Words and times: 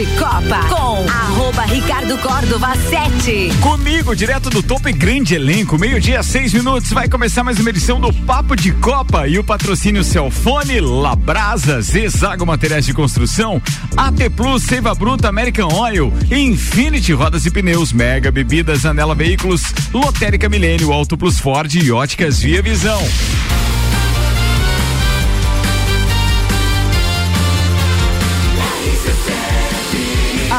de 0.00 0.06
Copa 0.16 0.64
com 0.70 1.06
arroba 1.10 1.60
Ricardo 1.64 2.16
Córdova 2.16 2.74
7. 2.74 3.50
Comigo, 3.60 4.16
direto 4.16 4.48
do 4.48 4.62
topo 4.62 4.88
e 4.88 4.94
grande 4.94 5.34
elenco, 5.34 5.78
meio-dia, 5.78 6.22
seis 6.22 6.54
minutos, 6.54 6.90
vai 6.90 7.06
começar 7.06 7.44
mais 7.44 7.60
uma 7.60 7.68
edição 7.68 8.00
do 8.00 8.10
Papo 8.10 8.56
de 8.56 8.72
Copa 8.72 9.28
e 9.28 9.38
o 9.38 9.44
patrocínio 9.44 10.02
Celfone, 10.02 10.80
Labrasa, 10.80 11.82
Zezago 11.82 12.46
Materiais 12.46 12.86
de 12.86 12.94
Construção, 12.94 13.60
AT 13.94 14.30
Plus, 14.34 14.62
Seiva 14.62 14.94
Bruta, 14.94 15.28
American 15.28 15.68
Oil, 15.70 16.10
Infinity 16.30 17.12
Rodas 17.12 17.44
e 17.44 17.50
Pneus, 17.50 17.92
Mega 17.92 18.30
Bebidas, 18.30 18.86
Anela 18.86 19.14
Veículos, 19.14 19.64
Lotérica 19.92 20.48
Milênio, 20.48 20.94
Auto 20.94 21.18
Plus 21.18 21.38
Ford 21.38 21.74
e 21.74 21.92
Óticas 21.92 22.38
Via 22.40 22.62
Visão. 22.62 23.02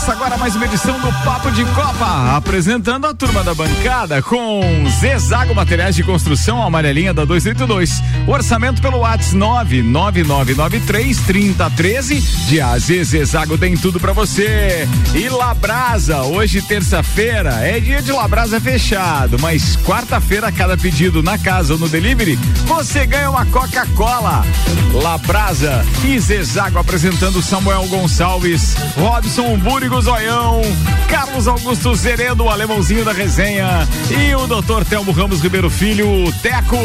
Começa 0.00 0.12
agora 0.12 0.36
mais 0.38 0.56
uma 0.56 0.64
edição 0.64 0.98
do 0.98 1.12
Papo 1.24 1.50
de 1.52 1.62
Copa, 1.62 2.34
apresentando 2.34 3.06
a 3.06 3.12
turma 3.12 3.44
da 3.44 3.52
bancada 3.52 4.22
com 4.22 4.62
Zezago 4.98 5.54
Materiais 5.54 5.94
de 5.94 6.02
Construção, 6.02 6.62
amarelinha 6.62 7.12
da 7.12 7.26
282. 7.26 8.02
Orçamento 8.26 8.80
pelo 8.80 9.00
WhatsApp 9.00 9.36
99993 9.36 11.18
3013. 11.18 12.18
De 12.18 12.62
AZ 12.62 12.86
Zezago 13.04 13.58
tem 13.58 13.76
tudo 13.76 14.00
para 14.00 14.14
você. 14.14 14.88
E 15.14 15.28
Labrasa, 15.28 16.22
hoje 16.22 16.62
terça-feira 16.62 17.56
é 17.56 17.78
dia 17.78 18.00
de 18.00 18.10
Labrasa 18.10 18.58
fechado, 18.58 19.38
mas 19.38 19.76
quarta-feira 19.84 20.50
cada 20.50 20.78
pedido 20.78 21.22
na 21.22 21.36
casa 21.36 21.74
ou 21.74 21.78
no 21.78 21.90
delivery, 21.90 22.36
você 22.64 23.04
ganha 23.04 23.28
uma 23.28 23.44
Coca-Cola. 23.44 24.46
Labrasa 24.94 25.84
e 26.04 26.18
Zezago 26.18 26.78
apresentando 26.78 27.42
Samuel 27.42 27.86
Gonçalves, 27.88 28.74
Robson 28.96 29.58
Búrigo 29.90 30.02
Zoião, 30.02 30.62
Carlos 31.08 31.48
Augusto 31.48 31.92
Zeredo, 31.96 32.44
o 32.44 32.48
alemãozinho 32.48 33.04
da 33.04 33.12
resenha, 33.12 33.88
e 34.08 34.32
o 34.36 34.46
doutor 34.46 34.84
Telmo 34.84 35.10
Ramos 35.10 35.40
Ribeiro 35.40 35.68
Filho, 35.68 36.06
o 36.26 36.32
Teco. 36.34 36.76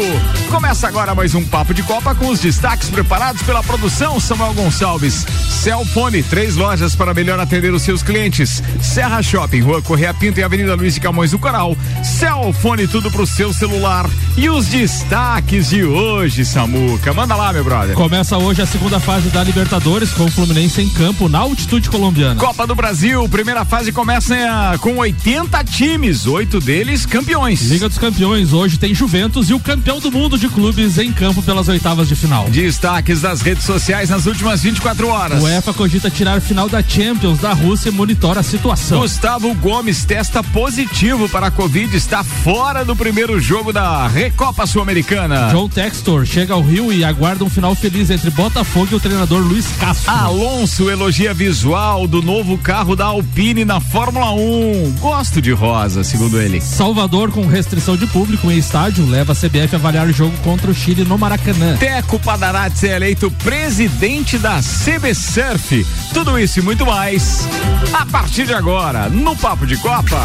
Começa 0.50 0.88
agora 0.88 1.14
mais 1.14 1.32
um 1.32 1.44
Papo 1.44 1.72
de 1.72 1.84
Copa 1.84 2.16
com 2.16 2.26
os 2.26 2.40
destaques 2.40 2.90
preparados 2.90 3.42
pela 3.42 3.62
produção 3.62 4.18
Samuel 4.18 4.54
Gonçalves. 4.54 5.24
Celfone, 5.48 6.22
três 6.24 6.56
lojas 6.56 6.96
para 6.96 7.14
melhor 7.14 7.38
atender 7.38 7.72
os 7.72 7.82
seus 7.82 8.02
clientes. 8.02 8.60
Serra 8.82 9.22
Shopping, 9.22 9.60
Rua 9.60 9.80
Correia 9.80 10.12
Pinto 10.12 10.40
e 10.40 10.42
Avenida 10.42 10.74
Luiz 10.74 10.94
de 10.94 11.00
Camões 11.00 11.30
do 11.30 11.38
Coral. 11.38 11.76
Celfone, 12.02 12.88
tudo 12.88 13.10
pro 13.10 13.26
seu 13.26 13.52
celular. 13.52 14.10
E 14.36 14.50
os 14.50 14.66
destaques 14.66 15.70
de 15.70 15.84
hoje, 15.84 16.44
Samuca. 16.44 17.14
Manda 17.14 17.36
lá, 17.36 17.52
meu 17.52 17.64
brother. 17.64 17.94
Começa 17.94 18.36
hoje 18.36 18.62
a 18.62 18.66
segunda 18.66 18.98
fase 18.98 19.28
da 19.28 19.42
Libertadores 19.44 20.12
com 20.12 20.24
o 20.24 20.30
Fluminense 20.30 20.82
em 20.82 20.88
campo 20.88 21.28
na 21.28 21.38
altitude 21.38 21.88
colombiana. 21.88 22.38
Copa 22.38 22.66
do 22.66 22.74
Brasil, 22.74 22.95
primeira 23.28 23.64
fase 23.64 23.92
começa 23.92 24.34
eh, 24.34 24.78
com 24.78 24.96
80 24.96 25.62
times, 25.64 26.26
oito 26.26 26.60
deles 26.60 27.04
campeões. 27.04 27.70
Liga 27.70 27.88
dos 27.88 27.98
Campeões, 27.98 28.52
hoje 28.52 28.78
tem 28.78 28.94
Juventus 28.94 29.50
e 29.50 29.54
o 29.54 29.60
campeão 29.60 30.00
do 30.00 30.10
mundo 30.10 30.38
de 30.38 30.48
clubes 30.48 30.96
em 30.96 31.12
campo 31.12 31.42
pelas 31.42 31.68
oitavas 31.68 32.08
de 32.08 32.16
final. 32.16 32.48
Destaques 32.48 33.20
das 33.20 33.42
redes 33.42 33.64
sociais 33.64 34.08
nas 34.08 34.26
últimas 34.26 34.62
24 34.62 35.08
horas. 35.08 35.42
O 35.42 35.48
EFA 35.48 35.74
cogita 35.74 36.08
tirar 36.08 36.40
final 36.40 36.68
da 36.68 36.82
Champions 36.82 37.38
da 37.38 37.52
Rússia 37.52 37.90
e 37.90 37.92
monitora 37.92 38.40
a 38.40 38.42
situação. 38.42 39.00
Gustavo 39.00 39.52
Gomes 39.54 40.04
testa 40.04 40.42
positivo 40.42 41.28
para 41.28 41.48
a 41.48 41.50
Covid, 41.50 41.94
está 41.94 42.24
fora 42.24 42.84
do 42.84 42.96
primeiro 42.96 43.38
jogo 43.40 43.72
da 43.72 44.06
Recopa 44.06 44.66
Sul-Americana. 44.66 45.50
John 45.50 45.68
Textor 45.68 46.24
chega 46.24 46.54
ao 46.54 46.62
Rio 46.62 46.92
e 46.92 47.04
aguarda 47.04 47.44
um 47.44 47.50
final 47.50 47.74
feliz 47.74 48.10
entre 48.10 48.30
Botafogo 48.30 48.88
e 48.92 48.94
o 48.94 49.00
treinador 49.00 49.42
Luiz 49.42 49.66
Castro. 49.78 50.10
Alonso 50.10 50.88
elogia 50.88 51.34
visual 51.34 52.06
do 52.06 52.22
novo 52.22 52.56
carro 52.58 52.85
da 52.94 53.06
Alpine 53.06 53.64
na 53.64 53.80
Fórmula 53.80 54.30
1. 54.32 54.96
Gosto 55.00 55.42
de 55.42 55.50
rosa, 55.50 56.04
segundo 56.04 56.40
ele. 56.40 56.60
Salvador, 56.60 57.32
com 57.32 57.46
restrição 57.46 57.96
de 57.96 58.06
público 58.06 58.50
em 58.50 58.58
estádio, 58.58 59.04
leva 59.06 59.32
a 59.32 59.34
CBF 59.34 59.74
a 59.74 59.78
avaliar 59.78 60.06
o 60.06 60.12
jogo 60.12 60.36
contra 60.44 60.70
o 60.70 60.74
Chile 60.74 61.02
no 61.04 61.18
Maracanã. 61.18 61.76
Teco 61.78 62.20
Padarati 62.20 62.86
é 62.86 62.96
eleito 62.96 63.30
presidente 63.42 64.38
da 64.38 64.60
CB 64.60 65.14
Surf. 65.14 65.86
Tudo 66.12 66.38
isso 66.38 66.60
e 66.60 66.62
muito 66.62 66.86
mais. 66.86 67.48
A 67.92 68.06
partir 68.06 68.46
de 68.46 68.54
agora, 68.54 69.08
no 69.08 69.34
Papo 69.34 69.66
de 69.66 69.76
Copa. 69.78 70.20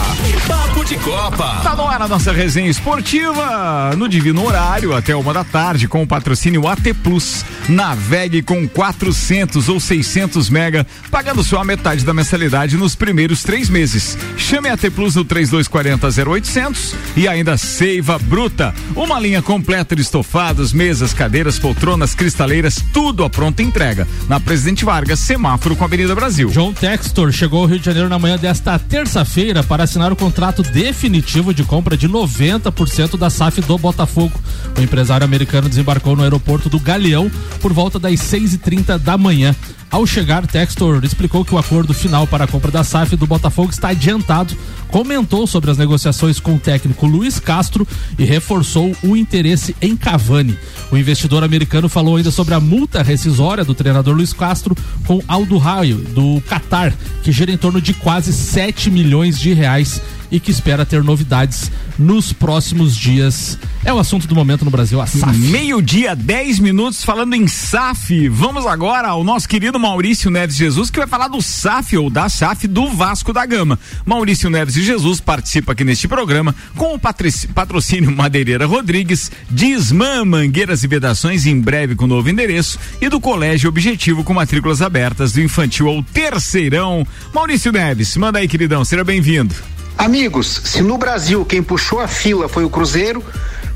Papo 0.47 0.83
de 0.83 0.97
Copa. 0.97 1.61
Tá 1.63 1.75
no 1.75 1.88
ar 1.88 2.01
a 2.01 2.07
nossa 2.07 2.31
resenha 2.31 2.69
esportiva, 2.69 3.95
no 3.97 4.07
divino 4.07 4.45
horário, 4.45 4.95
até 4.95 5.16
uma 5.16 5.33
da 5.33 5.43
tarde, 5.43 5.88
com 5.88 6.03
o 6.03 6.07
patrocínio 6.07 6.67
AT 6.67 6.93
Plus. 7.01 7.43
Navegue 7.67 8.41
com 8.41 8.67
400 8.67 9.69
ou 9.69 9.79
600 9.79 10.49
mega, 10.49 10.85
pagando 11.09 11.43
só 11.43 11.61
a 11.61 11.66
metade 11.66 12.03
da 12.05 12.13
mensalidade 12.13 12.50
nos 12.78 12.95
primeiros 12.95 13.44
três 13.44 13.69
meses. 13.69 14.17
Chame 14.35 14.67
a 14.67 14.73
AT 14.73 14.91
Plus 14.94 15.16
no 15.16 15.23
3240 15.23 16.29
0800 16.29 16.95
e 17.16 17.25
ainda 17.25 17.57
Seiva 17.57 18.19
Bruta. 18.19 18.75
Uma 18.94 19.17
linha 19.19 19.41
completa 19.41 19.95
de 19.95 20.01
estofados, 20.01 20.73
mesas, 20.73 21.13
cadeiras, 21.13 21.57
poltronas, 21.57 22.13
cristaleiras, 22.13 22.84
tudo 22.91 23.23
a 23.23 23.29
pronta 23.29 23.63
entrega. 23.63 24.06
Na 24.28 24.38
Presidente 24.38 24.84
Vargas, 24.84 25.19
semáforo 25.19 25.78
com 25.78 25.85
a 25.85 25.88
Avenida 25.88 26.13
Brasil. 26.13 26.50
John 26.50 26.73
Textor 26.73 27.31
chegou 27.31 27.61
ao 27.61 27.67
Rio 27.67 27.79
de 27.79 27.85
Janeiro 27.85 28.09
na 28.09 28.19
manhã 28.19 28.38
desta 28.38 28.78
terça-feira 28.78 29.63
para 29.63 29.84
assinar 29.84 30.11
o 30.11 30.16
contrato 30.16 30.61
definitivo 30.61 31.53
de 31.53 31.63
compra 31.63 31.95
de 31.95 32.09
90% 32.09 33.17
da 33.17 33.29
SAF 33.29 33.61
do 33.61 33.78
Botafogo. 33.78 34.38
O 34.78 34.81
empresário 34.81 35.23
americano 35.23 35.69
desembarcou 35.69 36.17
no 36.17 36.23
aeroporto 36.23 36.67
do 36.67 36.79
Galeão 36.79 37.31
por 37.61 37.72
volta 37.72 37.97
das 37.97 38.16
6h30 38.16 38.97
da 38.97 39.17
manhã. 39.17 39.56
Ao 39.91 40.07
chegar, 40.07 40.47
Textor 40.47 41.03
explicou 41.03 41.44
que 41.44 41.53
o 41.53 41.57
acordo 41.57 41.94
final 41.94 42.25
para 42.25 42.46
a 42.46 42.47
compra 42.47 42.72
da 42.72 42.81
SAF 42.81 43.18
do 43.18 43.28
Botafogo 43.28 43.72
está 43.72 43.90
adiantado, 43.90 44.56
comentou 44.88 45.46
sobre 45.46 45.69
as 45.69 45.78
negociações 45.78 46.40
com 46.40 46.56
o 46.56 46.59
técnico 46.59 47.06
Luiz 47.06 47.40
Castro 47.40 47.85
e 48.18 48.24
reforçou 48.24 48.96
o 49.03 49.18
interesse 49.18 49.75
em 49.81 49.97
Cavani. 49.97 50.57
O 50.90 50.97
investidor 50.97 51.44
americano 51.44 51.90
falou 51.90 52.16
ainda 52.16 52.31
sobre 52.31 52.53
a 52.53 52.59
multa 52.59 53.03
rescisória 53.03 53.66
do 53.66 53.75
treinador 53.75 54.16
Luiz 54.16 54.31
Castro 54.31 54.78
com 55.06 55.22
Aldo 55.28 55.57
Raio, 55.57 55.97
do 55.97 56.41
Qatar, 56.47 56.94
que 57.22 57.34
gira 57.34 57.52
em 57.52 57.58
torno 57.58 57.81
de 57.81 57.94
quase 57.94 58.31
7 58.31 58.90
milhões 58.90 59.38
de 59.38 59.52
reais 59.52 60.02
e 60.31 60.40
que 60.40 60.50
espera 60.50 60.85
ter 60.85 61.03
novidades 61.03 61.69
nos 62.00 62.31
próximos 62.31 62.96
dias. 62.96 63.59
É 63.84 63.94
o 63.94 64.00
assunto 64.00 64.28
do 64.28 64.34
momento 64.34 64.63
no 64.63 64.72
Brasil, 64.72 65.02
a 65.02 65.06
SAF. 65.06 65.38
Meio-dia, 65.38 66.16
10 66.16 66.59
minutos 66.59 67.03
falando 67.03 67.34
em 67.34 67.47
SAF. 67.47 68.29
Vamos 68.29 68.66
agora 68.66 69.09
ao 69.09 69.23
nosso 69.23 69.47
querido 69.47 69.78
Maurício 69.81 70.30
Neves 70.30 70.56
Jesus, 70.56 70.92
que 70.92 71.00
vai 71.00 71.08
falar 71.08 71.28
do 71.28 71.42
SAF 71.42 71.97
ou 71.97 72.08
da 72.08 72.30
SAF 72.30 72.68
do 72.68 72.88
Vasco 72.88 73.34
da 73.34 73.44
Gama. 73.47 73.80
Maurício 74.06 74.47
Neves 74.47 74.75
Jesus 74.75 75.19
participa 75.19 75.72
aqui 75.72 75.84
neste 75.84 76.08
programa 76.08 76.56
com 76.78 76.94
o 76.94 77.00
patrocínio 77.00 78.16
Madeireira 78.16 78.68
Rodrigues, 78.68 79.31
Disman 79.50 80.24
Mangueiras 80.24 80.84
e 80.84 80.88
Vedações, 80.88 81.47
em 81.47 81.59
breve 81.59 81.96
com 81.96 82.06
novo 82.06 82.30
endereço, 82.30 82.78
e 83.02 83.09
do 83.09 83.20
Colégio 83.20 83.70
Objetivo 83.70 84.24
com 84.24 84.36
matrículas 84.36 84.84
abertas 84.84 85.31
do 85.31 85.41
infantil 85.41 85.88
ao 85.88 86.03
terceirão. 86.03 87.06
Maurício 87.34 87.72
Neves, 87.72 88.16
manda 88.16 88.38
aí, 88.38 88.47
queridão, 88.47 88.86
seja 88.86 89.03
bem-vindo. 89.03 89.56
Amigos, 89.97 90.62
se 90.64 90.81
no 90.84 90.97
Brasil 90.97 91.44
quem 91.44 91.64
puxou 91.64 92.00
a 92.00 92.08
fila 92.08 92.47
foi 92.47 92.64
o 92.64 92.70
Cruzeiro, 92.70 93.24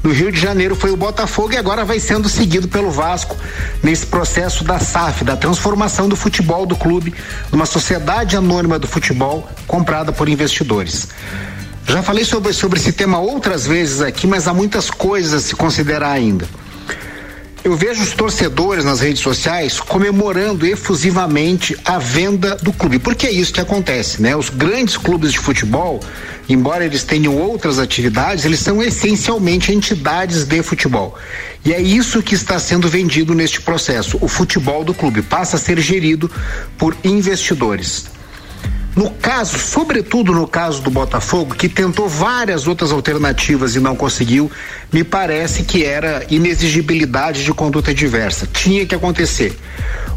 no 0.05 0.11
Rio 0.11 0.31
de 0.31 0.39
Janeiro 0.39 0.75
foi 0.75 0.91
o 0.91 0.95
Botafogo 0.95 1.53
e 1.53 1.57
agora 1.57 1.83
vai 1.83 1.99
sendo 1.99 2.29
seguido 2.29 2.67
pelo 2.67 2.91
Vasco 2.91 3.35
nesse 3.81 4.05
processo 4.05 4.63
da 4.63 4.77
SAF, 4.77 5.23
da 5.23 5.35
transformação 5.35 6.07
do 6.07 6.15
futebol 6.15 6.63
do 6.67 6.75
clube 6.75 7.11
numa 7.51 7.65
sociedade 7.65 8.37
anônima 8.37 8.77
do 8.77 8.87
futebol 8.87 9.49
comprada 9.65 10.11
por 10.11 10.29
investidores. 10.29 11.07
Já 11.87 12.03
falei 12.03 12.23
sobre, 12.23 12.53
sobre 12.53 12.79
esse 12.79 12.93
tema 12.93 13.17
outras 13.17 13.65
vezes 13.65 13.99
aqui, 13.99 14.27
mas 14.27 14.47
há 14.47 14.53
muitas 14.53 14.91
coisas 14.91 15.33
a 15.33 15.39
se 15.39 15.55
considerar 15.55 16.11
ainda. 16.11 16.47
Eu 17.65 17.75
vejo 17.75 18.03
os 18.03 18.13
torcedores 18.13 18.85
nas 18.85 18.99
redes 18.99 19.23
sociais 19.23 19.79
comemorando 19.79 20.67
efusivamente 20.67 21.75
a 21.83 21.97
venda 21.97 22.55
do 22.57 22.71
clube, 22.71 22.99
porque 22.99 23.25
é 23.25 23.31
isso 23.31 23.51
que 23.51 23.59
acontece, 23.59 24.21
né? 24.21 24.35
Os 24.35 24.51
grandes 24.51 24.95
clubes 24.97 25.31
de 25.31 25.39
futebol, 25.39 25.99
embora 26.47 26.85
eles 26.85 27.03
tenham 27.03 27.35
outras 27.35 27.79
atividades, 27.79 28.45
eles 28.45 28.59
são 28.59 28.83
essencialmente 28.83 29.71
entidades 29.71 30.43
de 30.43 30.61
futebol. 30.61 31.17
E 31.65 31.73
é 31.73 31.81
isso 31.81 32.21
que 32.21 32.35
está 32.35 32.59
sendo 32.59 32.87
vendido 32.87 33.33
neste 33.33 33.59
processo. 33.59 34.19
O 34.21 34.27
futebol 34.27 34.83
do 34.83 34.93
clube 34.93 35.23
passa 35.23 35.55
a 35.55 35.59
ser 35.59 35.79
gerido 35.79 36.29
por 36.77 36.95
investidores. 37.03 38.05
No 38.95 39.11
caso, 39.11 39.59
sobretudo 39.59 40.31
no 40.31 40.47
caso 40.47 40.81
do 40.81 40.89
Botafogo, 40.89 41.53
que 41.53 41.67
tentou 41.67 42.07
várias 42.07 42.65
outras 42.65 42.93
alternativas 42.93 43.75
e 43.75 43.79
não 43.81 43.93
conseguiu, 43.93 44.49
me 44.91 45.03
parece 45.03 45.63
que 45.63 45.83
era 45.83 46.25
inexigibilidade 46.29 47.43
de 47.43 47.53
conduta 47.53 47.93
diversa. 47.93 48.47
Tinha 48.47 48.85
que 48.85 48.95
acontecer. 48.95 49.57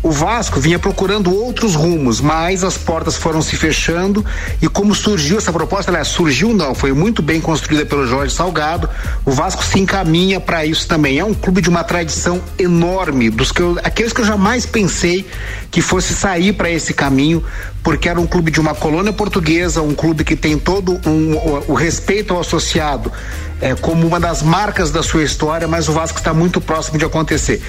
O 0.00 0.12
Vasco 0.12 0.60
vinha 0.60 0.78
procurando 0.78 1.34
outros 1.34 1.74
rumos, 1.74 2.20
mas 2.20 2.62
as 2.62 2.78
portas 2.78 3.16
foram 3.16 3.42
se 3.42 3.56
fechando 3.56 4.24
e 4.62 4.68
como 4.68 4.94
surgiu 4.94 5.38
essa 5.38 5.52
proposta, 5.52 5.90
ela 5.90 6.04
surgiu 6.04 6.54
não, 6.54 6.72
foi 6.72 6.92
muito 6.92 7.20
bem 7.20 7.40
construída 7.40 7.84
pelo 7.84 8.06
Jorge 8.06 8.32
Salgado. 8.32 8.88
O 9.24 9.32
Vasco 9.32 9.64
se 9.64 9.80
encaminha 9.80 10.38
para 10.38 10.64
isso 10.64 10.86
também. 10.86 11.18
É 11.18 11.24
um 11.24 11.34
clube 11.34 11.60
de 11.60 11.68
uma 11.68 11.82
tradição 11.82 12.40
enorme, 12.56 13.28
dos 13.28 13.50
que 13.50 13.60
eu, 13.60 13.76
aqueles 13.82 14.12
que 14.12 14.20
eu 14.20 14.24
jamais 14.24 14.64
pensei 14.64 15.26
que 15.68 15.82
fosse 15.82 16.14
sair 16.14 16.52
para 16.52 16.70
esse 16.70 16.94
caminho, 16.94 17.42
porque 17.82 18.08
era 18.08 18.20
um 18.20 18.26
clube 18.26 18.52
de 18.52 18.60
uma 18.60 18.67
colônia 18.74 19.12
portuguesa, 19.12 19.82
um 19.82 19.94
clube 19.94 20.24
que 20.24 20.36
tem 20.36 20.58
todo 20.58 21.00
um, 21.06 21.36
o, 21.36 21.64
o 21.68 21.74
respeito 21.74 22.34
ao 22.34 22.40
associado 22.40 23.12
é, 23.60 23.74
como 23.74 24.06
uma 24.06 24.20
das 24.20 24.42
marcas 24.42 24.90
da 24.90 25.02
sua 25.02 25.22
história, 25.22 25.66
mas 25.66 25.88
o 25.88 25.92
Vasco 25.92 26.18
está 26.18 26.32
muito 26.32 26.60
próximo 26.60 26.98
de 26.98 27.04
acontecer. 27.04 27.62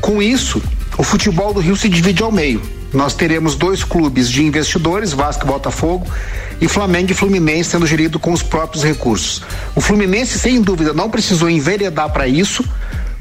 Com 0.00 0.22
isso, 0.22 0.62
o 0.98 1.02
futebol 1.02 1.52
do 1.52 1.60
Rio 1.60 1.76
se 1.76 1.88
divide 1.88 2.22
ao 2.22 2.32
meio. 2.32 2.60
Nós 2.92 3.14
teremos 3.14 3.54
dois 3.54 3.84
clubes 3.84 4.30
de 4.30 4.42
investidores, 4.42 5.12
Vasco 5.12 5.44
e 5.44 5.46
Botafogo, 5.46 6.06
e 6.60 6.68
Flamengo 6.68 7.10
e 7.10 7.14
Fluminense 7.14 7.70
sendo 7.70 7.86
gerido 7.86 8.18
com 8.18 8.32
os 8.32 8.42
próprios 8.42 8.82
recursos. 8.82 9.42
O 9.74 9.80
Fluminense, 9.80 10.38
sem 10.38 10.62
dúvida, 10.62 10.92
não 10.92 11.10
precisou 11.10 11.50
enveredar 11.50 12.10
para 12.10 12.26
isso, 12.26 12.64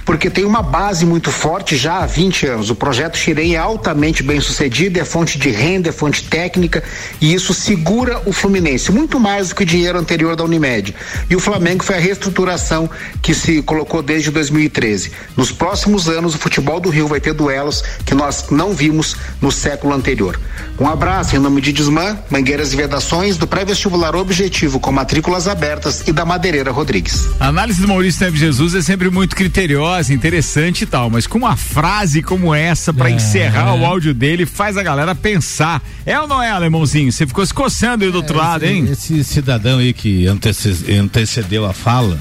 porque 0.05 0.29
tem 0.29 0.45
uma 0.45 0.61
base 0.61 1.05
muito 1.05 1.31
forte 1.31 1.75
já 1.75 2.03
há 2.03 2.05
20 2.05 2.45
anos. 2.45 2.69
O 2.69 2.75
projeto 2.75 3.17
Xirém 3.17 3.55
é 3.55 3.57
altamente 3.57 4.21
bem 4.21 4.39
sucedido, 4.39 4.99
é 4.99 5.03
fonte 5.03 5.39
de 5.39 5.49
renda, 5.49 5.89
é 5.89 5.91
fonte 5.91 6.23
técnica 6.23 6.83
e 7.19 7.33
isso 7.33 7.53
segura 7.53 8.21
o 8.25 8.31
Fluminense, 8.31 8.91
muito 8.91 9.19
mais 9.19 9.49
do 9.49 9.55
que 9.55 9.63
o 9.63 9.65
dinheiro 9.65 9.97
anterior 9.97 10.35
da 10.35 10.43
Unimed. 10.43 10.93
E 11.27 11.35
o 11.35 11.39
Flamengo 11.39 11.83
foi 11.83 11.95
a 11.95 11.99
reestruturação 11.99 12.87
que 13.21 13.33
se 13.33 13.61
colocou 13.63 14.03
desde 14.03 14.29
2013. 14.29 15.11
Nos 15.35 15.51
próximos 15.51 16.07
anos, 16.07 16.35
o 16.35 16.37
futebol 16.37 16.79
do 16.79 16.89
Rio 16.89 17.07
vai 17.07 17.19
ter 17.19 17.33
duelos 17.33 17.83
que 18.05 18.13
nós 18.13 18.45
não 18.51 18.73
vimos 18.73 19.15
no 19.41 19.51
século 19.51 19.93
anterior. 19.93 20.39
Um 20.79 20.87
abraço 20.87 21.35
em 21.35 21.39
nome 21.39 21.61
de 21.61 21.71
Desmã, 21.73 22.17
Mangueiras 22.29 22.73
e 22.73 22.75
Vedações, 22.75 23.37
do 23.37 23.47
pré-vestibular 23.47 24.15
Objetivo 24.15 24.79
com 24.79 24.91
matrículas 24.91 25.47
abertas 25.47 26.07
e 26.07 26.11
da 26.11 26.25
Madeireira 26.25 26.71
Rodrigues. 26.71 27.27
A 27.39 27.47
análise 27.47 27.81
do 27.81 27.87
Maurício 27.87 28.23
Neves 28.23 28.39
Jesus 28.39 28.75
é 28.75 28.81
sempre 28.81 29.09
muito 29.09 29.35
criteriosa 29.35 29.94
interessante 30.09 30.81
e 30.81 30.85
tal, 30.85 31.09
mas 31.09 31.27
com 31.27 31.37
uma 31.37 31.55
frase 31.55 32.21
como 32.21 32.53
essa 32.53 32.93
para 32.93 33.09
é, 33.09 33.13
encerrar 33.13 33.75
é. 33.75 33.79
o 33.79 33.85
áudio 33.85 34.13
dele 34.13 34.45
faz 34.45 34.77
a 34.77 34.83
galera 34.83 35.15
pensar. 35.15 35.81
É 36.05 36.19
ou 36.19 36.27
não 36.27 36.41
é, 36.41 36.49
alemãozinho? 36.49 37.11
Você 37.11 37.25
ficou 37.25 37.45
se 37.45 37.53
coçando 37.53 38.03
aí 38.03 38.11
do 38.11 38.17
é, 38.17 38.21
outro 38.21 38.37
esse, 38.37 38.45
lado, 38.45 38.65
hein? 38.65 38.87
Esse 38.91 39.23
cidadão 39.23 39.79
aí 39.79 39.93
que 39.93 40.27
antecedeu 40.27 41.65
a 41.65 41.73
fala, 41.73 42.19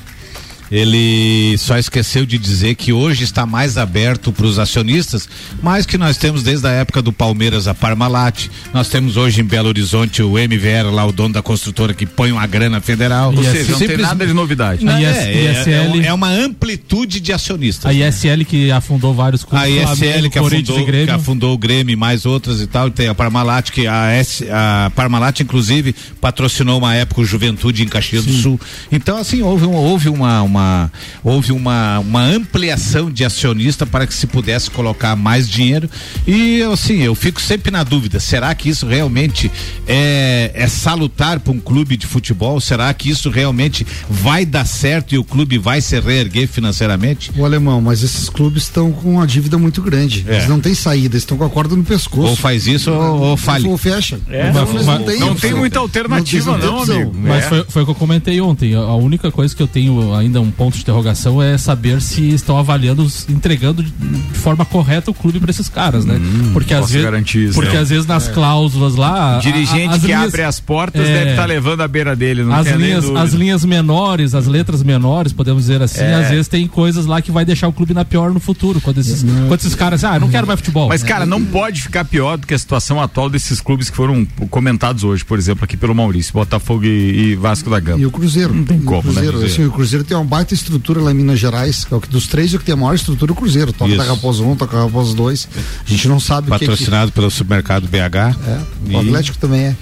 ele 0.71 1.57
só 1.59 1.79
esqueceu 1.79 2.25
de 2.27 2.39
dizer 2.39 2.75
que 2.75 2.93
hoje 2.93 3.25
está 3.25 3.47
mais 3.47 3.77
aberto 3.77 4.33
para 4.33 4.47
os 4.47 4.59
acionistas, 4.59 5.29
mas 5.63 5.87
que 5.87 5.99
nós 5.99 6.17
temos 6.17 6.43
desde 6.43 6.67
a 6.67 6.71
época 6.71 7.03
do 7.03 7.13
Palmeiras 7.13 7.69
a 7.69 7.75
Parmalat, 7.75 8.49
nós 8.73 8.89
temos 8.89 9.17
hoje 9.17 9.41
em 9.41 9.45
Belo 9.45 9.69
Horizonte 9.69 10.23
o 10.23 10.39
MVR 10.39 10.91
lá, 10.93 11.07
o 11.07 11.13
dono 11.13 11.35
da 11.35 11.43
construtora 11.43 11.93
que 11.93 12.07
põe 12.07 12.33
uma 12.33 12.47
grana 12.47 12.81
federal. 12.81 13.35
Ou 13.35 13.45
seja, 13.45 13.73
não 13.73 13.79
tem 13.79 13.97
nada 13.97 14.27
de 14.27 14.33
novidade. 14.33 14.85
Não, 14.85 14.97
é, 14.97 15.03
é, 15.03 15.65
é, 15.67 16.07
é, 16.07 16.13
uma 16.13 16.29
amplitude 16.29 17.21
de 17.21 17.33
acionistas. 17.33 17.87
A 17.87 17.95
ISL 17.95 18.45
que 18.45 18.71
afundou 18.71 19.15
vários 19.15 19.45
clubes. 19.45 19.65
A 19.65 19.69
ISL 19.69 20.31
que 20.31 20.39
afundou, 20.39 20.87
que 20.87 21.11
afundou 21.11 21.55
o 21.55 21.59
Grêmio 21.59 21.97
mais 21.97 22.27
outras 22.27 22.61
e 22.61 22.67
tal, 22.67 22.91
tem 22.91 23.09
a 23.09 23.15
Parmalat 23.15 23.71
que 23.71 23.87
a, 23.87 24.11
S, 24.13 24.47
a 24.51 24.91
Parmalat 24.95 25.41
inclusive 25.41 25.95
patrocinou 26.21 26.79
uma 26.79 26.95
época 26.95 27.21
o 27.21 27.25
Juventude 27.25 27.83
em 27.83 27.89
Caxias 27.89 28.25
Sim. 28.25 28.31
do 28.31 28.37
Sul. 28.39 28.61
Então 28.91 29.17
assim, 29.19 29.43
houve, 29.43 29.67
um, 29.67 29.75
houve 29.75 30.09
uma, 30.09 30.43
uma 30.43 30.54
uma 30.55 30.91
houve 31.23 31.53
uma, 31.53 31.99
uma 31.99 32.23
ampliação 32.23 33.11
de 33.11 33.25
acionista 33.25 33.85
para 33.85 34.07
que 34.07 34.15
se 34.15 34.27
pudesse 34.27 34.71
colocar 34.71 35.17
mais 35.17 35.49
dinheiro. 35.49 35.89
E 36.27 36.63
assim 36.63 37.03
eu 37.03 37.15
fico 37.15 37.41
sempre 37.41 37.71
na 37.71 37.83
dúvida 37.83 38.21
será 38.21 38.55
que 38.55 38.69
isso 38.69 38.87
realmente 38.87 39.51
é, 39.87 40.53
é 40.55 40.69
salutar 40.69 41.41
para 41.41 41.53
um 41.53 41.61
clube 41.61 41.97
de 41.97 42.07
futebol? 42.07 42.61
Será 42.61 42.93
que 42.95 43.11
isso 43.11 43.31
realmente 43.31 43.87
vai 44.09 44.47
dar 44.47 44.65
certo 44.65 45.15
e 45.15 45.19
o 45.19 45.25
clube 45.25 45.59
vai 45.59 45.81
se 45.81 45.99
reerguer 45.99 46.47
financeiramente? 46.47 47.33
O 47.37 47.45
alemão 47.45 47.81
mas 47.81 48.03
esses 48.03 48.29
clubes 48.29 48.65
estão 48.65 48.93
com 48.93 49.15
uma 49.15 49.27
dívida 49.27 49.59
muito 49.59 49.83
grande. 49.83 50.25
É. 50.29 50.37
eles 50.37 50.49
não 50.49 50.61
têm 50.61 50.75
saída 50.75 51.17
estão 51.17 51.37
com 51.37 51.45
a 51.45 51.51
corda 51.51 51.75
no 51.75 51.83
pescoço. 51.83 52.29
Ou 52.29 52.37
faz 52.37 52.67
isso 52.67 52.91
ou, 52.91 53.21
ou 53.21 53.37
fale. 53.37 53.67
ou 53.67 53.77
fecha. 53.77 54.19
É. 54.29 54.53
não, 54.53 54.73
mas, 54.73 54.87
não, 54.87 55.03
tem, 55.03 55.19
não 55.19 55.35
tem 55.35 55.55
muita 55.55 55.79
alternativa 55.79 56.53
não, 56.53 56.59
não, 56.59 56.87
não 56.87 56.95
amigo. 56.95 57.13
mas 57.15 57.45
foi, 57.47 57.65
foi 57.69 57.83
o 57.83 57.85
que 57.87 57.91
eu 57.91 57.95
comentei 57.95 58.41
ontem. 58.41 58.75
A 58.75 58.95
única 58.95 59.31
coisa 59.31 59.55
que 59.55 59.63
eu 59.63 59.69
tenho 59.69 60.15
ainda 60.15 60.41
um 60.45 60.51
ponto 60.51 60.75
de 60.75 60.83
interrogação 60.83 61.43
é 61.43 61.57
saber 61.59 62.01
se 62.01 62.31
estão 62.31 62.59
avaliando, 62.59 63.07
entregando 63.29 63.83
de 63.83 64.39
forma 64.39 64.65
correta 64.65 65.11
o 65.11 65.15
clube 65.15 65.41
para 65.41 65.51
esses 65.51 65.69
caras, 65.69 66.05
né? 66.05 66.15
Hum, 66.15 66.51
porque 66.53 66.75
às 66.75 66.91
vezes, 66.91 67.55
porque 67.55 67.77
às 67.77 67.89
vezes 67.89 68.07
nas 68.07 68.29
é. 68.29 68.33
cláusulas 68.33 68.95
lá, 68.97 69.39
o 69.39 69.41
dirigente 69.41 69.89
a, 69.89 69.95
a, 69.95 69.99
que 69.99 70.07
linhas, 70.07 70.29
abre 70.29 70.43
as 70.43 70.61
portas 70.61 71.03
é, 71.03 71.13
deve 71.13 71.31
estar 71.31 71.43
tá 71.43 71.47
levando 71.47 71.81
a 71.81 71.89
beira 71.89 72.15
dele, 72.15 72.45
não 72.45 72.55
as 72.55 72.67
linhas, 72.69 73.05
as 73.11 73.33
linhas 73.33 73.65
menores, 73.65 74.35
as 74.35 74.47
letras 74.47 74.83
menores, 74.83 75.33
podemos 75.33 75.63
dizer 75.63 75.83
assim, 75.83 76.03
é. 76.03 76.15
às 76.15 76.29
vezes 76.29 76.49
tem 76.49 76.67
coisas 76.67 77.07
lá 77.07 77.21
que 77.21 77.31
vai 77.31 77.45
deixar 77.45 77.69
o 77.69 77.73
clube 77.73 77.95
na 77.95 78.05
pior 78.05 78.33
no 78.33 78.41
futuro, 78.41 78.81
quando 78.81 78.99
esses, 78.99 79.23
quando 79.23 79.61
esses 79.61 79.75
caras, 79.75 80.05
ah, 80.05 80.19
não 80.19 80.29
quero 80.29 80.47
mais 80.47 80.61
futebol. 80.61 80.89
Mas 80.89 81.03
cara, 81.03 81.27
não 81.27 81.45
pode 81.45 81.83
ficar 81.83 82.05
pior 82.05 82.37
do 82.37 82.47
que 82.47 82.55
a 82.55 82.59
situação 82.59 83.01
atual 83.01 83.29
desses 83.29 83.61
clubes 83.61 83.91
que 83.91 83.97
foram 83.97 84.27
comentados 84.51 85.05
hoje, 85.05 85.25
por 85.25 85.39
exemplo, 85.39 85.65
aqui 85.65 85.77
pelo 85.77 85.95
Maurício, 85.95 86.33
Botafogo 86.33 86.85
e, 86.85 87.33
e 87.33 87.37
Vasco 87.37 87.71
da 87.71 87.81
Gama. 87.81 88.01
E 88.01 88.07
o 88.07 88.11
Cruzeiro. 88.11 88.55
Não 88.55 88.65
tem 88.65 88.81
como, 88.81 89.09
né? 89.09 89.15
Cruzeiro, 89.15 89.39
né? 89.39 89.47
Assim, 89.47 89.65
o 89.65 89.71
Cruzeiro 89.71 90.05
tem 90.05 90.17
uma 90.17 90.25
baita 90.35 90.53
estrutura 90.53 91.01
lá 91.01 91.13
em 91.13 91.15
Minas 91.15 91.39
Gerais, 91.39 91.85
que 91.85 91.95
é 91.95 91.97
o 91.97 92.01
que 92.01 92.09
dos 92.09 92.27
três 92.27 92.53
é 92.53 92.57
o 92.57 92.59
que 92.59 92.65
tem 92.65 92.73
a 92.73 92.77
maior 92.77 92.95
estrutura 92.95 93.31
o 93.31 93.37
Cruzeiro. 93.37 93.73
Toca 93.73 93.89
Isso. 93.89 93.99
da 93.99 94.05
Raposa 94.05 94.43
1, 94.43 94.57
toca 94.57 94.77
da 94.77 94.83
Raposa 94.83 95.15
2. 95.15 95.49
A 95.87 95.89
gente 95.89 96.09
não 96.09 96.19
sabe 96.19 96.49
Patrocinado 96.49 97.13
que, 97.13 97.15
pelo 97.15 97.31
supermercado 97.31 97.87
BH. 97.87 97.95
É, 97.97 98.61
e... 98.91 98.95
o 98.95 98.99
Atlético 98.99 99.39
também 99.39 99.61
é. 99.67 99.77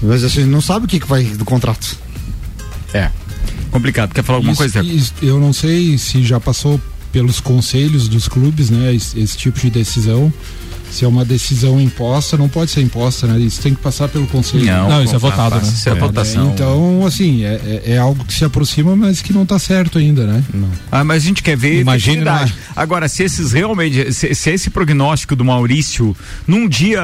Mas 0.00 0.22
a 0.22 0.28
gente 0.28 0.46
não 0.46 0.60
sabe 0.60 0.84
o 0.84 0.88
que, 0.88 1.00
que 1.00 1.08
vai 1.08 1.24
do 1.24 1.44
contrato. 1.44 1.98
É. 2.94 3.10
Complicado. 3.72 4.14
Quer 4.14 4.22
falar 4.22 4.38
alguma 4.38 4.52
isso, 4.52 4.60
coisa? 4.60 4.80
Isso, 4.84 5.12
eu 5.20 5.40
não 5.40 5.52
sei 5.52 5.98
se 5.98 6.22
já 6.22 6.38
passou 6.38 6.80
pelos 7.10 7.40
conselhos 7.40 8.06
dos 8.06 8.28
clubes, 8.28 8.70
né? 8.70 8.94
Esse, 8.94 9.18
esse 9.18 9.36
tipo 9.36 9.58
de 9.58 9.70
decisão 9.70 10.32
se 10.90 11.04
é 11.04 11.08
uma 11.08 11.24
decisão 11.24 11.80
imposta, 11.80 12.36
não 12.36 12.48
pode 12.48 12.70
ser 12.70 12.80
imposta, 12.80 13.26
né? 13.26 13.38
Isso 13.38 13.60
tem 13.60 13.74
que 13.74 13.80
passar 13.80 14.08
pelo 14.08 14.26
conselho. 14.26 14.64
Não, 14.64 14.88
não 14.88 15.04
isso 15.04 15.14
é 15.14 15.18
votado, 15.18 15.56
né? 15.56 15.62
Isso 15.62 15.88
é, 15.88 15.92
é 15.92 15.94
votação. 15.94 16.52
Então, 16.52 17.04
assim, 17.06 17.44
é, 17.44 17.60
é, 17.64 17.92
é, 17.92 17.98
algo 17.98 18.24
que 18.24 18.32
se 18.32 18.44
aproxima, 18.44 18.96
mas 18.96 19.20
que 19.20 19.32
não 19.32 19.42
está 19.42 19.58
certo 19.58 19.98
ainda, 19.98 20.26
né? 20.26 20.42
Não. 20.52 20.68
Ah, 20.90 21.04
mas 21.04 21.22
a 21.22 21.26
gente 21.26 21.42
quer 21.42 21.56
ver 21.56 21.80
Imagina 21.80 22.50
Agora, 22.74 23.08
se 23.08 23.22
esses 23.22 23.52
realmente, 23.52 24.12
se, 24.12 24.34
se, 24.34 24.50
esse 24.50 24.70
prognóstico 24.70 25.34
do 25.34 25.44
Maurício, 25.44 26.16
num 26.46 26.68
dia 26.68 27.02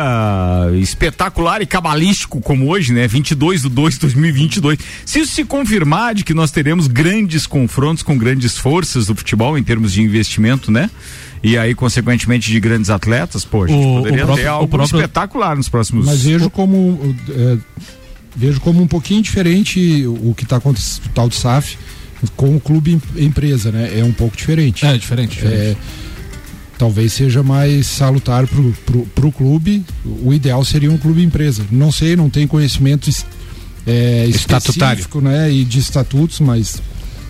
espetacular 0.81 1.63
e 1.63 1.67
cabalístico 1.67 2.41
como 2.41 2.69
hoje, 2.69 2.93
né? 2.93 3.07
22 3.07 3.63
de 3.63 3.69
2 3.69 3.95
de 3.95 4.01
2022, 4.01 4.79
se 5.05 5.21
isso 5.21 5.33
se 5.33 5.45
confirmar 5.45 6.15
de 6.15 6.25
que 6.25 6.35
nós 6.35 6.51
teremos 6.51 6.87
grandes 6.87 7.47
confrontos 7.47 8.03
com 8.03 8.17
grandes 8.17 8.57
forças 8.59 9.07
do 9.07 9.15
futebol 9.15 9.57
em 9.57 9.63
termos 9.63 9.93
de 9.93 10.03
investimento, 10.03 10.71
né? 10.71 10.91
E 11.43 11.59
aí, 11.59 11.75
consequentemente, 11.75 12.51
de 12.51 12.61
grandes 12.61 12.91
atletas, 12.91 13.45
pô, 13.45 13.65
a 13.65 13.67
gente 13.67 13.85
o, 13.85 13.97
poderia 13.97 14.23
o 14.23 14.27
próprio, 14.27 14.45
ter 14.45 14.49
algo 14.49 14.69
próprio... 14.69 14.97
espetacular 14.97 15.57
nos 15.57 15.69
próximos 15.69 16.07
Mas 16.07 16.23
vejo 16.23 16.49
como. 16.49 17.17
É, 17.29 17.59
vejo 18.35 18.61
como 18.61 18.81
um 18.81 18.87
pouquinho 18.87 19.23
diferente 19.23 20.07
o 20.07 20.35
que 20.35 20.45
está 20.45 20.57
acontecendo, 20.57 21.07
o 21.07 21.09
tal 21.11 21.29
de 21.29 21.35
SAF, 21.35 21.77
com 22.37 22.57
o 22.57 22.61
clube 22.61 23.01
empresa, 23.17 23.73
né? 23.73 23.99
É 23.99 24.05
um 24.05 24.13
pouco 24.13 24.37
diferente. 24.37 24.87
É, 24.87 24.97
diferente. 24.97 25.37
diferente. 25.37 25.57
É, 25.57 25.77
talvez 26.79 27.13
seja 27.13 27.43
mais 27.43 27.87
salutar 27.87 28.47
pro, 28.47 28.73
pro, 28.87 29.07
pro 29.07 29.33
clube. 29.33 29.85
O 30.25 30.33
ideal 30.33 30.65
seria 30.65 30.91
um 30.91 30.99
clube 30.99 31.23
empresa. 31.23 31.65
Não 31.71 31.93
sei, 31.93 32.17
não 32.17 32.31
tenho 32.31 32.49
conhecimento 32.49 33.11
é, 33.87 34.27
estatutário 34.27 35.05
né, 35.21 35.51
e 35.51 35.65
de 35.65 35.79
estatutos, 35.79 36.41
mas 36.41 36.81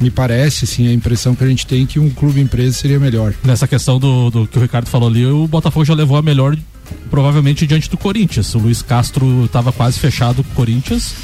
me 0.01 0.11
parece, 0.11 0.65
assim, 0.65 0.89
a 0.89 0.93
impressão 0.93 1.35
que 1.35 1.45
a 1.45 1.47
gente 1.47 1.67
tem 1.67 1.87
que 1.87 1.99
um 1.99 2.11
clube 2.11 2.41
empresa 2.41 2.77
seria 2.77 2.99
melhor. 2.99 3.35
Nessa 3.45 3.69
questão 3.69 3.99
do, 3.99 4.31
do 4.31 4.47
que 4.47 4.59
o 4.59 4.63
Ricardo 4.63 4.89
falou 4.89 5.09
ali, 5.09 5.25
o 5.27 5.47
Botafogo 5.47 5.85
já 5.85 5.95
levou 5.95 6.17
a 6.17 6.23
melhor, 6.23 6.57
provavelmente 7.11 7.67
diante 7.67 7.89
do 7.89 7.97
Corinthians. 7.97 8.55
O 8.55 8.59
Luiz 8.59 8.83
Castro 8.83 9.45
estava 9.45 9.73
quase 9.73 9.99
fechado 9.99 10.43
com 10.43 10.51
o 10.51 10.55
Corinthians 10.55 11.15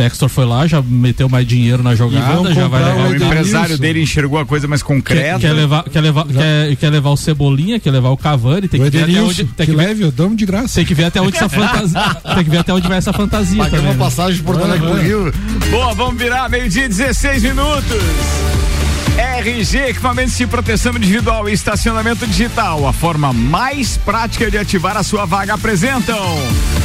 Textor 0.00 0.30
foi 0.30 0.46
lá, 0.46 0.66
já 0.66 0.80
meteu 0.80 1.28
mais 1.28 1.46
dinheiro 1.46 1.82
na 1.82 1.94
jogada, 1.94 2.54
já 2.54 2.66
vai 2.68 2.82
levar. 2.82 3.10
O 3.10 3.16
empresário 3.16 3.76
dele 3.76 4.00
enxergou 4.00 4.38
a 4.38 4.46
coisa 4.46 4.66
mais 4.66 4.82
concreta. 4.82 5.38
Quer, 5.38 5.48
quer 5.48 5.52
levar, 5.52 5.84
quer, 5.84 6.00
levar, 6.00 6.26
quer, 6.26 6.76
quer, 6.76 6.88
levar 6.88 7.10
o 7.10 7.16
Cebolinha, 7.18 7.78
quer 7.78 7.90
levar 7.90 8.08
o 8.08 8.16
Cavani, 8.16 8.66
tem 8.66 8.82
que 8.82 8.88
ver 8.88 9.02
até 9.02 9.20
onde. 9.20 9.44
Tem 9.44 9.66
que, 9.66 9.72
que 9.72 9.76
leve, 9.76 10.02
eu 10.02 10.10
damos 10.10 10.38
de 10.38 10.46
graça. 10.46 10.76
Tem 10.76 10.86
que 10.86 10.94
ver 10.94 11.04
até 11.04 11.20
onde 11.20 11.36
essa 11.36 11.50
fantasia. 11.50 12.16
tem 12.34 12.44
que 12.44 12.50
ver 12.50 12.58
até 12.58 12.72
onde 12.72 12.88
vai 12.88 12.96
essa 12.96 13.12
fantasia. 13.12 13.62
Paguei 13.62 13.78
uma 13.78 13.92
né? 13.92 13.98
passagem 13.98 14.36
de 14.36 14.42
Porto 14.42 14.64
Alegre 14.64 14.88
pro 14.88 15.02
Rio. 15.02 15.34
Boa, 15.70 15.92
vamos 15.92 16.16
virar 16.16 16.48
meio-dia 16.48 16.88
16 16.88 17.42
minutos. 17.42 18.02
RG, 19.18 19.90
equipamentos 19.90 20.34
de 20.34 20.46
proteção 20.46 20.96
individual 20.96 21.46
e 21.46 21.52
estacionamento 21.52 22.26
digital. 22.26 22.88
A 22.88 22.92
forma 22.94 23.34
mais 23.34 23.98
prática 23.98 24.50
de 24.50 24.56
ativar 24.56 24.96
a 24.96 25.02
sua 25.02 25.26
vaga 25.26 25.52
apresentam. 25.52 26.38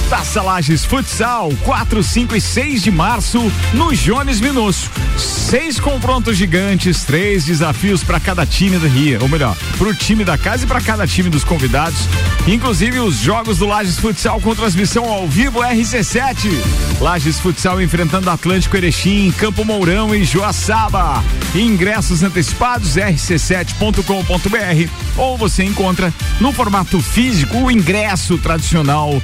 Taça 0.09 0.41
Lages 0.41 0.85
Futsal, 0.85 1.51
4, 1.63 2.03
5 2.03 2.35
e 2.35 2.41
6 2.41 2.83
de 2.83 2.91
março, 2.91 3.51
no 3.73 3.93
Jones 3.95 4.39
Minosso. 4.39 4.91
Seis 5.17 5.79
confrontos 5.79 6.37
gigantes, 6.37 7.03
três 7.03 7.45
desafios 7.45 8.03
para 8.03 8.19
cada 8.19 8.45
time 8.45 8.77
do 8.77 8.87
Rio, 8.87 9.19
ou 9.21 9.29
melhor, 9.29 9.55
para 9.77 9.87
o 9.87 9.95
time 9.95 10.23
da 10.23 10.37
casa 10.37 10.65
e 10.65 10.67
para 10.67 10.79
cada 10.81 11.07
time 11.07 11.29
dos 11.29 11.43
convidados. 11.43 12.07
Inclusive 12.47 12.99
os 12.99 13.15
jogos 13.15 13.57
do 13.57 13.65
Lages 13.65 13.97
Futsal 13.97 14.39
com 14.41 14.53
transmissão 14.53 15.05
ao 15.05 15.27
vivo 15.27 15.61
RC7. 15.61 16.51
Lages 16.99 17.39
Futsal 17.39 17.81
enfrentando 17.81 18.29
Atlântico 18.29 18.77
Erechim, 18.77 19.31
Campo 19.31 19.65
Mourão 19.65 20.13
e 20.13 20.23
Joaçaba. 20.23 21.23
Ingressos 21.55 22.21
antecipados 22.21 22.95
rc7.com.br 22.95 24.89
ou 25.17 25.37
você 25.37 25.63
encontra 25.63 26.13
no 26.39 26.51
formato 26.51 26.99
físico 26.99 27.57
o 27.57 27.71
ingresso 27.71 28.37
tradicional 28.37 29.21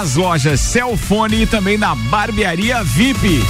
nas 0.00 0.16
lojas 0.16 0.60
Celfone 0.60 1.42
e 1.42 1.46
também 1.46 1.76
na 1.76 1.94
barbearia 1.94 2.82
VIP. 2.82 3.44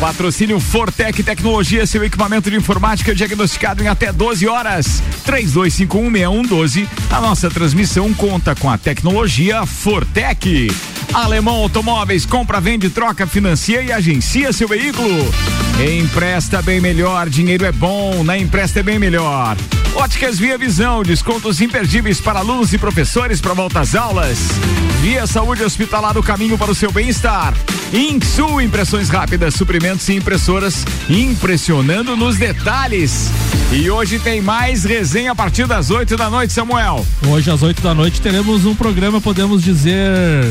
Patrocínio 0.00 0.58
Fortec 0.58 1.22
Tecnologia, 1.22 1.86
seu 1.86 2.04
equipamento 2.04 2.50
de 2.50 2.56
informática 2.56 3.14
diagnosticado 3.14 3.84
em 3.84 3.86
até 3.86 4.12
12 4.12 4.48
horas. 4.48 5.00
32516112. 5.24 6.88
A 7.08 7.20
nossa 7.20 7.48
transmissão 7.48 8.12
conta 8.12 8.52
com 8.56 8.68
a 8.68 8.76
tecnologia 8.76 9.64
Fortec. 9.64 10.68
Alemão 11.14 11.54
Automóveis, 11.54 12.26
compra, 12.26 12.60
vende, 12.60 12.90
troca, 12.90 13.24
financia 13.24 13.80
e 13.80 13.92
agencia 13.92 14.52
seu 14.52 14.66
veículo. 14.66 15.32
Empresta 16.02 16.60
bem 16.62 16.80
melhor, 16.80 17.28
dinheiro 17.28 17.64
é 17.64 17.70
bom, 17.70 18.24
na 18.24 18.36
Empresta 18.36 18.80
é 18.80 18.82
bem 18.82 18.98
melhor. 18.98 19.56
Óticas 19.94 20.38
Via 20.38 20.58
Visão, 20.58 21.02
descontos 21.02 21.60
imperdíveis 21.60 22.20
para 22.20 22.40
alunos 22.40 22.72
e 22.72 22.78
professores 22.78 23.40
para 23.40 23.54
volta 23.54 23.80
às 23.80 23.94
aulas. 23.94 24.38
Via 25.00 25.26
Saúde 25.26 25.62
Hospitalar, 25.76 26.16
o 26.16 26.22
caminho 26.22 26.56
para 26.56 26.70
o 26.70 26.74
seu 26.74 26.90
bem-estar. 26.90 27.52
Insul, 27.92 28.62
impressões 28.62 29.10
rápidas, 29.10 29.52
suprimentos 29.52 30.08
e 30.08 30.14
impressoras, 30.14 30.86
impressionando 31.06 32.16
nos 32.16 32.38
detalhes. 32.38 33.30
E 33.72 33.90
hoje 33.90 34.20
tem 34.20 34.40
mais 34.40 34.84
resenha 34.84 35.32
a 35.32 35.34
partir 35.34 35.66
das 35.66 35.90
8 35.90 36.16
da 36.16 36.30
noite, 36.30 36.52
Samuel. 36.52 37.04
Hoje 37.26 37.50
às 37.50 37.62
8 37.62 37.82
da 37.82 37.92
noite 37.92 38.20
teremos 38.20 38.64
um 38.64 38.76
programa, 38.76 39.20
podemos 39.20 39.62
dizer. 39.62 40.44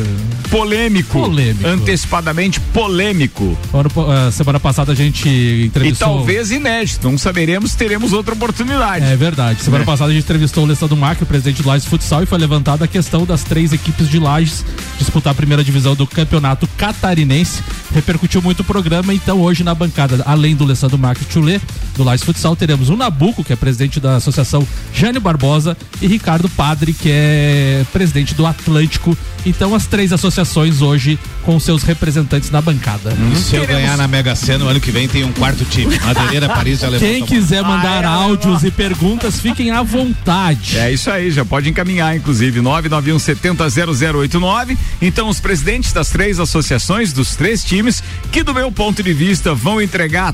Polêmico. 0.51 1.21
Polêmico. 1.21 1.65
Antecipadamente 1.65 2.59
polêmico. 2.59 3.57
Uh, 3.73 4.31
semana 4.31 4.59
passada 4.59 4.91
a 4.91 4.95
gente 4.95 5.27
entrevistou. 5.65 6.07
E 6.07 6.11
talvez 6.17 6.51
inédito, 6.51 7.09
não 7.09 7.17
saberemos, 7.17 7.73
teremos 7.73 8.11
outra 8.11 8.33
oportunidade. 8.33 9.05
É 9.05 9.15
verdade. 9.15 9.61
Semana 9.63 9.83
é. 9.83 9.85
passada 9.85 10.11
a 10.11 10.13
gente 10.13 10.23
entrevistou 10.23 10.65
o 10.65 10.67
Lessa 10.67 10.87
do 10.87 10.95
Mac, 10.95 11.19
o 11.21 11.25
presidente 11.25 11.63
do 11.63 11.69
Lages 11.69 11.87
Futsal, 11.87 12.21
e 12.23 12.25
foi 12.25 12.37
levantada 12.37 12.83
a 12.83 12.87
questão 12.87 13.25
das 13.25 13.43
três 13.43 13.71
equipes 13.71 14.09
de 14.09 14.19
Lages 14.19 14.63
disputar 14.99 15.31
a 15.31 15.35
primeira 15.35 15.63
divisão 15.63 15.95
do 15.95 16.05
campeonato 16.05 16.67
catarinense. 16.77 17.63
Repercutiu 17.93 18.41
muito 18.41 18.59
o 18.59 18.63
programa, 18.63 19.13
então 19.13 19.39
hoje 19.41 19.63
na 19.63 19.73
bancada, 19.73 20.21
além 20.25 20.53
do 20.53 20.65
Lessa 20.65 20.89
do 20.89 20.97
Mac 20.97 21.17
e 21.21 21.25
Tchulê, 21.25 21.61
do 21.95 22.03
Lages 22.03 22.25
Futsal, 22.25 22.55
teremos 22.55 22.89
o 22.89 22.97
Nabuco, 23.05 23.43
que 23.43 23.53
é 23.53 23.55
presidente 23.55 23.99
da 23.99 24.15
associação 24.15 24.67
Jane 24.91 25.19
Barbosa, 25.19 25.77
e 26.01 26.07
Ricardo 26.07 26.49
Padre, 26.49 26.91
que 26.91 27.09
é 27.11 27.85
presidente 27.93 28.33
do 28.33 28.45
Atlântico. 28.45 29.15
Então 29.45 29.75
as 29.75 29.85
três 29.85 30.11
associações 30.11 30.81
hoje 30.81 31.19
com 31.43 31.59
seus 31.59 31.83
representantes 31.83 32.49
na 32.49 32.61
bancada. 32.61 33.13
Hum, 33.13 33.35
se 33.35 33.55
eu 33.55 33.67
ganhar 33.67 33.95
na 33.95 34.07
Mega 34.07 34.35
Sena, 34.35 34.65
o 34.65 34.67
ano 34.67 34.79
que 34.79 34.89
vem 34.89 35.07
tem 35.07 35.23
um 35.23 35.31
quarto 35.31 35.63
time. 35.65 35.99
Madeireira, 35.99 36.49
Paris 36.49 36.81
e 36.81 36.97
Quem 36.97 37.23
quiser 37.23 37.61
mandar 37.61 38.03
ah, 38.03 38.09
é, 38.09 38.23
áudios 38.23 38.63
e 38.63 38.71
perguntas, 38.71 39.39
fiquem 39.39 39.69
à 39.69 39.83
vontade. 39.83 40.79
É 40.79 40.91
isso 40.91 41.11
aí, 41.11 41.29
já 41.29 41.45
pode 41.45 41.69
encaminhar, 41.69 42.15
inclusive, 42.15 42.59
991 42.59 43.19
70 43.19 43.69
0089. 43.69 44.77
Então, 44.99 45.29
os 45.29 45.39
presidentes 45.39 45.93
das 45.93 46.09
três 46.09 46.39
associações, 46.39 47.13
dos 47.13 47.35
três 47.35 47.63
times, 47.63 48.01
que 48.31 48.41
do 48.41 48.53
meu 48.53 48.71
ponto 48.71 49.03
de 49.03 49.13
vista 49.13 49.53
vão 49.53 49.79
entregar 49.79 50.33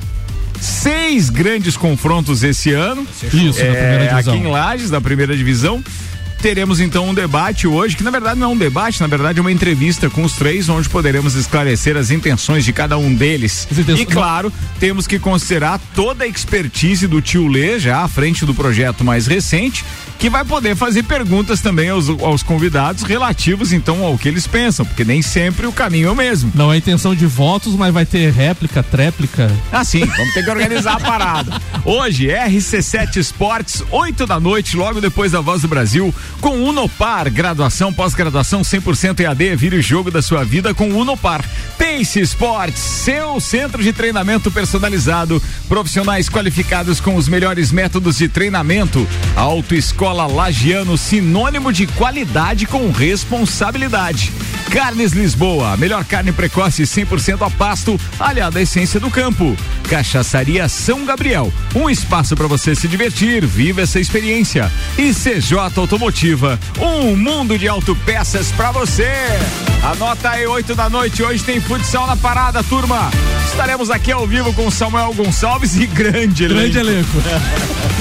seis 0.61 1.29
grandes 1.29 1.75
confrontos 1.75 2.43
esse 2.43 2.71
ano. 2.71 3.05
Isso, 3.33 3.61
é, 3.61 3.67
na 3.67 3.73
primeira 3.73 4.07
divisão. 4.07 4.33
Aqui 4.33 4.43
em 4.43 4.47
Lages, 4.47 4.89
da 4.89 5.01
primeira 5.01 5.35
divisão. 5.35 5.83
Teremos 6.41 6.79
então 6.79 7.07
um 7.07 7.13
debate 7.13 7.67
hoje, 7.67 7.95
que 7.95 8.03
na 8.03 8.09
verdade 8.09 8.39
não 8.39 8.49
é 8.49 8.53
um 8.53 8.57
debate, 8.57 8.99
na 8.99 9.05
verdade 9.05 9.37
é 9.37 9.41
uma 9.41 9.51
entrevista 9.51 10.09
com 10.09 10.23
os 10.23 10.33
três, 10.33 10.69
onde 10.69 10.89
poderemos 10.89 11.35
esclarecer 11.35 11.95
as 11.95 12.09
intenções 12.09 12.65
de 12.65 12.73
cada 12.73 12.97
um 12.97 13.13
deles. 13.13 13.67
E 13.95 14.05
claro, 14.07 14.51
temos 14.79 15.05
que 15.05 15.19
considerar 15.19 15.79
toda 15.93 16.23
a 16.23 16.27
expertise 16.27 17.05
do 17.07 17.21
tio 17.21 17.47
Lê, 17.47 17.77
já 17.77 17.99
à 18.01 18.07
frente 18.07 18.43
do 18.43 18.55
projeto 18.55 19.03
mais 19.03 19.27
recente, 19.27 19.85
que 20.21 20.29
vai 20.29 20.45
poder 20.45 20.75
fazer 20.75 21.01
perguntas 21.01 21.61
também 21.61 21.89
aos, 21.89 22.07
aos 22.07 22.43
convidados 22.43 23.01
relativos 23.01 23.73
então 23.73 24.05
ao 24.05 24.19
que 24.19 24.27
eles 24.27 24.45
pensam, 24.45 24.85
porque 24.85 25.03
nem 25.03 25.19
sempre 25.19 25.65
o 25.65 25.71
caminho 25.71 26.09
é 26.09 26.11
o 26.11 26.15
mesmo. 26.15 26.51
Não 26.53 26.71
é 26.71 26.77
intenção 26.77 27.15
de 27.15 27.25
votos, 27.25 27.73
mas 27.73 27.91
vai 27.91 28.05
ter 28.05 28.31
réplica, 28.31 28.83
tréplica. 28.83 29.51
Ah, 29.71 29.83
sim, 29.83 30.05
vamos 30.05 30.31
ter 30.35 30.43
que 30.43 30.49
organizar 30.51 30.97
a 30.97 30.99
parada. 30.99 31.59
Hoje, 31.83 32.27
RC7 32.27 33.17
Esportes, 33.17 33.83
8 33.89 34.27
da 34.27 34.39
noite, 34.39 34.77
logo 34.77 35.01
depois 35.01 35.31
da 35.31 35.41
Voz 35.41 35.63
do 35.63 35.67
Brasil, 35.67 36.13
com 36.39 36.51
Unopar, 36.51 37.27
graduação, 37.31 37.91
pós-graduação 37.91 38.61
100% 38.61 39.21
EAD, 39.21 39.55
vira 39.55 39.75
o 39.77 39.81
jogo 39.81 40.11
da 40.11 40.21
sua 40.21 40.43
vida 40.43 40.71
com 40.71 40.87
Unopar. 40.89 41.43
Pace 41.79 42.19
Esportes, 42.19 42.83
seu 42.83 43.39
centro 43.39 43.81
de 43.81 43.91
treinamento 43.91 44.51
personalizado, 44.51 45.41
profissionais 45.67 46.29
qualificados 46.29 46.99
com 46.99 47.15
os 47.15 47.27
melhores 47.27 47.71
métodos 47.71 48.19
de 48.19 48.27
treinamento, 48.29 49.07
autoescola 49.35 50.10
Escola 50.11 50.27
Lagiano, 50.27 50.97
sinônimo 50.97 51.71
de 51.71 51.87
qualidade 51.87 52.65
com 52.65 52.91
responsabilidade. 52.91 54.29
Carnes 54.69 55.13
Lisboa, 55.13 55.77
melhor 55.77 56.03
carne 56.03 56.33
precoce 56.33 56.83
100% 56.83 57.47
a 57.47 57.49
pasto, 57.49 57.97
aliada 58.19 58.59
à 58.59 58.61
essência 58.61 58.99
do 58.99 59.09
campo. 59.09 59.55
Cachaçaria 59.89 60.67
São 60.67 61.05
Gabriel, 61.05 61.49
um 61.73 61.89
espaço 61.89 62.35
para 62.35 62.45
você 62.45 62.75
se 62.75 62.89
divertir, 62.89 63.45
viva 63.45 63.79
essa 63.79 64.01
experiência. 64.01 64.69
E 64.97 65.13
CJ 65.13 65.57
Automotiva, 65.77 66.59
um 66.77 67.15
mundo 67.15 67.57
de 67.57 67.69
autopeças 67.69 68.51
para 68.51 68.69
você. 68.73 69.09
Anota 69.81 70.31
aí, 70.31 70.45
8 70.45 70.75
da 70.75 70.89
noite, 70.89 71.23
hoje 71.23 71.41
tem 71.41 71.61
futsal 71.61 72.05
na 72.05 72.17
parada, 72.17 72.61
turma. 72.61 73.09
Estaremos 73.47 73.89
aqui 73.89 74.11
ao 74.11 74.27
vivo 74.27 74.51
com 74.51 74.69
Samuel 74.69 75.13
Gonçalves 75.13 75.77
e 75.77 75.85
grande 75.85 76.43
elenco. 76.43 76.59
Grande 76.59 76.79
elenco. 76.79 77.17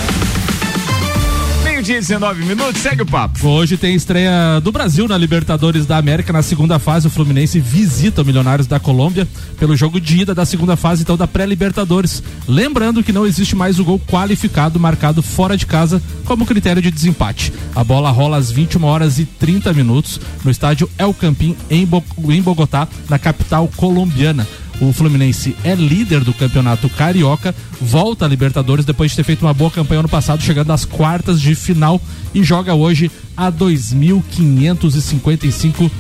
Meio-dia 1.80 1.98
19 1.98 2.44
minutos, 2.44 2.82
segue 2.82 3.00
o 3.00 3.06
papo. 3.06 3.48
Hoje 3.48 3.78
tem 3.78 3.94
estreia 3.94 4.60
do 4.62 4.70
Brasil 4.70 5.08
na 5.08 5.16
Libertadores 5.16 5.86
da 5.86 5.96
América. 5.96 6.30
Na 6.30 6.42
segunda 6.42 6.78
fase, 6.78 7.06
o 7.06 7.10
Fluminense 7.10 7.58
visita 7.58 8.20
o 8.20 8.24
Milionários 8.24 8.66
da 8.66 8.78
Colômbia 8.78 9.26
pelo 9.58 9.74
jogo 9.74 9.98
de 9.98 10.20
ida 10.20 10.34
da 10.34 10.44
segunda 10.44 10.76
fase, 10.76 11.00
então, 11.00 11.16
da 11.16 11.26
pré-Libertadores. 11.26 12.22
Lembrando 12.46 13.02
que 13.02 13.14
não 13.14 13.24
existe 13.24 13.56
mais 13.56 13.78
o 13.78 13.84
gol 13.84 13.98
qualificado 13.98 14.78
marcado 14.78 15.22
fora 15.22 15.56
de 15.56 15.64
casa 15.64 16.02
como 16.26 16.44
critério 16.44 16.82
de 16.82 16.90
desempate. 16.90 17.50
A 17.74 17.82
bola 17.82 18.10
rola 18.10 18.36
às 18.36 18.50
21 18.50 18.84
horas 18.84 19.18
e 19.18 19.24
30 19.24 19.72
minutos 19.72 20.20
no 20.44 20.50
estádio 20.50 20.86
El 20.98 21.14
Campín, 21.14 21.56
em 21.70 22.42
Bogotá, 22.42 22.86
na 23.08 23.18
capital 23.18 23.70
colombiana. 23.74 24.46
O 24.80 24.92
Fluminense 24.92 25.56
é 25.62 25.74
líder 25.74 26.24
do 26.24 26.32
campeonato 26.32 26.88
carioca, 26.88 27.54
volta 27.80 28.24
à 28.24 28.28
Libertadores 28.28 28.84
depois 28.84 29.10
de 29.10 29.16
ter 29.18 29.24
feito 29.24 29.42
uma 29.42 29.52
boa 29.52 29.70
campanha 29.70 29.98
ano 30.00 30.08
passado, 30.08 30.42
chegando 30.42 30.72
às 30.72 30.86
quartas 30.86 31.38
de 31.40 31.54
final 31.54 32.00
e 32.34 32.42
joga 32.42 32.74
hoje 32.74 33.10
a 33.36 33.52
2.555 33.52 35.90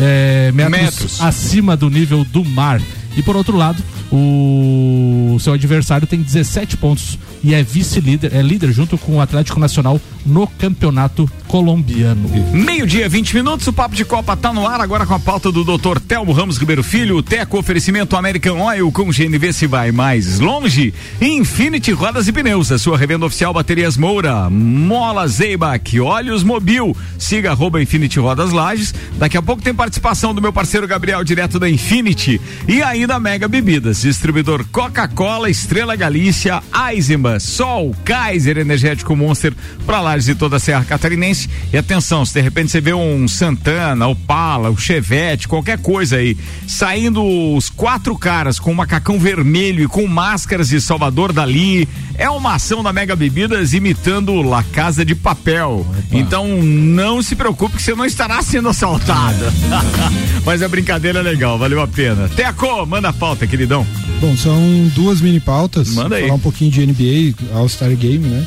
é, 0.00 0.50
metros, 0.52 0.80
metros 0.80 1.20
acima 1.20 1.76
do 1.76 1.88
nível 1.88 2.24
do 2.24 2.44
mar. 2.44 2.80
E 3.16 3.22
por 3.22 3.36
outro 3.36 3.56
lado, 3.56 3.82
o 4.10 5.36
seu 5.40 5.52
adversário 5.52 6.06
tem 6.06 6.20
17 6.20 6.76
pontos 6.76 7.18
e 7.42 7.54
é 7.54 7.62
vice-líder, 7.62 8.34
é 8.34 8.42
líder 8.42 8.72
junto 8.72 8.96
com 8.96 9.16
o 9.16 9.20
Atlético 9.20 9.60
Nacional 9.60 10.00
no 10.24 10.46
campeonato 10.46 11.30
colombiano. 11.46 12.28
Meio-dia, 12.52 13.08
20 13.08 13.34
minutos, 13.36 13.66
o 13.66 13.72
Papo 13.72 13.94
de 13.94 14.04
Copa 14.04 14.36
tá 14.36 14.52
no 14.52 14.66
ar 14.66 14.80
agora 14.80 15.04
com 15.04 15.14
a 15.14 15.18
pauta 15.18 15.52
do 15.52 15.62
Dr. 15.62 16.00
Telmo 16.00 16.32
Ramos 16.32 16.56
Ribeiro 16.56 16.82
Filho, 16.82 17.18
o 17.18 17.22
Teco 17.22 17.58
oferecimento 17.58 18.16
American 18.16 18.60
Oil 18.60 18.90
com 18.90 19.10
GNV 19.10 19.52
se 19.52 19.66
vai 19.66 19.92
mais 19.92 20.40
longe. 20.40 20.94
Infinity 21.20 21.92
Rodas 21.92 22.26
e 22.26 22.32
Pneus, 22.32 22.72
a 22.72 22.78
sua 22.78 22.96
revenda 22.96 23.26
oficial 23.26 23.52
Baterias 23.52 23.96
Moura, 23.96 24.48
Mola 24.48 25.28
Zeibach, 25.28 26.00
Olhos 26.00 26.42
Mobil, 26.42 26.96
siga 27.18 27.50
arroba 27.50 27.82
Infinity 27.82 28.18
Rodas 28.18 28.50
Lages. 28.50 28.94
Daqui 29.18 29.36
a 29.36 29.42
pouco 29.42 29.62
tem 29.62 29.74
participação 29.74 30.34
do 30.34 30.40
meu 30.40 30.52
parceiro 30.52 30.88
Gabriel, 30.88 31.22
direto 31.22 31.58
da 31.58 31.68
Infinity. 31.68 32.40
E 32.66 32.82
ainda 33.04 33.20
Mega 33.20 33.46
Bebidas, 33.46 34.00
distribuidor 34.00 34.64
Coca-Cola, 34.72 35.50
Estrela 35.50 35.94
Galícia, 35.94 36.62
Eisenbahn, 36.88 37.38
Sol, 37.38 37.94
Kaiser 38.02 38.56
Energético 38.56 39.14
Monster, 39.14 39.52
pra 39.84 40.00
lá 40.00 40.14
Lages 40.14 40.28
e 40.28 40.34
toda 40.34 40.56
a 40.56 40.58
Serra 40.58 40.84
Catarinense. 40.84 41.50
E 41.70 41.76
atenção, 41.76 42.24
se 42.24 42.32
de 42.32 42.40
repente 42.40 42.70
você 42.70 42.80
vê 42.80 42.94
um 42.94 43.28
Santana, 43.28 44.06
o 44.06 44.16
Pala, 44.16 44.70
o 44.70 44.76
Chevette, 44.76 45.46
qualquer 45.46 45.78
coisa 45.78 46.16
aí, 46.16 46.36
saindo 46.66 47.22
os 47.54 47.68
quatro 47.68 48.16
caras 48.16 48.58
com 48.58 48.70
um 48.70 48.74
macacão 48.74 49.18
vermelho 49.18 49.84
e 49.84 49.88
com 49.88 50.06
máscaras 50.06 50.70
de 50.70 50.80
Salvador 50.80 51.32
Dali, 51.32 51.86
é 52.16 52.30
uma 52.30 52.54
ação 52.54 52.82
da 52.82 52.92
Mega 52.92 53.16
Bebidas 53.16 53.72
imitando 53.74 54.40
La 54.40 54.62
Casa 54.62 55.04
de 55.04 55.14
Papel. 55.14 55.86
Opa. 55.88 56.04
Então 56.12 56.46
não 56.62 57.22
se 57.22 57.34
preocupe 57.36 57.76
que 57.76 57.82
você 57.82 57.94
não 57.94 58.06
estará 58.06 58.40
sendo 58.40 58.68
assaltado. 58.68 59.44
Mas 60.46 60.62
a 60.62 60.68
brincadeira 60.68 61.18
é 61.18 61.22
legal, 61.22 61.58
valeu 61.58 61.82
a 61.82 61.88
pena. 61.88 62.28
Teco, 62.28 62.86
manda 62.94 63.08
a 63.08 63.12
pauta, 63.12 63.44
queridão. 63.44 63.84
Bom, 64.20 64.36
são 64.36 64.56
duas 64.94 65.20
mini 65.20 65.40
pautas. 65.40 65.88
Manda 65.88 66.14
aí. 66.14 66.22
Falar 66.22 66.34
um 66.34 66.38
pouquinho 66.38 66.70
de 66.70 66.86
NBA, 66.86 67.34
All-Star 67.52 67.90
Game, 67.96 68.24
né? 68.24 68.46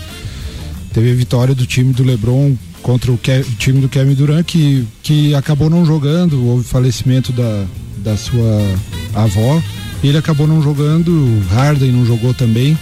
Teve 0.94 1.12
a 1.12 1.16
vitória 1.16 1.54
do 1.54 1.66
time 1.66 1.92
do 1.92 2.02
LeBron 2.02 2.56
contra 2.82 3.12
o, 3.12 3.18
Ke 3.18 3.44
time 3.60 3.82
do 3.82 3.90
Kevin 3.90 4.14
Durant, 4.14 4.46
que, 4.46 4.88
que 5.04 5.36
acabou 5.36 5.70
não 5.70 5.86
jogando, 5.86 6.46
houve 6.46 6.64
falecimento 6.64 7.34
da, 7.34 7.66
da 7.98 8.16
sua 8.16 8.62
avó. 9.14 9.62
Ele 10.02 10.18
acabou 10.18 10.48
não 10.48 10.62
jogando, 10.62 11.44
Harden 11.52 11.92
não 11.92 12.06
jogou 12.06 12.34
também. 12.34 12.78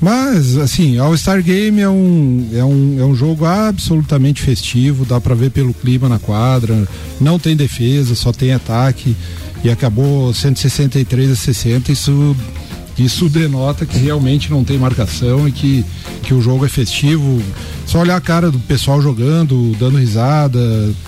Mas, 0.00 0.56
assim, 0.56 0.96
All-Star 0.96 1.42
Game 1.42 1.78
é 1.78 1.88
um, 1.88 2.48
é, 2.54 2.64
um, 2.64 2.96
é 3.00 3.04
um 3.04 3.14
jogo 3.14 3.44
absolutamente 3.44 4.40
festivo, 4.40 5.04
dá 5.04 5.20
para 5.20 5.34
ver 5.34 5.50
pelo 5.50 5.74
clima 5.74 6.08
na 6.08 6.18
quadra, 6.18 6.88
não 7.20 7.38
tem 7.38 7.54
defesa, 7.54 8.14
só 8.14 8.32
tem 8.32 8.52
ataque, 8.52 9.14
e 9.62 9.68
acabou 9.68 10.32
163 10.32 11.32
a 11.32 11.36
60, 11.36 11.92
isso, 11.92 12.34
isso 12.98 13.28
denota 13.28 13.84
que 13.84 13.98
realmente 13.98 14.50
não 14.50 14.64
tem 14.64 14.78
marcação 14.78 15.46
e 15.46 15.52
que, 15.52 15.84
que 16.22 16.32
o 16.32 16.40
jogo 16.40 16.64
é 16.64 16.68
festivo. 16.68 17.42
Só 17.86 18.00
olhar 18.00 18.16
a 18.16 18.20
cara 18.22 18.50
do 18.50 18.58
pessoal 18.60 19.02
jogando, 19.02 19.76
dando 19.78 19.98
risada, 19.98 20.58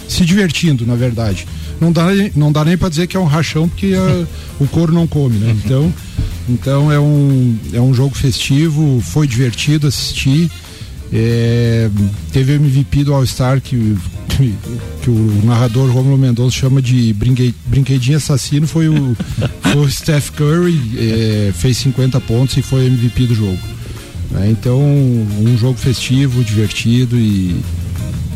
se 0.06 0.22
divertindo, 0.26 0.84
na 0.84 0.96
verdade. 0.96 1.46
Não 1.82 1.90
dá, 1.90 2.06
não 2.36 2.52
dá 2.52 2.64
nem 2.64 2.78
para 2.78 2.88
dizer 2.88 3.08
que 3.08 3.16
é 3.16 3.20
um 3.20 3.24
rachão, 3.24 3.68
porque 3.68 3.92
a, 3.94 4.24
o 4.62 4.68
couro 4.68 4.92
não 4.92 5.04
come, 5.08 5.36
né? 5.38 5.50
Então. 5.64 5.92
Então 6.48 6.90
é 6.90 6.98
um, 6.98 7.56
é 7.72 7.80
um 7.80 7.94
jogo 7.94 8.16
festivo, 8.16 9.00
foi 9.00 9.26
divertido 9.26 9.86
assistir. 9.86 10.50
É, 11.12 11.90
teve 12.32 12.52
o 12.52 12.56
MVP 12.56 13.04
do 13.04 13.14
All-Star 13.14 13.60
que, 13.60 13.96
que, 14.28 14.54
que, 15.02 15.10
o 15.10 15.42
narrador 15.44 15.90
Romulo 15.90 16.16
Mendonça 16.16 16.56
chama 16.56 16.80
de 16.80 17.14
brinquedinho 17.66 18.16
assassino, 18.16 18.66
foi 18.66 18.88
o, 18.88 19.16
foi 19.60 19.76
o 19.76 19.90
Steph 19.90 20.30
Curry, 20.30 20.80
é, 20.96 21.52
fez 21.52 21.76
50 21.78 22.20
pontos 22.22 22.56
e 22.56 22.62
foi 22.62 22.86
MVP 22.86 23.26
do 23.26 23.34
jogo. 23.34 23.58
É, 24.40 24.50
então, 24.50 24.80
um 24.80 25.56
jogo 25.58 25.78
festivo, 25.78 26.42
divertido 26.42 27.16
e, 27.16 27.60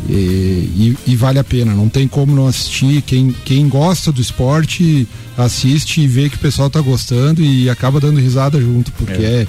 e, 0.09 0.13
e, 0.13 0.97
e, 1.07 1.15
vale 1.15 1.37
a 1.37 1.43
pena, 1.43 1.73
não 1.73 1.89
tem 1.89 2.07
como 2.07 2.33
não 2.35 2.47
assistir. 2.47 3.01
Quem, 3.01 3.35
quem 3.43 3.67
gosta 3.67 4.11
do 4.11 4.21
esporte 4.21 5.07
assiste 5.37 6.01
e 6.01 6.07
vê 6.07 6.29
que 6.29 6.35
o 6.35 6.39
pessoal 6.39 6.69
tá 6.69 6.79
gostando 6.79 7.43
e 7.43 7.69
acaba 7.69 7.99
dando 7.99 8.19
risada 8.19 8.59
junto, 8.61 8.91
porque 8.93 9.23
é, 9.23 9.41
é 9.41 9.47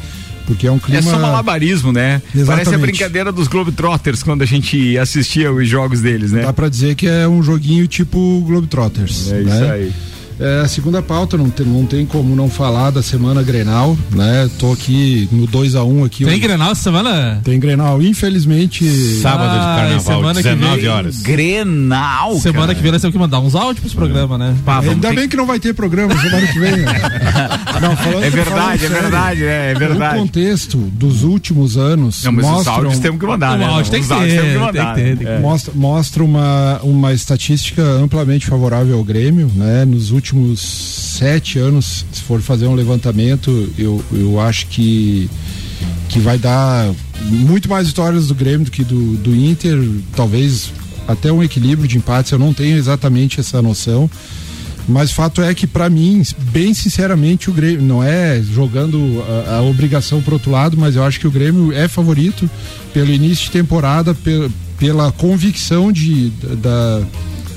porque 0.49 0.67
é 0.67 0.73
um 0.73 0.79
clima. 0.79 0.99
É 0.99 1.03
só 1.03 1.19
malabarismo, 1.19 1.93
né? 1.93 2.23
Exatamente. 2.35 2.47
Parece 2.47 2.75
a 2.75 2.79
brincadeira 2.79 3.31
dos 3.31 3.47
Globetrotters 3.47 4.23
quando 4.23 4.41
a 4.41 4.47
gente 4.47 4.97
assistia 4.97 5.53
os 5.53 5.69
jogos 5.69 6.01
deles, 6.01 6.33
né? 6.33 6.43
Dá 6.43 6.53
pra 6.55 6.71
dizer 6.71 6.95
que 6.95 7.07
é 7.07 7.29
um 7.29 7.43
joguinho 7.43 7.87
tipo 7.87 8.43
Globetrotters. 8.47 9.31
É 9.31 9.43
né? 9.43 9.55
isso 9.55 9.73
aí. 9.73 9.93
É, 10.41 10.61
a 10.61 10.69
segunda 10.69 11.03
pauta, 11.03 11.37
não 11.37 11.51
tem, 11.51 11.67
não 11.67 11.85
tem 11.85 12.07
como 12.07 12.37
não 12.37 12.49
falar 12.49 12.91
da 12.91 13.03
semana 13.03 13.43
Grenal, 13.43 13.99
né? 14.11 14.49
Tô 14.59 14.73
aqui 14.73 15.29
no 15.33 15.49
2x1 15.49 15.85
um 15.85 16.05
aqui. 16.05 16.25
Tem 16.25 16.39
Grenal 16.39 16.73
essa 16.73 16.83
semana? 16.83 17.41
Tem 17.43 17.59
Grenal, 17.59 18.01
infelizmente. 18.01 18.89
Sábado 19.21 19.53
de 19.53 19.59
carnaval, 19.59 20.01
semana 20.01 20.43
19 20.43 20.81
vem, 20.81 20.89
horas. 20.89 21.23
Grenal, 21.23 22.39
Semana 22.39 22.67
cara. 22.67 22.75
que 22.77 22.83
vem 22.83 22.93
nós 22.93 23.01
temos 23.01 23.13
que 23.13 23.19
mandar 23.19 23.41
uns 23.41 23.55
áudios 23.55 23.81
pros 23.81 23.95
programas, 23.95 24.39
né? 24.39 24.57
Pá, 24.65 24.79
Ainda 24.81 25.09
ter... 25.09 25.17
bem 25.17 25.29
que 25.29 25.37
não 25.37 25.47
vai 25.47 25.59
ter 25.59 25.75
programa 25.75 26.17
semana 26.17 26.47
que 26.47 26.59
vem. 26.59 26.77
Né? 26.77 26.93
não, 27.83 27.97
falando, 27.97 28.25
é 28.25 28.31
verdade, 28.31 28.85
é 28.85 28.89
verdade, 28.89 29.45
é, 29.45 29.71
é 29.71 29.75
verdade. 29.75 30.15
No 30.15 30.21
contexto 30.23 30.79
dos 30.79 31.25
últimos 31.25 31.77
anos. 31.77 32.23
Não, 32.23 32.33
mas 32.33 32.45
mostram... 32.45 32.61
os 32.61 32.79
áudios 32.79 32.99
temos 33.01 33.19
que 33.19 33.27
mandar, 33.27 33.59
né? 33.59 33.65
Áudio 33.65 33.91
tem 33.91 34.03
que 34.03 34.09
ter, 34.09 34.59
mandar, 34.59 34.95
tem 34.95 35.17
que 35.17 35.25
ter. 35.25 35.29
É. 35.29 35.39
Mostra, 35.41 35.73
mostra 35.75 36.23
uma, 36.23 36.81
uma 36.83 37.13
estatística 37.13 37.83
amplamente 37.83 38.47
favorável 38.47 38.97
ao 38.97 39.05
Grêmio, 39.05 39.51
né? 39.55 39.85
Nos 39.85 40.11
últimos 40.13 40.28
últimos 40.29 40.61
sete 40.61 41.59
anos, 41.59 42.05
se 42.13 42.23
for 42.23 42.41
fazer 42.41 42.67
um 42.67 42.75
levantamento, 42.75 43.73
eu, 43.79 44.05
eu 44.13 44.39
acho 44.41 44.67
que, 44.67 45.29
que 46.09 46.19
vai 46.19 46.39
dar 46.39 46.93
muito 47.23 47.69
mais 47.69 47.87
vitórias 47.89 48.29
do 48.29 48.35
Grêmio 48.35 48.67
do 48.67 48.71
que 48.71 48.85
do, 48.85 49.17
do 49.17 49.35
Inter, 49.35 49.79
talvez 50.15 50.71
até 51.07 51.33
um 51.33 51.43
equilíbrio 51.43 51.89
de 51.89 51.97
empates, 51.97 52.33
eu 52.33 52.39
não 52.39 52.53
tenho 52.53 52.77
exatamente 52.77 53.41
essa 53.41 53.63
noção. 53.63 54.11
Mas 54.87 55.13
fato 55.13 55.43
é 55.43 55.55
que, 55.55 55.67
para 55.67 55.91
mim, 55.91 56.23
bem 56.51 56.73
sinceramente, 56.73 57.51
o 57.51 57.53
Grêmio 57.53 57.83
não 57.83 58.03
é 58.03 58.41
jogando 58.43 59.23
a, 59.47 59.57
a 59.57 59.63
obrigação 59.63 60.23
para 60.23 60.35
outro 60.35 60.51
lado, 60.51 60.77
mas 60.79 60.97
eu 60.97 61.05
acho 61.05 61.21
que 61.21 61.27
o 61.27 61.31
Grêmio 61.31 61.73
é 61.73 61.89
favorito 61.89 62.49
pelo 62.93 63.13
início 63.13 63.47
de 63.47 63.51
temporada, 63.51 64.15
pela, 64.15 64.51
pela 64.79 65.13
convicção 65.13 65.93
de, 65.93 66.31
da, 66.31 67.03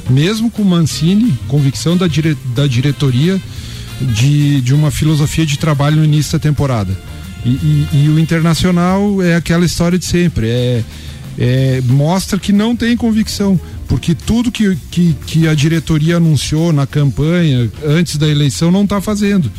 mesmo 0.10 0.50
com 0.50 0.64
Mancini, 0.64 1.38
convicção 1.48 1.96
da, 1.96 2.08
dire, 2.08 2.38
da 2.56 2.68
diretoria 2.68 3.40
de, 4.02 4.62
de 4.62 4.74
uma 4.74 4.92
filosofia 4.92 5.46
de 5.46 5.58
trabalho 5.58 5.98
no 5.98 6.06
início 6.06 6.34
da 6.34 6.40
temporada. 6.40 6.98
E, 7.46 7.50
e, 7.50 7.88
e 7.94 8.10
o 8.10 8.20
Internacional 8.20 9.22
é 9.22 9.36
aquela 9.36 9.66
história 9.66 9.98
de 9.98 10.06
sempre, 10.06 10.48
é, 10.48 10.84
é, 11.38 11.82
mostra 11.86 12.38
que 12.38 12.52
não 12.52 12.76
tem 12.76 12.96
convicção, 12.96 13.60
porque 13.88 14.14
tudo 14.14 14.52
que, 14.52 14.78
que, 14.92 15.16
que 15.26 15.48
a 15.48 15.56
diretoria 15.56 16.18
anunciou 16.18 16.72
na 16.72 16.86
campanha 16.86 17.70
antes 17.86 18.18
da 18.18 18.28
eleição 18.28 18.72
não 18.72 18.84
está 18.84 19.02
fazendo 19.02 19.52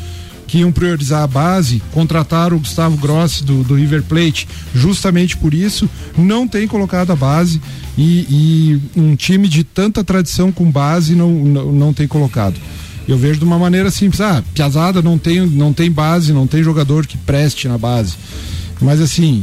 que 0.53 0.59
iam 0.59 0.71
priorizar 0.71 1.23
a 1.23 1.27
base, 1.27 1.83
contrataram 1.93 2.59
o 2.59 2.61
Gustavo 2.61 2.99
Grossi 2.99 3.43
do, 3.43 3.65
do 3.65 3.75
River 3.75 4.03
Plate, 4.03 4.47
justamente 4.75 5.35
por 5.35 5.55
isso, 5.55 5.89
não 6.15 6.47
tem 6.47 6.69
colocado 6.69 7.11
a 7.11 7.17
base 7.17 7.59
e, 7.97 8.79
e 8.95 9.01
um 9.01 9.17
time 9.17 9.49
de 9.49 9.65
tanta 9.65 10.05
tradição 10.05 10.53
com 10.53 10.71
base 10.71 11.15
não, 11.15 11.31
não, 11.31 11.73
não 11.73 11.95
tem 11.95 12.07
colocado. 12.07 12.61
Eu 13.09 13.17
vejo 13.17 13.39
de 13.39 13.47
uma 13.47 13.59
maneira 13.59 13.91
simples, 13.91 14.21
ah, 14.21 14.45
Piazada 14.53 15.01
não 15.01 15.17
tem, 15.17 15.41
não 15.47 15.73
tem 15.73 15.91
base, 15.91 16.35
não 16.35 16.47
tem 16.47 16.63
jogador 16.63 17.07
que 17.07 17.17
preste 17.17 17.67
na 17.67 17.79
base. 17.79 18.17
Mas 18.79 19.01
assim, 19.01 19.43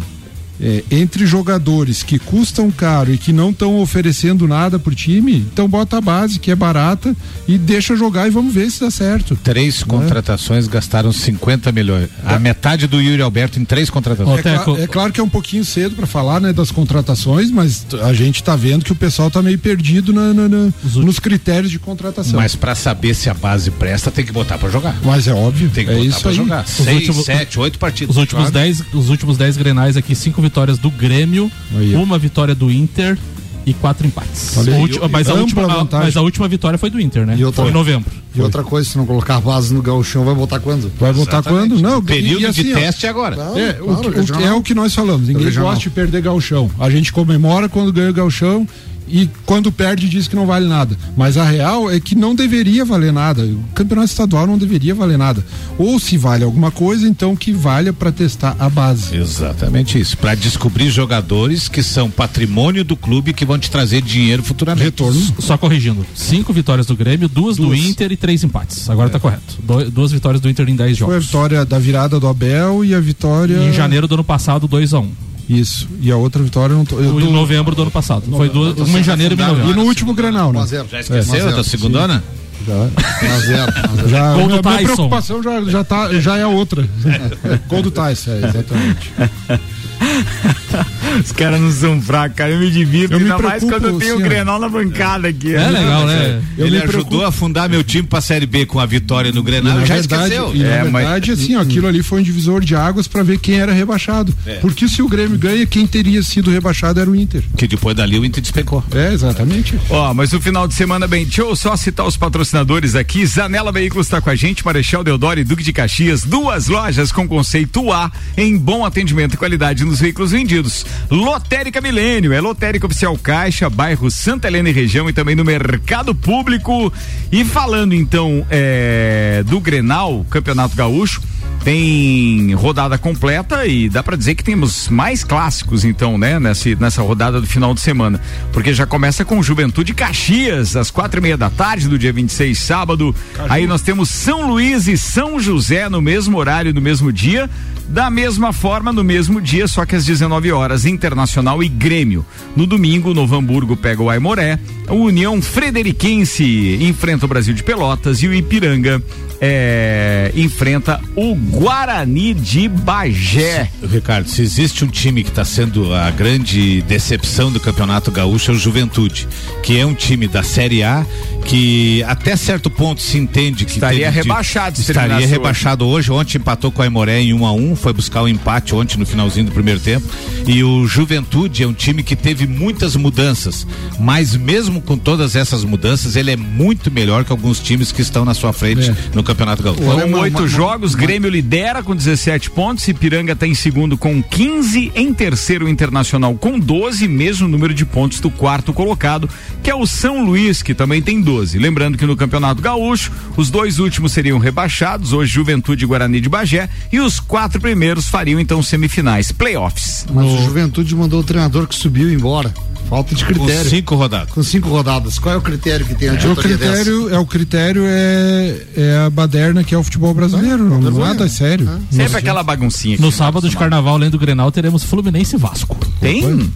é, 0.61 0.83
entre 0.91 1.25
jogadores 1.25 2.03
que 2.03 2.19
custam 2.19 2.69
caro 2.71 3.13
e 3.13 3.17
que 3.17 3.31
não 3.31 3.51
estão 3.51 3.79
oferecendo 3.79 4.47
nada 4.47 4.77
pro 4.77 4.93
time, 4.93 5.37
então 5.51 5.67
bota 5.67 5.97
a 5.97 6.01
base 6.01 6.39
que 6.39 6.51
é 6.51 6.55
barata 6.55 7.15
e 7.47 7.57
deixa 7.57 7.95
jogar 7.95 8.27
e 8.27 8.29
vamos 8.29 8.53
ver 8.53 8.69
se 8.69 8.79
dá 8.81 8.91
certo. 8.91 9.37
Três 9.43 9.79
né? 9.79 9.85
contratações 9.87 10.67
gastaram 10.67 11.11
50 11.11 11.71
milhões. 11.71 12.09
A 12.25 12.35
é. 12.35 12.39
metade 12.39 12.87
do 12.87 13.01
Yuri 13.01 13.21
Alberto 13.21 13.59
em 13.59 13.65
três 13.65 13.89
contratações. 13.89 14.45
É, 14.45 14.57
cl 14.63 14.77
é 14.77 14.87
claro 14.87 15.11
que 15.11 15.19
é 15.19 15.23
um 15.23 15.29
pouquinho 15.29 15.63
cedo 15.63 15.95
para 15.95 16.07
falar 16.07 16.39
né, 16.39 16.51
das 16.51 16.71
contratações, 16.71 17.51
mas 17.51 17.85
a 18.03 18.13
gente 18.13 18.43
tá 18.43 18.55
vendo 18.55 18.83
que 18.83 18.91
o 18.91 18.95
pessoal 18.95 19.31
tá 19.31 19.41
meio 19.41 19.57
perdido 19.57 20.11
na, 20.11 20.33
na, 20.33 20.47
na 20.47 20.73
nos 20.95 21.19
critérios 21.19 21.71
de 21.71 21.79
contratação. 21.79 22.39
Mas 22.39 22.55
para 22.55 22.75
saber 22.75 23.13
se 23.13 23.29
a 23.29 23.33
base 23.33 23.71
presta, 23.71 24.11
tem 24.11 24.25
que 24.25 24.31
botar 24.31 24.57
para 24.57 24.69
jogar. 24.69 24.95
Mas 25.03 25.27
é 25.27 25.33
óbvio. 25.33 25.69
Tem 25.69 25.85
que 25.85 25.91
é 25.91 25.95
botar 25.95 26.07
isso 26.07 26.21
pra 26.21 26.31
aí. 26.31 26.35
jogar. 26.35 26.63
Os 26.63 26.69
Seis, 26.71 26.97
últimos, 26.97 27.25
sete, 27.25 27.59
oito 27.59 27.79
partidas. 27.79 28.15
Os 28.15 28.19
últimos, 28.19 28.49
claro. 28.49 28.53
dez, 28.53 28.83
os 28.93 29.09
últimos 29.09 29.37
dez 29.37 29.57
grenais 29.57 29.97
aqui, 29.97 30.15
cinco 30.15 30.41
vitórias 30.49 30.79
do 30.79 30.89
Grêmio, 30.89 31.49
Aí. 31.75 31.95
uma 31.95 32.17
vitória 32.17 32.55
do 32.55 32.71
Inter 32.71 33.17
e 33.65 33.73
quatro 33.73 34.05
empates. 34.07 34.57
Ulti, 34.57 34.99
mas, 35.11 35.29
a 35.29 35.35
última, 35.35 35.63
a, 35.63 35.83
mas 35.83 36.17
a 36.17 36.21
última 36.21 36.47
vitória 36.47 36.77
foi 36.77 36.89
do 36.89 36.99
Inter, 36.99 37.25
né? 37.25 37.35
E 37.37 37.45
outra, 37.45 37.61
foi 37.61 37.71
em 37.71 37.73
novembro. 37.73 38.11
E 38.33 38.37
foi. 38.37 38.45
outra 38.45 38.63
coisa, 38.63 38.89
se 38.89 38.97
não 38.97 39.05
colocar 39.05 39.35
a 39.35 39.41
base 39.41 39.71
no 39.73 39.81
galchão, 39.81 40.25
vai 40.25 40.33
voltar 40.33 40.59
quando? 40.59 40.91
Vai 40.99 41.13
voltar 41.13 41.43
quando? 41.43 41.79
Não, 41.79 42.01
período 42.01 42.47
assim, 42.47 42.63
de 42.63 42.73
teste 42.73 43.05
ó, 43.05 43.09
agora. 43.09 43.35
é, 43.35 43.73
claro, 43.73 43.83
o, 43.83 44.39
o, 44.39 44.43
é 44.43 44.53
o 44.53 44.61
que 44.63 44.73
nós 44.73 44.93
falamos. 44.93 45.27
Ninguém 45.27 45.51
gosta 45.53 45.79
de 45.81 45.89
perder 45.91 46.21
galchão. 46.21 46.69
A 46.79 46.89
gente 46.89 47.13
comemora 47.13 47.69
quando 47.69 47.93
ganha 47.93 48.09
o 48.09 48.13
galchão 48.13 48.67
e 49.09 49.29
quando 49.45 49.71
perde 49.71 50.07
diz 50.07 50.27
que 50.27 50.35
não 50.35 50.45
vale 50.45 50.67
nada. 50.67 50.97
Mas 51.17 51.37
a 51.37 51.43
real 51.43 51.89
é 51.89 51.99
que 51.99 52.15
não 52.15 52.35
deveria 52.35 52.85
valer 52.85 53.11
nada. 53.11 53.43
O 53.43 53.63
campeonato 53.73 54.09
estadual 54.09 54.45
não 54.45 54.57
deveria 54.57 54.93
valer 54.93 55.17
nada. 55.17 55.43
Ou 55.77 55.99
se 55.99 56.17
vale 56.17 56.43
alguma 56.43 56.71
coisa, 56.71 57.07
então 57.07 57.35
que 57.35 57.51
valha 57.51 57.91
para 57.91 58.11
testar 58.11 58.55
a 58.59 58.69
base. 58.69 59.15
Exatamente 59.15 59.99
isso. 59.99 60.17
Para 60.17 60.35
descobrir 60.35 60.89
jogadores 60.89 61.67
que 61.67 61.81
são 61.81 62.09
patrimônio 62.09 62.83
do 62.83 62.95
clube 62.95 63.33
que 63.33 63.45
vão 63.45 63.57
te 63.57 63.71
trazer 63.71 64.01
dinheiro 64.01 64.43
futuramente. 64.43 64.85
Retorno. 64.85 65.19
Só 65.39 65.57
corrigindo: 65.57 66.05
cinco 66.13 66.53
vitórias 66.53 66.85
do 66.85 66.95
Grêmio, 66.95 67.27
duas, 67.27 67.57
duas. 67.57 67.69
do 67.69 67.75
Inter 67.75 68.11
e 68.11 68.17
três 68.17 68.43
empates. 68.43 68.89
Agora 68.89 69.09
é. 69.09 69.11
tá 69.11 69.19
correto. 69.19 69.57
Do, 69.63 69.89
duas 69.89 70.11
vitórias 70.11 70.41
do 70.41 70.49
Inter 70.49 70.69
em 70.69 70.75
dez 70.75 70.97
jogos. 70.97 71.13
Foi 71.13 71.17
a 71.17 71.19
vitória 71.19 71.65
da 71.65 71.79
virada 71.79 72.19
do 72.19 72.27
Abel 72.27 72.85
e 72.85 72.93
a 72.93 72.99
vitória. 72.99 73.57
em 73.57 73.73
janeiro 73.73 74.07
do 74.07 74.15
ano 74.15 74.23
passado, 74.23 74.67
2 74.67 74.93
a 74.93 74.99
1 74.99 75.03
um. 75.03 75.28
Isso. 75.49 75.87
E 75.99 76.11
a 76.11 76.15
outra 76.15 76.43
vitória 76.43 76.75
não 76.75 76.85
tô, 76.85 76.99
eu 76.99 77.19
Em 77.19 77.33
novembro 77.33 77.75
do 77.75 77.81
ano 77.81 77.91
passado. 77.91 78.23
Foi 78.29 78.49
duas, 78.49 78.77
uma 78.77 78.99
em 78.99 79.03
janeiro 79.03 79.33
e 79.33 79.41
em 79.41 79.45
novembro. 79.47 79.71
E 79.71 79.73
no 79.73 79.83
último 79.83 80.13
Granal, 80.13 80.53
né? 80.53 80.65
Já 80.67 80.99
esqueceu? 80.99 81.49
É. 81.49 81.51
Tá 81.53 81.63
segundona? 81.63 82.23
Já. 82.67 83.39
zero. 83.39 83.71
já 84.09 84.33
Gol 84.33 84.47
do 84.47 84.69
minha, 84.69 84.83
preocupação 84.83 85.41
já, 85.41 85.63
já, 85.63 85.83
tá, 85.83 86.13
já 86.19 86.37
é 86.37 86.45
outra. 86.45 86.87
Gol 87.67 87.81
do 87.81 87.89
Tyson, 87.89 88.31
é, 88.31 88.37
exatamente. 88.37 89.13
Os 91.19 91.31
caras 91.31 91.59
não 91.59 91.71
são 91.71 92.01
fracos, 92.01 92.37
cara. 92.37 92.51
Eu 92.51 92.59
me 92.59 92.69
divirto, 92.69 93.13
eu 93.13 93.19
ainda 93.19 93.37
me 93.37 93.43
mais 93.43 93.63
quando 93.63 93.87
eu 93.87 93.97
tenho 93.97 94.17
o 94.17 94.19
Grenal 94.19 94.59
na 94.59 94.69
bancada 94.69 95.27
aqui. 95.27 95.53
É, 95.53 95.67
legal, 95.69 96.05
né? 96.05 96.41
Eu 96.57 96.67
Ele 96.67 96.77
ajudou 96.77 97.25
a 97.25 97.31
fundar 97.31 97.67
meu 97.69 97.83
time 97.83 98.07
pra 98.07 98.21
Série 98.21 98.45
B 98.45 98.65
com 98.65 98.79
a 98.79 98.85
vitória 98.85 99.31
no 99.31 99.43
Grenal. 99.43 99.79
Já 99.85 99.95
verdade, 99.95 100.33
esqueceu. 100.33 100.55
E 100.55 100.63
é, 100.63 100.77
na 100.77 100.83
verdade, 100.83 101.31
mas... 101.31 101.39
assim, 101.39 101.55
ó, 101.55 101.61
aquilo 101.61 101.87
ali 101.87 102.03
foi 102.03 102.19
um 102.19 102.23
divisor 102.23 102.61
de 102.61 102.75
águas 102.75 103.07
pra 103.07 103.23
ver 103.23 103.39
quem 103.39 103.59
era 103.59 103.73
rebaixado. 103.73 104.33
É. 104.45 104.55
Porque 104.55 104.87
se 104.87 105.01
o 105.01 105.07
Grêmio 105.07 105.37
ganha, 105.37 105.65
quem 105.65 105.85
teria 105.85 106.21
sido 106.23 106.51
rebaixado 106.51 106.99
era 106.99 107.09
o 107.09 107.15
Inter. 107.15 107.43
Que 107.57 107.67
depois 107.67 107.95
dali 107.95 108.17
o 108.19 108.25
Inter 108.25 108.41
despecou. 108.41 108.83
É, 108.91 109.13
exatamente. 109.13 109.79
Ó, 109.89 110.13
mas 110.13 110.33
o 110.33 110.39
final 110.39 110.67
de 110.67 110.73
semana, 110.73 111.07
bem, 111.07 111.25
deixa 111.25 111.41
eu 111.41 111.55
só 111.55 111.75
citar 111.75 112.05
os 112.05 112.15
patrocinadores 112.15 112.95
aqui. 112.95 113.25
Zanela 113.25 113.71
Veículos 113.71 114.07
está 114.07 114.21
com 114.21 114.29
a 114.29 114.35
gente, 114.35 114.65
Marechal 114.65 115.03
Deodoro 115.03 115.39
e 115.39 115.43
Duque 115.43 115.63
de 115.63 115.73
Caxias, 115.73 116.23
duas 116.23 116.67
lojas 116.67 117.11
com 117.11 117.27
conceito 117.27 117.91
A 117.91 118.11
em 118.37 118.57
bom 118.57 118.85
atendimento 118.85 119.33
e 119.33 119.37
qualidade 119.37 119.83
nos 119.89 119.99
veículos 119.99 120.31
vendidos. 120.31 120.85
Lotérica 121.09 121.81
Milênio, 121.81 122.31
é 122.31 122.39
Lotérica 122.39 122.85
Oficial 122.85 123.17
Caixa, 123.17 123.69
bairro 123.69 124.09
Santa 124.09 124.47
Helena 124.47 124.69
e 124.69 124.71
região 124.71 125.09
e 125.09 125.13
também 125.13 125.35
no 125.35 125.43
mercado 125.43 126.15
público. 126.15 126.91
E 127.31 127.43
falando 127.43 127.93
então 127.93 128.45
é, 128.49 129.43
do 129.45 129.59
Grenal, 129.59 130.25
Campeonato 130.29 130.75
Gaúcho, 130.75 131.21
tem 131.63 132.53
rodada 132.53 132.97
completa 132.97 133.65
e 133.65 133.89
dá 133.89 134.01
para 134.01 134.15
dizer 134.15 134.35
que 134.35 134.43
temos 134.43 134.87
mais 134.87 135.23
clássicos 135.23 135.83
então, 135.83 136.17
né, 136.17 136.39
nessa, 136.39 136.73
nessa 136.75 137.01
rodada 137.01 137.41
do 137.41 137.47
final 137.47 137.73
de 137.73 137.81
semana, 137.81 138.19
porque 138.53 138.73
já 138.73 138.85
começa 138.85 139.25
com 139.25 139.41
Juventude 139.43 139.93
Caxias 139.93 140.75
às 140.75 140.89
quatro 140.89 141.19
e 141.19 141.23
meia 141.23 141.37
da 141.37 141.49
tarde 141.49 141.87
do 141.87 141.99
dia 141.99 142.13
26, 142.13 142.57
sábado. 142.57 143.15
Caju. 143.33 143.51
Aí 143.51 143.67
nós 143.67 143.81
temos 143.81 144.09
São 144.09 144.47
Luís 144.47 144.87
e 144.87 144.97
São 144.97 145.39
José 145.39 145.89
no 145.89 146.01
mesmo 146.01 146.37
horário, 146.37 146.73
no 146.73 146.81
mesmo 146.81 147.11
dia. 147.11 147.49
Da 147.89 148.09
mesma 148.09 148.53
forma, 148.53 148.93
no 148.93 149.03
mesmo 149.03 149.41
dia, 149.41 149.67
só 149.67 149.83
que 149.83 149.95
às 149.95 150.05
19 150.05 150.51
horas, 150.51 150.85
Internacional 150.85 151.63
e 151.63 151.67
Grêmio. 151.67 152.23
No 152.55 152.67
domingo, 152.67 153.15
Novo 153.15 153.35
Hamburgo 153.35 153.75
pega 153.75 154.01
o 154.01 154.09
Aimoré, 154.11 154.59
a 154.87 154.93
União 154.93 155.41
Frederiquense 155.41 156.77
enfrenta 156.81 157.25
o 157.25 157.29
Brasil 157.29 157.53
de 157.53 157.63
Pelotas 157.63 158.21
e 158.21 158.27
o 158.27 158.33
Ipiranga 158.33 159.01
é, 159.41 160.31
enfrenta 160.35 160.99
o 161.15 161.33
Guarani 161.33 162.33
de 162.33 162.67
Bagé. 162.67 163.69
Ricardo, 163.83 164.29
se 164.29 164.41
existe 164.41 164.83
um 164.83 164.87
time 164.87 165.23
que 165.23 165.29
está 165.29 165.45
sendo 165.45 165.93
a 165.93 166.11
grande 166.11 166.81
decepção 166.83 167.51
do 167.51 167.59
Campeonato 167.59 168.11
Gaúcho 168.11 168.51
é 168.51 168.53
o 168.53 168.57
Juventude, 168.57 169.27
que 169.63 169.79
é 169.79 169.85
um 169.85 169.93
time 169.93 170.27
da 170.27 170.43
Série 170.43 170.83
A 170.83 171.05
que 171.45 172.03
até 172.03 172.35
certo 172.35 172.69
ponto 172.69 173.01
se 173.01 173.17
entende 173.17 173.65
que 173.65 173.71
estaria 173.71 174.09
rebaixado, 174.11 174.75
de, 174.75 174.81
estaria 174.81 175.25
rebaixado 175.25 175.87
hoje. 175.87 176.11
Ontem 176.11 176.37
empatou 176.37 176.71
com 176.71 176.81
a 176.81 176.85
Imoré 176.85 177.21
em 177.21 177.33
1 177.33 177.41
um 177.41 177.45
a 177.45 177.51
1, 177.51 177.71
um, 177.71 177.75
foi 177.79 177.93
buscar 177.93 178.21
o 178.21 178.25
um 178.25 178.27
empate 178.27 178.75
ontem 178.75 178.97
no 178.97 179.05
finalzinho 179.05 179.45
do 179.45 179.51
primeiro 179.51 179.79
tempo. 179.79 180.07
E 180.47 180.63
o 180.63 180.85
Juventude 180.85 181.63
é 181.63 181.67
um 181.67 181.73
time 181.73 182.03
que 182.03 182.15
teve 182.15 182.45
muitas 182.45 182.95
mudanças, 182.95 183.65
mas 183.99 184.35
mesmo 184.35 184.81
com 184.81 184.97
todas 184.97 185.35
essas 185.35 185.63
mudanças, 185.63 186.15
ele 186.15 186.31
é 186.31 186.35
muito 186.35 186.91
melhor 186.91 187.23
que 187.23 187.31
alguns 187.31 187.59
times 187.59 187.91
que 187.91 188.01
estão 188.01 188.25
na 188.25 188.33
sua 188.33 188.53
frente 188.53 188.89
é. 188.89 188.95
no 189.13 189.23
Campeonato 189.23 189.63
Gaúcho. 189.63 189.81
Foram 189.81 190.19
oito 190.19 190.47
jogos, 190.47 190.93
uma, 190.93 191.01
Grêmio 191.01 191.29
lidera 191.29 191.81
com 191.83 191.95
17 191.95 192.51
pontos, 192.51 192.87
Ipiranga 192.87 193.33
está 193.33 193.47
em 193.47 193.53
segundo 193.53 193.97
com 193.97 194.21
15, 194.21 194.91
em 194.95 195.13
terceiro 195.13 195.65
o 195.65 195.69
Internacional 195.69 196.35
com 196.35 196.59
12, 196.59 197.07
mesmo 197.07 197.47
número 197.47 197.73
de 197.73 197.85
pontos 197.85 198.19
do 198.19 198.29
quarto 198.29 198.73
colocado, 198.73 199.29
que 199.63 199.69
é 199.69 199.75
o 199.75 199.85
São 199.85 200.23
Luís, 200.25 200.61
que 200.61 200.73
também 200.73 201.01
tem 201.01 201.21
12. 201.21 201.57
Lembrando 201.57 201.97
que 201.97 202.05
no 202.05 202.15
Campeonato 202.15 202.61
Gaúcho, 202.61 203.11
os 203.37 203.49
dois 203.49 203.79
últimos 203.79 204.11
seriam 204.11 204.39
rebaixados, 204.39 205.13
hoje 205.13 205.31
Juventude 205.31 205.83
e 205.83 205.87
Guarani 205.87 206.19
de 206.19 206.29
Bagé, 206.29 206.69
e 206.91 206.99
os 206.99 207.19
quatro 207.19 207.59
primeiros 207.69 208.07
fariam 208.07 208.39
então 208.39 208.63
semifinais, 208.63 209.31
playoffs. 209.31 210.05
Mas 210.11 210.25
no... 210.25 210.33
o 210.33 210.43
Juventude 210.43 210.95
mandou 210.95 211.19
o 211.19 211.23
treinador 211.23 211.67
que 211.67 211.75
subiu 211.75 212.11
embora. 212.11 212.51
Falta 212.89 213.13
de 213.13 213.23
critério. 213.23 213.63
Com 213.63 213.69
cinco 213.69 213.95
rodadas. 213.95 214.33
Com 214.33 214.43
cinco 214.43 214.69
rodadas. 214.69 215.19
Qual 215.19 215.35
é 215.35 215.37
o 215.37 215.41
critério 215.41 215.85
que 215.85 215.93
tem 215.93 216.09
a 216.09 216.13
é, 216.15 216.27
o 216.27 216.35
critério 216.35 217.03
dessa? 217.03 217.15
É 217.15 217.19
o 217.19 217.25
critério 217.27 217.83
é, 217.85 218.61
é 218.75 218.97
a 219.05 219.09
baderna 219.11 219.63
que 219.63 219.75
é 219.75 219.77
o 219.77 219.83
futebol 219.83 220.11
brasileiro. 220.15 220.65
Ah, 220.73 220.79
não, 220.79 220.91
nada 220.91 221.29
sério. 221.29 221.69
Ah. 221.69 221.79
Sempre 221.91 222.17
aquela 222.17 222.41
baguncinha. 222.41 222.97
No 222.99 223.11
sábado 223.11 223.47
de 223.47 223.55
carnaval, 223.55 223.93
além 223.93 224.09
do 224.09 224.17
Grenal, 224.17 224.51
teremos 224.51 224.83
Fluminense 224.83 225.35
e 225.35 225.37
Vasco. 225.37 225.77
Tem? 226.01 226.51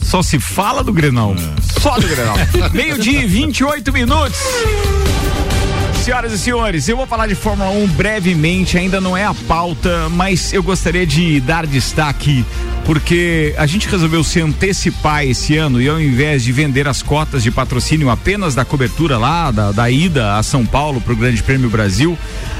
Só 0.00 0.22
se 0.22 0.40
fala 0.40 0.82
do 0.82 0.94
Grenal. 0.94 1.34
É. 1.34 1.80
Só 1.80 1.98
do 1.98 2.08
Grenal. 2.08 2.36
Meio-dia 2.72 3.24
e 3.24 3.26
28 3.26 3.92
minutos. 3.92 4.38
Senhoras 6.04 6.32
e 6.32 6.38
senhores, 6.38 6.88
eu 6.88 6.96
vou 6.96 7.06
falar 7.06 7.26
de 7.26 7.34
Fórmula 7.34 7.70
1 7.70 7.88
brevemente, 7.88 8.78
ainda 8.78 9.00
não 9.00 9.16
é 9.16 9.24
a 9.24 9.34
pauta, 9.34 10.08
mas 10.10 10.52
eu 10.52 10.62
gostaria 10.62 11.06
de 11.06 11.40
dar 11.40 11.66
destaque 11.66 12.44
porque 12.86 13.52
a 13.58 13.66
gente 13.66 13.88
resolveu 13.88 14.22
se 14.22 14.40
antecipar 14.40 15.24
esse 15.24 15.56
ano 15.56 15.82
e 15.82 15.88
ao 15.88 16.00
invés 16.00 16.44
de 16.44 16.52
vender 16.52 16.86
as 16.86 17.02
cotas 17.02 17.42
de 17.42 17.50
patrocínio 17.50 18.08
apenas 18.08 18.54
da 18.54 18.64
cobertura 18.64 19.18
lá, 19.18 19.50
da, 19.50 19.72
da 19.72 19.90
ida 19.90 20.36
a 20.36 20.42
São 20.44 20.64
Paulo 20.64 21.00
para 21.00 21.12
o 21.12 21.16
Grande 21.16 21.42
Prêmio 21.42 21.68
Brasil, 21.68 22.16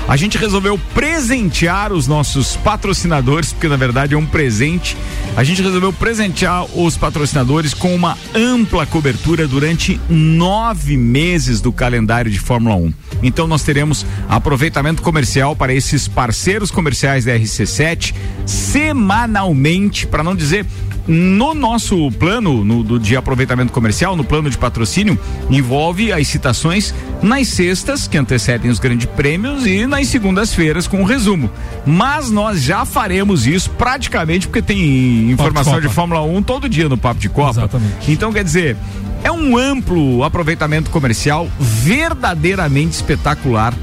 a 0.09 0.17
gente 0.17 0.39
resolveu 0.39 0.79
presentear 0.95 1.93
os 1.93 2.07
nossos 2.07 2.57
patrocinadores, 2.57 3.53
porque 3.53 3.69
na 3.69 3.77
verdade 3.77 4.15
é 4.15 4.17
um 4.17 4.27
presente. 4.27 4.97
A 5.37 5.43
gente 5.43 5.63
resolveu 5.63 5.93
presentear 5.93 6.65
os 6.79 6.97
patrocinadores 6.97 7.75
com 7.75 7.95
uma 7.95 8.17
ampla 8.35 8.87
cobertura 8.87 9.49
durante 9.49 10.01
nove 10.09 10.97
meses 10.97 11.61
do 11.61 11.73
calendário 11.73 12.31
de 12.31 12.39
Fórmula 12.39 12.77
1. 12.77 12.95
Então 13.23 13.49
nós 13.49 13.63
teremos 13.63 14.07
aproveitamento 14.29 15.03
comercial 15.03 15.57
para 15.57 15.75
esses 15.75 16.07
parceiros 16.07 16.71
comerciais 16.71 17.25
da 17.25 17.33
RC7 17.33 18.15
semanalmente 18.45 20.07
para 20.17 20.25
não 20.25 20.35
dizer 20.35 20.65
no 21.07 21.53
nosso 21.53 22.11
plano 22.13 22.65
no, 22.65 22.83
do, 22.83 22.99
de 22.99 23.15
aproveitamento 23.15 23.71
comercial, 23.71 24.17
no 24.17 24.25
plano 24.25 24.49
de 24.49 24.57
patrocínio, 24.57 25.19
envolve 25.51 26.11
as 26.11 26.27
citações 26.27 26.95
nas 27.23 27.49
sextas, 27.49 28.09
que 28.09 28.17
antecedem 28.17 28.71
os 28.71 28.79
grandes 28.79 29.05
prêmios, 29.05 29.67
e 29.67 29.87
nas 29.87 30.09
segundas-feiras 30.09 30.89
com 30.89 31.03
o 31.03 31.05
resumo. 31.05 31.51
Mas 31.85 32.31
nós 32.31 32.63
já 32.63 32.87
faremos 32.87 33.47
isso 33.47 33.69
praticamente 33.73 34.49
porque 34.49 34.63
tem 34.63 35.31
informação 35.31 35.75
de, 35.75 35.87
de 35.87 35.93
Fórmula 35.93 36.23
1 36.23 36.43
todo 36.45 36.67
dia 36.67 36.89
no 36.89 36.97
Papo 36.97 37.21
de 37.21 37.29
Copa. 37.29 37.51
Exatamente. 37.51 38.11
Então, 38.11 38.33
quer 38.33 38.43
dizer, 38.43 38.75
é 39.23 39.31
um 39.31 39.55
amplo 39.55 40.25
aproveitamento 40.25 40.91
comercial 40.91 41.47
verdadeiramente 41.61 42.95
espetacular 42.95 43.75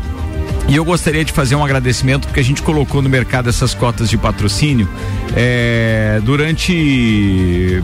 e 0.67 0.75
eu 0.75 0.85
gostaria 0.85 1.23
de 1.23 1.31
fazer 1.31 1.55
um 1.55 1.63
agradecimento 1.63 2.27
porque 2.27 2.39
a 2.39 2.43
gente 2.43 2.61
colocou 2.61 3.01
no 3.01 3.09
mercado 3.09 3.49
essas 3.49 3.73
cotas 3.73 4.09
de 4.09 4.17
patrocínio 4.17 4.87
é, 5.35 6.21
durante 6.23 7.81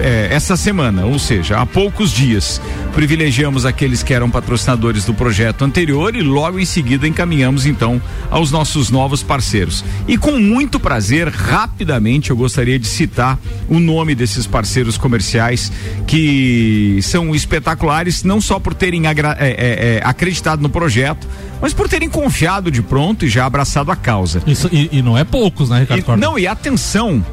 é, 0.00 0.28
essa 0.30 0.56
semana, 0.56 1.06
ou 1.06 1.18
seja, 1.18 1.58
há 1.58 1.66
poucos 1.66 2.10
dias. 2.10 2.60
Privilegiamos 2.98 3.64
aqueles 3.64 4.02
que 4.02 4.12
eram 4.12 4.28
patrocinadores 4.28 5.04
do 5.04 5.14
projeto 5.14 5.64
anterior 5.64 6.16
e 6.16 6.20
logo 6.20 6.58
em 6.58 6.64
seguida 6.64 7.06
encaminhamos 7.06 7.64
então 7.64 8.02
aos 8.28 8.50
nossos 8.50 8.90
novos 8.90 9.22
parceiros. 9.22 9.84
E 10.08 10.18
com 10.18 10.32
muito 10.32 10.80
prazer, 10.80 11.28
rapidamente, 11.28 12.30
eu 12.30 12.36
gostaria 12.36 12.76
de 12.76 12.88
citar 12.88 13.38
o 13.68 13.78
nome 13.78 14.16
desses 14.16 14.48
parceiros 14.48 14.98
comerciais 14.98 15.70
que 16.08 16.98
são 17.00 17.36
espetaculares, 17.36 18.24
não 18.24 18.40
só 18.40 18.58
por 18.58 18.74
terem 18.74 19.06
é, 19.06 19.10
é, 19.12 19.14
é, 19.38 20.00
acreditado 20.02 20.60
no 20.60 20.68
projeto, 20.68 21.24
mas 21.62 21.72
por 21.72 21.88
terem 21.88 22.08
confiado 22.08 22.68
de 22.68 22.82
pronto 22.82 23.24
e 23.24 23.28
já 23.28 23.46
abraçado 23.46 23.92
a 23.92 23.96
causa. 23.96 24.42
Isso, 24.44 24.68
e, 24.72 24.88
e 24.90 25.02
não 25.02 25.16
é 25.16 25.22
poucos, 25.22 25.70
né, 25.70 25.86
Ricardo? 25.88 26.18
E, 26.18 26.20
não, 26.20 26.36
e 26.36 26.48
atenção, 26.48 27.24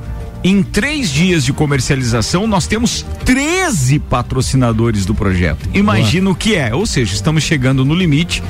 em 0.43 0.61
três 0.61 1.09
dias 1.09 1.43
de 1.43 1.51
comercialização, 1.51 2.45
nós 2.45 2.67
temos 2.67 3.05
13 3.25 3.99
patrocinadores 3.99 5.05
do 5.05 5.15
projeto. 5.15 5.67
Imagina 5.73 6.29
o 6.29 6.35
que 6.35 6.55
é. 6.55 6.73
Ou 6.73 6.85
seja, 6.85 7.15
estamos 7.15 7.43
chegando 7.43 7.83
no 7.83 7.95
limite. 7.95 8.43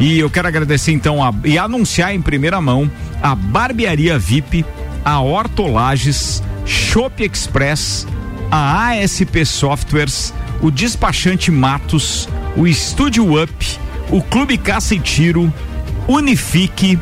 E 0.00 0.18
eu 0.18 0.30
quero 0.30 0.48
agradecer 0.48 0.92
então 0.92 1.22
a, 1.22 1.32
e 1.44 1.58
anunciar 1.58 2.14
em 2.14 2.22
primeira 2.22 2.60
mão 2.60 2.90
a 3.22 3.34
Barbearia 3.34 4.18
VIP, 4.18 4.64
a 5.04 5.20
Hortolages, 5.20 6.42
Shop 6.64 7.22
Express, 7.22 8.06
a 8.50 8.90
ASP 8.90 9.44
Softwares, 9.44 10.32
o 10.62 10.70
Despachante 10.70 11.50
Matos, 11.50 12.28
o 12.56 12.66
Estúdio 12.66 13.42
Up, 13.42 13.78
o 14.10 14.22
Clube 14.22 14.56
Caça 14.56 14.94
e 14.94 15.00
Tiro, 15.00 15.52
Unifique, 16.08 16.98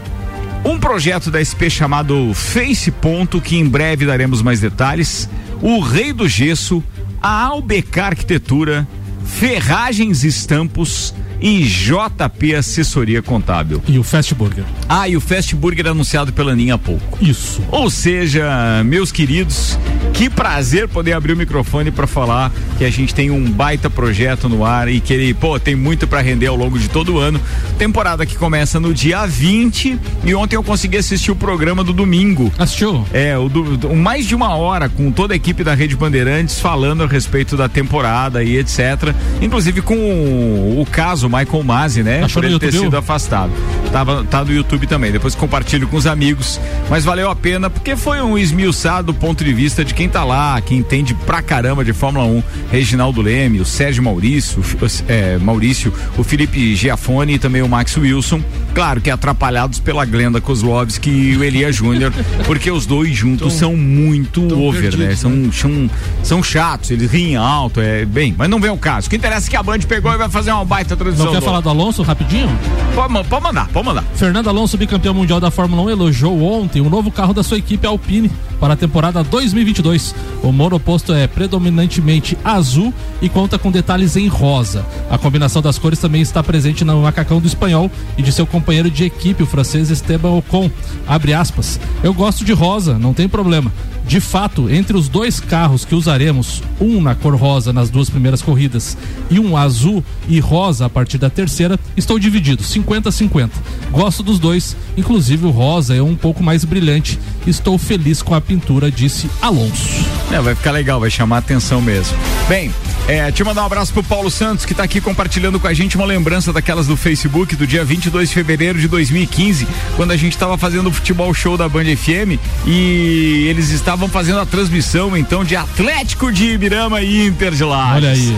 um 0.65 0.79
projeto 0.79 1.31
da 1.31 1.43
SP 1.43 1.71
chamado 1.71 2.33
Face 2.35 2.91
Ponto, 2.91 3.41
que 3.41 3.57
em 3.57 3.69
breve 3.69 4.07
daremos 4.07 4.43
mais 4.43 4.61
detalhes. 4.61 5.29
O 5.63 5.81
Rei 5.81 6.13
do 6.13 6.29
Gesso, 6.29 6.83
a 7.21 7.45
Albecar 7.45 8.09
Arquitetura, 8.09 8.87
Ferragens 9.25 10.25
Estampos 10.25 11.15
e 11.41 11.63
JP 11.63 12.55
Assessoria 12.55 13.23
Contábil. 13.23 13.83
E 13.89 13.99
o 13.99 14.03
Fast 14.03 14.35
Burger. 14.35 14.65
Ah, 14.89 15.09
e 15.09 15.17
o 15.17 15.21
Fast 15.21 15.55
Burger 15.55 15.87
anunciado 15.87 16.33
pela 16.33 16.53
Aninha 16.53 16.75
há 16.75 16.79
pouco. 16.79 17.19
Isso. 17.21 17.63
Ou 17.71 17.89
seja, 17.91 18.83
meus 18.85 19.11
queridos, 19.11 19.79
que 20.13 20.29
prazer 20.29 20.89
poder 20.89 21.13
abrir 21.13 21.33
o 21.33 21.37
microfone 21.37 21.91
para 21.91 22.07
falar 22.07 22.53
que 22.77 22.85
a 22.85 22.91
gente 22.91 23.15
tem 23.15 23.31
um 23.31 23.51
baita 23.51 23.89
projeto 23.89 24.49
no 24.49 24.65
ar 24.65 24.89
e 24.89 25.01
que 25.01 25.13
ele, 25.13 25.33
pô, 25.33 25.59
tem 25.59 25.75
muito 25.75 26.07
para 26.07 26.21
render 26.21 26.49
ao 26.49 26.57
longo 26.57 26.79
de 26.79 26.89
todo 26.89 27.15
o 27.15 27.19
ano. 27.19 27.41
Temporada 27.79 28.27
que 28.27 28.37
começa 28.37 28.79
no 28.79 28.93
dia 28.93 29.25
20 29.27 29.99
e 30.25 30.35
ontem 30.35 30.57
eu 30.57 30.63
consegui 30.63 30.99
assistir 30.99 31.31
o 31.31 31.37
programa 31.37 31.83
do 31.83 31.93
domingo. 31.93 32.53
Assistiu? 32.59 33.07
É, 33.13 33.39
o 33.39 33.49
do, 33.49 33.95
mais 33.95 34.27
de 34.27 34.35
uma 34.35 34.55
hora 34.57 34.89
com 34.89 35.11
toda 35.11 35.33
a 35.33 35.37
equipe 35.37 35.65
da 35.65 35.73
Rede 35.75 35.97
Bandeirantes 35.97 36.61
falando 36.61 37.03
a 37.03 37.07
respeito 37.07 37.57
da 37.57 37.69
temporada 37.69 38.43
e 38.43 38.59
etc. 38.59 39.15
Inclusive 39.41 39.81
com 39.81 39.97
o, 39.97 40.81
o 40.81 40.87
caso 40.87 41.30
Michael 41.31 41.63
Masi, 41.63 42.03
né? 42.03 42.23
Achou 42.25 42.43
Por 42.43 42.49
ele 42.49 42.59
ter 42.59 42.73
sido 42.73 42.97
afastado. 42.97 43.53
Tava, 43.93 44.25
tá 44.25 44.45
no 44.45 44.53
YouTube 44.53 44.87
também. 44.87 45.13
Depois 45.13 45.35
compartilho 45.35 45.89
com 45.89 45.97
os 45.97 46.07
amigos. 46.07 46.61
Mas 46.89 47.05
valeu 47.05 47.31
a 47.31 47.37
pena 47.37 47.71
porque 47.71 47.97
foi 47.97 48.21
um 48.21 48.37
esmiuçado 48.37 49.15
ponto 49.15 49.45
de 49.45 49.53
vista 49.53 49.85
de 49.85 49.95
quem 49.95 50.09
tá 50.09 50.25
lá, 50.25 50.61
quem 50.61 50.79
entende 50.79 51.15
pra 51.15 51.43
caramba 51.43 51.85
de 51.85 51.93
Fórmula 51.93 52.25
1. 52.27 52.43
Reginaldo 52.71 53.23
Leme, 53.23 53.61
o 53.61 53.65
Sérgio 53.65 54.03
Maurício, 54.03 54.61
o, 54.61 55.11
é, 55.11 55.39
Maurício, 55.39 55.93
o 56.17 56.25
Felipe 56.25 56.75
Giafone 56.75 57.35
e 57.35 57.39
também 57.39 57.63
o 57.63 57.69
Max 57.69 57.97
Wilson. 57.97 58.43
Claro 58.75 59.01
que 59.01 59.11
atrapalhados 59.11 59.81
pela 59.81 60.05
Glenda 60.05 60.41
Kozlovski 60.41 61.11
e 61.11 61.37
o 61.37 61.43
Elia 61.45 61.73
Júnior, 61.73 62.13
porque 62.47 62.71
os 62.71 62.87
dois 62.87 63.15
juntos 63.17 63.53
são 63.55 63.77
muito 63.77 64.43
over, 64.57 64.83
perdidos, 64.83 65.07
né? 65.09 65.17
São, 65.17 65.53
são, 65.53 65.91
são 66.23 66.43
chatos, 66.43 66.91
eles 66.93 67.11
riem 67.11 67.37
alto, 67.37 67.81
é 67.81 68.05
bem, 68.05 68.33
mas 68.39 68.49
não 68.49 68.61
vem 68.61 68.71
o 68.71 68.77
caso. 68.77 69.09
O 69.09 69.11
que 69.11 69.17
interessa 69.17 69.49
é 69.49 69.51
que 69.51 69.57
a 69.57 69.63
Band 69.63 69.81
pegou 69.81 70.13
e 70.13 70.17
vai 70.17 70.29
fazer 70.29 70.53
uma 70.53 70.65
baita 70.65 70.97
transmissão. 70.97 71.27
Não 71.27 71.33
quer 71.33 71.41
do- 71.41 71.45
falar 71.45 71.61
do 71.61 71.69
Alonso 71.69 72.03
rapidinho? 72.03 72.49
Pode, 72.95 73.25
pode 73.29 73.43
mandar, 73.43 73.69
pode 73.69 73.87
mandar. 73.87 74.05
Fernando 74.15 74.49
Alonso, 74.49 74.79
bicampeão 74.79 75.13
mundial 75.15 75.41
da 75.41 75.51
Fórmula 75.51 75.83
1, 75.83 75.91
elogiou 75.91 76.41
ontem 76.43 76.81
o 76.81 76.89
novo 76.89 77.11
carro 77.11 77.35
da 77.35 77.43
sua 77.43 77.59
equipe 77.59 77.85
Alpine 77.87 78.31
para 78.61 78.75
a 78.75 78.77
temporada 78.77 79.25
2022. 79.25 80.15
O 80.43 80.53
monoposto 80.53 81.13
é 81.13 81.27
predominantemente 81.27 82.39
azul 82.45 82.95
e 83.21 83.29
conta 83.29 83.59
com 83.59 83.71
detalhes 83.71 84.17
em 84.17 84.29
rosa. 84.29 84.87
A 85.11 85.19
combinação 85.19 85.61
das 85.61 85.77
cores 85.79 85.99
também 85.99 86.23
está 86.23 86.43
presente 86.43 86.85
no 86.85 87.03
macacão 87.03 87.41
do 87.41 87.47
espanhol 87.49 87.91
e 88.17 88.23
de 88.23 88.31
seu 88.31 88.47
companheiro 88.47 88.60
de 88.91 89.05
equipe, 89.05 89.43
o 89.43 89.47
francês 89.47 89.91
Esteban 89.91 90.31
Ocon. 90.31 90.71
Abre 91.07 91.35
aspas. 91.35 91.81
Eu 92.03 92.15
gosto 92.15 92.45
de 92.45 92.53
rosa, 92.53 92.99
não 92.99 93.13
tem 93.13 93.29
problema. 93.29 93.73
De 94.07 94.19
fato, 94.19 94.69
entre 94.69 94.97
os 94.97 95.09
dois 95.09 95.39
carros 95.39 95.85
que 95.85 95.95
usaremos, 95.95 96.63
um 96.81 97.01
na 97.01 97.15
cor 97.15 97.35
rosa 97.37 97.73
nas 97.73 97.91
duas 97.91 98.11
primeiras 98.11 98.43
corridas 98.43 98.97
e 99.31 99.39
um 99.39 99.57
azul 99.57 100.03
e 100.29 100.41
rosa 100.41 100.87
a 100.87 100.91
partir 100.91 101.17
da 101.17 101.31
terceira, 101.31 101.79
estou 101.97 102.19
dividido, 102.19 102.63
50-50. 102.63 103.51
Gosto 103.93 104.23
dos 104.23 104.39
dois, 104.39 104.77
inclusive 104.97 105.47
o 105.47 105.51
rosa 105.51 105.95
é 105.95 106.03
um 106.03 106.17
pouco 106.17 106.43
mais 106.43 106.65
brilhante. 106.65 107.21
Estou 107.47 107.79
feliz 107.79 108.21
com 108.21 108.35
a 108.35 108.41
pintura, 108.41 108.91
disse 108.91 109.31
Alonso. 109.41 110.05
É, 110.33 110.41
vai 110.41 110.55
ficar 110.55 110.73
legal, 110.73 110.99
vai 110.99 111.11
chamar 111.11 111.39
atenção 111.39 111.81
mesmo. 111.81 112.17
Bem, 112.49 112.73
é, 113.09 113.25
deixa 113.25 113.43
eu 113.43 113.47
mandar 113.47 113.63
um 113.63 113.67
abraço 113.67 113.93
pro 113.93 114.03
Paulo 114.05 114.31
Santos, 114.31 114.65
que 114.65 114.73
tá 114.75 114.85
aqui 114.85 115.01
compartilhando 115.01 115.59
com 115.59 115.67
a 115.67 115.75
gente 115.75 115.97
uma 115.97 116.07
lembrança 116.07 116.53
daquelas 116.53 116.87
do 116.87 116.97
Facebook 116.97 117.57
do 117.57 117.67
dia 117.67 117.85
22 117.85 118.29
de 118.29 118.35
fevereiro 118.35 118.79
de 118.79 118.87
2015, 118.87 119.67
quando 119.97 120.13
a 120.13 120.17
gente 120.17 120.39
tava 120.39 120.57
fazendo 120.57 120.89
o 120.89 120.93
futebol 120.93 121.33
show 121.35 121.57
da 121.57 121.69
Band 121.69 121.85
FM 121.97 122.39
e 122.67 123.47
eles 123.49 123.71
estavam 123.71 124.09
fazendo 124.09 124.39
a 124.39 124.47
transmissão 124.47 125.17
então 125.17 125.43
de 125.45 125.57
Atlético 125.57 126.33
de 126.33 126.53
Ibirama 126.53 127.01
e 127.03 127.27
Inter 127.27 127.53
de 127.53 127.65
Lages. 127.65 127.97
Olha 127.97 128.11
aí. 128.11 128.37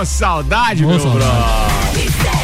Ô, 0.00 0.04
saudade, 0.04 0.84
Ô, 0.84 0.88
meu 0.88 1.00
saudade. 1.00 1.24
bro. 1.24 2.37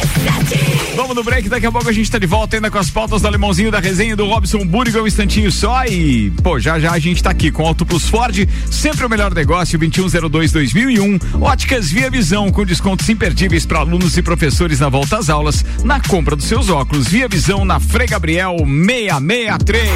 Vamos 0.95 1.15
no 1.15 1.23
break, 1.23 1.49
daqui 1.49 1.65
a 1.65 1.71
pouco 1.71 1.89
a 1.89 1.91
gente 1.91 2.09
tá 2.09 2.17
de 2.17 2.25
volta 2.25 2.55
ainda 2.55 2.71
com 2.71 2.77
as 2.77 2.89
pautas 2.89 3.21
do 3.21 3.27
alemãozinho 3.27 3.69
da 3.69 3.79
resenha 3.79 4.15
do 4.15 4.25
Robson 4.25 4.65
Burger, 4.65 5.03
um 5.03 5.07
instantinho 5.07 5.51
só 5.51 5.83
e, 5.85 6.31
pô, 6.41 6.59
já 6.59 6.79
já 6.79 6.91
a 6.91 6.99
gente 6.99 7.21
tá 7.21 7.31
aqui 7.31 7.51
com 7.51 7.67
Auto 7.67 7.85
Plus 7.85 8.07
Ford, 8.07 8.47
sempre 8.71 9.05
o 9.05 9.09
melhor 9.09 9.33
negócio, 9.33 9.77
2102-2001, 9.79 11.41
óticas 11.41 11.91
Via 11.91 12.09
Visão, 12.09 12.51
com 12.51 12.65
descontos 12.65 13.09
imperdíveis 13.09 13.65
para 13.65 13.79
alunos 13.79 14.15
e 14.17 14.21
professores 14.21 14.79
na 14.79 14.89
volta 14.89 15.17
às 15.17 15.29
aulas, 15.29 15.65
na 15.83 15.99
compra 15.99 16.35
dos 16.35 16.45
seus 16.45 16.69
óculos, 16.69 17.07
Via 17.07 17.27
Visão 17.27 17.65
na 17.65 17.79
Frei 17.79 18.07
Gabriel 18.07 18.55
663. 18.57 19.89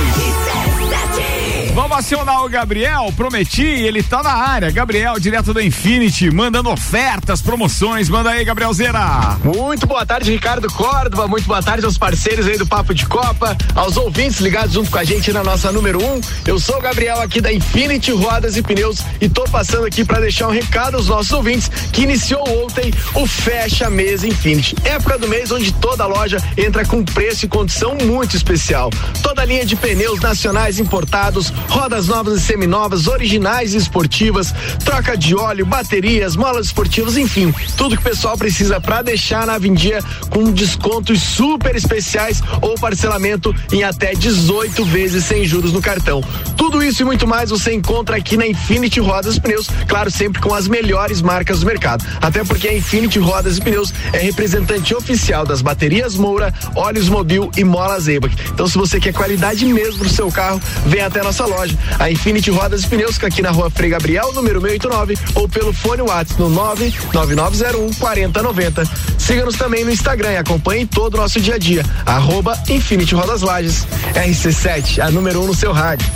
Vamos 1.82 2.00
acionar 2.00 2.44
o 2.44 2.50
Gabriel, 2.50 3.10
prometi, 3.16 3.64
ele 3.64 4.04
tá 4.04 4.22
na 4.22 4.34
área. 4.34 4.70
Gabriel, 4.70 5.18
direto 5.18 5.54
da 5.54 5.64
Infinity, 5.64 6.30
mandando 6.30 6.70
ofertas, 6.70 7.42
promoções. 7.42 8.10
Manda 8.10 8.32
aí, 8.32 8.44
Gabrielzeira. 8.44 9.38
Muito 9.42 9.88
boa 9.88 10.06
tarde, 10.06 10.30
Ricardo 10.30 10.70
Córdova. 10.74 11.26
Muito 11.26 11.48
boa 11.48 11.64
tarde 11.64 11.86
aos 11.86 11.98
parceiros 11.98 12.48
aí 12.48 12.58
do 12.58 12.68
Papo 12.68 12.94
de 12.94 13.06
Copa, 13.06 13.56
aos 13.74 13.96
ouvintes 13.96 14.42
ligados 14.42 14.74
junto 14.74 14.92
com 14.92 14.98
a 14.98 15.06
gente 15.06 15.32
na 15.32 15.42
nossa 15.42 15.72
número 15.72 16.04
1. 16.04 16.06
Um. 16.06 16.22
Eu 16.46 16.60
sou 16.60 16.78
o 16.80 16.82
Gabriel 16.82 17.22
aqui 17.22 17.40
da 17.40 17.52
Infinity 17.52 18.12
Rodas 18.12 18.58
e 18.58 18.62
Pneus 18.62 19.00
e 19.22 19.30
tô 19.30 19.46
passando 19.46 19.86
aqui 19.86 20.04
para 20.04 20.20
deixar 20.20 20.50
um 20.50 20.52
recado 20.52 20.98
aos 20.98 21.08
nossos 21.08 21.32
ouvintes 21.32 21.70
que 21.94 22.02
iniciou 22.02 22.44
ontem 22.62 22.94
o 23.16 23.26
Fecha 23.26 23.90
Mês 23.90 24.26
Infinity. 24.26 24.76
Época 24.84 25.18
do 25.18 25.30
mês 25.30 25.50
onde 25.50 25.72
toda 25.72 26.06
loja 26.06 26.44
entra 26.58 26.86
com 26.86 27.06
preço 27.06 27.46
e 27.46 27.48
condição 27.48 27.96
muito 28.04 28.36
especial. 28.36 28.90
Toda 29.24 29.46
linha 29.46 29.66
de 29.66 29.78
pneus 29.78 30.20
nacionais 30.20 30.78
importados, 30.78 31.54
rodas 31.70 32.08
novas 32.08 32.42
e 32.42 32.46
seminovas, 32.46 33.08
originais 33.08 33.74
e 33.74 33.78
esportivas, 33.78 34.54
troca 34.84 35.16
de 35.16 35.36
óleo, 35.36 35.66
baterias, 35.66 36.36
molas 36.36 36.68
esportivas, 36.68 37.16
enfim, 37.16 37.54
tudo 37.78 37.96
que 37.96 38.02
o 38.02 38.10
pessoal 38.10 38.38
precisa 38.38 38.82
para 38.82 39.02
deixar 39.02 39.46
na 39.46 39.58
Vindia 39.58 40.00
com 40.30 40.52
descontos 40.52 41.22
super 41.22 41.76
especiais 41.76 42.42
ou 42.62 42.76
parcelamento 42.76 43.56
em 43.72 43.84
até 43.84 44.14
18 44.14 44.84
vezes 44.86 45.26
sem 45.26 45.46
juros 45.46 45.72
no 45.72 45.82
cartão. 45.82 46.24
Tudo 46.58 46.84
isso 46.84 47.04
e 47.04 47.06
muito 47.06 47.28
mais 47.28 47.52
você 47.52 47.74
encontra 47.74 48.18
aqui 48.18 48.36
na 48.36 48.48
Infinity 48.48 49.00
Rodas 49.00 49.38
e 49.38 49.42
Pneus, 49.42 49.68
claro, 49.88 50.10
sempre 50.10 50.42
com 50.42 50.54
as 50.54 50.68
melhores 50.68 51.22
marcas 51.22 51.60
do 51.60 51.66
mercado. 51.66 52.04
Até 52.20 52.44
porque 52.44 52.68
a 52.68 52.76
Infinity 52.76 53.20
Rodas 53.20 53.58
e 53.58 53.62
Pneus 53.62 53.94
é 54.12 54.18
representante 54.18 54.94
oficial 54.96 55.46
das 55.46 55.62
baterias 55.62 56.16
Moura, 56.16 56.54
óleos 56.76 57.10
Mobil 57.10 57.52
e 57.56 57.64
molas 57.64 58.08
Eibach. 58.08 58.36
Então, 58.52 58.68
se 58.68 58.78
você 58.78 59.00
quer 59.00 59.14
qualidade 59.14 59.66
mesmo 59.66 60.00
pro 60.00 60.10
seu 60.10 60.32
carro, 60.32 60.60
vem 60.88 61.02
até 61.02 61.20
a 61.20 61.24
nossa 61.24 61.46
loja. 61.46 61.59
A 62.00 62.10
Infinity 62.10 62.52
Rodas 62.52 62.84
e 62.84 62.88
Pneus 62.88 63.22
aqui 63.24 63.42
na 63.42 63.52
rua 63.52 63.70
Frei 63.70 63.90
Gabriel, 63.90 64.32
número 64.34 64.62
689, 64.62 65.18
ou 65.36 65.50
pelo 65.50 65.74
fone 65.74 66.02
WhatsApp 66.02 66.40
no 66.42 66.50
99901 66.50 67.94
4090. 67.96 68.84
Siga-nos 69.18 69.56
também 69.58 69.84
no 69.84 69.92
Instagram 69.92 70.32
e 70.32 70.38
acompanhe 70.38 70.86
todo 70.86 71.16
o 71.16 71.18
nosso 71.18 71.40
dia 71.42 71.56
a 71.56 71.58
dia. 71.58 71.86
Arroba 72.06 72.58
Infinity 72.70 73.16
Rodas 73.16 73.42
Lages. 73.42 73.86
RC7, 74.14 75.00
a 75.00 75.12
número 75.12 75.42
1 75.42 75.44
um 75.44 75.48
no 75.48 75.56
seu 75.56 75.74
rádio. 75.74 76.08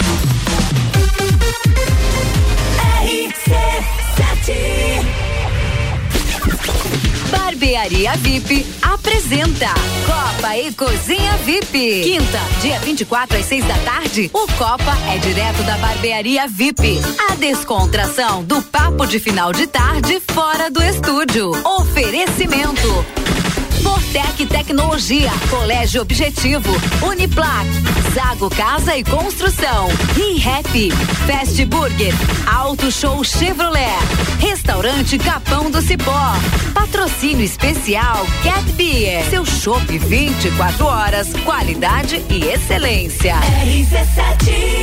Barbearia 7.63 8.11
VIP 8.17 8.65
apresenta 8.81 9.69
Copa 10.05 10.57
e 10.57 10.73
Cozinha 10.73 11.37
VIP. 11.45 12.01
Quinta, 12.03 12.39
dia 12.61 12.77
24 12.81 13.37
às 13.37 13.45
6 13.45 13.65
da 13.65 13.77
tarde, 13.77 14.29
o 14.33 14.45
Copa 14.57 14.97
é 15.09 15.17
direto 15.19 15.63
da 15.63 15.77
Barbearia 15.77 16.45
VIP. 16.45 16.99
A 17.31 17.35
descontração 17.35 18.43
do 18.43 18.61
papo 18.63 19.05
de 19.05 19.17
final 19.17 19.53
de 19.53 19.65
tarde 19.65 20.21
fora 20.33 20.69
do 20.69 20.83
estúdio. 20.83 21.51
Oferecimento. 21.65 23.22
Fortec 23.83 24.45
Tecnologia, 24.47 25.31
Colégio 25.49 26.01
Objetivo, 26.01 26.71
Uniplac, 27.05 27.67
Zago 28.13 28.49
Casa 28.49 28.95
e 28.97 29.03
Construção, 29.03 29.89
ReHap, 30.15 30.91
Fast 31.27 31.65
Burger, 31.65 32.13
Auto 32.51 32.89
Show 32.89 33.23
Chevrolet, 33.23 33.99
Restaurante 34.39 35.17
Capão 35.17 35.69
do 35.69 35.81
Cipó, 35.81 36.33
Patrocínio 36.73 37.43
Especial 37.43 38.25
Cat 38.41 38.71
Beer, 38.73 39.23
seu 39.29 39.45
chopp 39.45 39.85
24 39.97 40.85
horas, 40.85 41.33
qualidade 41.43 42.23
e 42.29 42.45
excelência. 42.45 43.35
RC7 43.35 44.82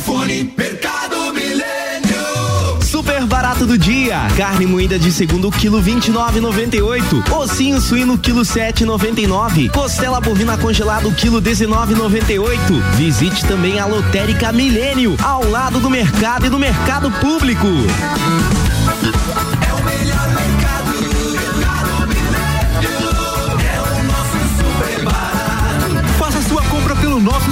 a 0.00 0.10
Cellfone. 0.10 0.54
Mercado 0.56 1.32
Milênio. 1.34 2.82
Super 2.82 3.24
barato 3.26 3.66
do 3.66 3.76
dia. 3.76 4.26
Carne 4.36 4.66
moída 4.66 4.98
de 4.98 5.12
segundo 5.12 5.50
quilo 5.50 5.80
29,98. 5.82 7.30
Ossinho 7.32 7.80
suíno 7.80 8.18
quilo 8.18 8.40
7,99. 8.40 9.70
Costela 9.70 10.20
bovina 10.20 10.56
congelado 10.56 11.12
quilo 11.12 11.40
19,98. 11.40 12.48
Visite 12.96 13.44
também 13.44 13.78
a 13.78 13.86
Lotérica 13.86 14.52
Milênio, 14.52 15.16
ao 15.22 15.44
lado 15.48 15.78
do 15.78 15.90
mercado 15.90 16.46
e 16.46 16.48
do 16.48 16.58
mercado 16.58 17.10
público. 17.12 17.66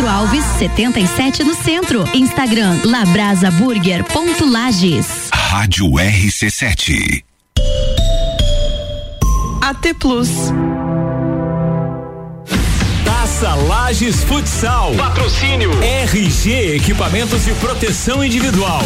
Castro 0.00 0.08
Alves, 0.08 0.44
77 0.58 1.44
no 1.44 1.54
centro. 1.54 2.08
Instagram 2.14 2.80
labrasaburger.lages. 2.86 5.28
Rádio 5.30 5.90
RC7. 5.90 7.22
AT 9.60 9.94
Plus. 9.98 10.30
Taça 13.04 13.54
Lages 13.54 14.24
Futsal. 14.24 14.94
Patrocínio 14.94 15.70
RG 15.82 16.76
Equipamentos 16.76 17.44
de 17.44 17.52
Proteção 17.54 18.24
Individual. 18.24 18.80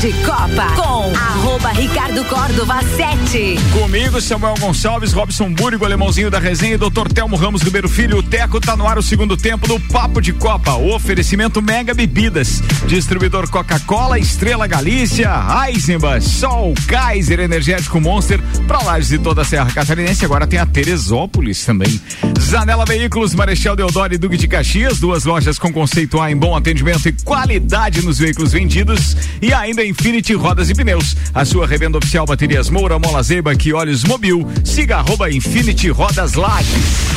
De 0.00 0.14
Copa 0.24 0.66
com 0.76 1.14
arroba 1.14 1.68
Ricardo 1.72 2.24
Córdova 2.24 2.80
7. 2.96 3.56
Comigo, 3.78 4.18
Samuel 4.18 4.54
Gonçalves, 4.58 5.12
Robson 5.12 5.52
Búrigo, 5.52 5.84
Alemãozinho 5.84 6.30
da 6.30 6.38
Resenha 6.38 6.76
e 6.76 6.78
Dr. 6.78 7.12
Telmo 7.12 7.36
Ramos 7.36 7.60
Ribeiro 7.60 7.86
Filho. 7.86 8.16
O 8.16 8.22
Teco 8.22 8.58
tá 8.58 8.74
no 8.74 8.88
ar 8.88 8.96
o 8.96 9.02
segundo 9.02 9.36
tempo 9.36 9.68
do 9.68 9.78
Papo 9.78 10.22
de 10.22 10.32
Copa. 10.32 10.72
O 10.72 10.94
oferecimento 10.94 11.60
Mega 11.60 11.92
Bebidas. 11.92 12.62
Distribuidor 12.86 13.50
Coca-Cola, 13.50 14.18
Estrela 14.18 14.66
Galícia, 14.66 15.30
Eisenbahn, 15.68 16.22
Sol, 16.22 16.72
Kaiser, 16.88 17.38
Energético 17.38 18.00
Monster, 18.00 18.40
pra 18.66 18.82
Lages 18.82 19.12
e 19.12 19.18
toda 19.18 19.42
a 19.42 19.44
Serra 19.44 19.70
Catarinense. 19.70 20.24
Agora 20.24 20.46
tem 20.46 20.58
a 20.58 20.64
Teresópolis 20.64 21.62
também. 21.62 22.00
Zanela 22.40 22.86
Veículos, 22.86 23.34
Marechal 23.34 23.76
Deodoro 23.76 24.14
e 24.14 24.18
Duque 24.18 24.38
de 24.38 24.48
Caxias. 24.48 24.98
Duas 24.98 25.24
lojas 25.24 25.58
com 25.58 25.70
conceito 25.70 26.18
A 26.18 26.32
em 26.32 26.36
bom 26.36 26.56
atendimento 26.56 27.06
e 27.06 27.12
qualidade 27.22 28.02
nos 28.02 28.18
veículos 28.18 28.52
vendidos. 28.52 29.14
E 29.42 29.52
ainda 29.52 29.89
Infinity 29.90 30.34
Rodas 30.34 30.70
e 30.70 30.74
Pneus. 30.74 31.16
A 31.34 31.44
sua 31.44 31.66
revenda 31.66 31.98
oficial 31.98 32.24
Baterias 32.24 32.70
Moura, 32.70 32.98
Mola 32.98 33.22
Zeiba, 33.22 33.54
que 33.54 33.72
olhos 33.72 34.04
mobil. 34.04 34.46
Siga 34.64 34.98
arroba 34.98 35.30
Infinity 35.30 35.90
Rodas 35.90 36.34
Lages. 36.34 37.10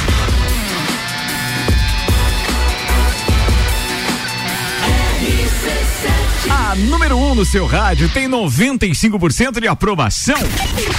A 6.50 6.74
A 6.74 6.76
número 6.76 7.16
1 7.16 7.32
um 7.32 7.36
no 7.36 7.46
seu 7.46 7.68
rádio 7.68 8.10
tem 8.10 8.28
95% 8.28 9.60
de 9.60 9.68
aprovação. 9.68 10.40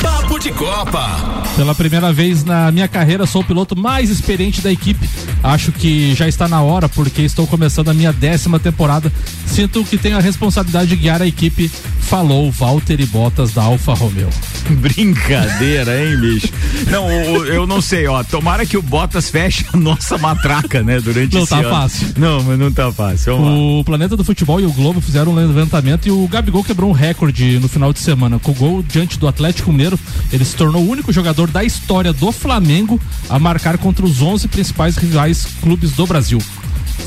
Papo 0.01 0.39
de 0.39 0.53
Copa. 0.53 1.43
Pela 1.57 1.75
primeira 1.75 2.13
vez 2.13 2.45
na 2.45 2.71
minha 2.71 2.87
carreira, 2.87 3.27
sou 3.27 3.43
o 3.43 3.45
piloto 3.45 3.77
mais 3.77 4.09
experiente 4.09 4.61
da 4.61 4.71
equipe. 4.71 5.09
Acho 5.45 5.71
que 5.73 6.15
já 6.15 6.27
está 6.27 6.49
na 6.49 6.63
hora, 6.63 6.89
porque 6.89 7.21
estou 7.21 7.47
começando 7.47 7.91
a 7.91 7.95
minha 7.95 8.15
décima 8.15 8.59
temporada. 8.59 9.13
Sinto 9.47 9.85
que 9.85 9.99
tenho 9.99 10.17
a 10.17 10.21
responsabilidade 10.21 10.89
de 10.89 10.97
guiar 10.97 11.21
a 11.21 11.27
equipe. 11.27 11.71
Falou 12.01 12.51
Walter 12.51 12.99
e 13.01 13.05
Bottas 13.07 13.53
da 13.53 13.63
Alfa 13.63 13.93
Romeo. 13.93 14.31
Brincadeira, 14.71 16.03
hein, 16.03 16.17
bicho? 16.19 16.49
Não, 16.91 17.11
eu 17.45 17.67
não 17.67 17.83
sei, 17.83 18.07
ó. 18.07 18.23
Tomara 18.25 18.65
que 18.65 18.77
o 18.77 18.83
Bottas 18.83 19.29
feche 19.29 19.67
a 19.73 19.77
nossa 19.77 20.17
matraca, 20.17 20.83
né, 20.83 20.99
durante 20.99 21.35
Não 21.35 21.43
esse 21.43 21.51
tá 21.51 21.59
ano. 21.59 21.71
fácil. 21.71 22.09
Não, 22.17 22.43
mas 22.43 22.59
não 22.59 22.73
tá 22.73 22.91
fácil. 22.91 23.37
Vamos 23.37 23.49
lá. 23.51 23.81
O 23.81 23.85
Planeta 23.85 24.17
do 24.17 24.25
Futebol 24.25 24.61
e 24.61 24.65
o 24.65 24.73
Globo 24.73 25.01
fizeram 25.03 25.33
um 25.33 25.35
levantamento 25.35 26.07
e 26.07 26.11
o 26.11 26.27
Gabigol 26.27 26.65
quebrou 26.65 26.89
um 26.89 26.95
recorde 26.95 27.59
no 27.59 27.69
final 27.69 27.93
de 27.93 28.01
semana. 28.01 28.39
Com 28.39 28.53
o 28.53 28.55
gol 28.55 28.83
diante 28.83 29.19
do 29.19 29.29
Atlético 29.29 29.71
Mineiro, 29.71 29.99
ele 30.33 30.45
se 30.45 30.57
tornou 30.57 30.83
o 30.83 30.89
único 30.89 31.13
jogador 31.13 31.51
da 31.51 31.63
história 31.65 32.13
do 32.15 32.33
Flamengo 32.33 32.99
a 33.29 33.39
marcar 33.39 33.77
contra 33.77 34.07
os 34.07 34.23
11 34.23 34.49
principais 34.49 34.97
rivais 34.97 35.34
clubes 35.45 35.93
do 35.93 36.07
Brasil. 36.07 36.41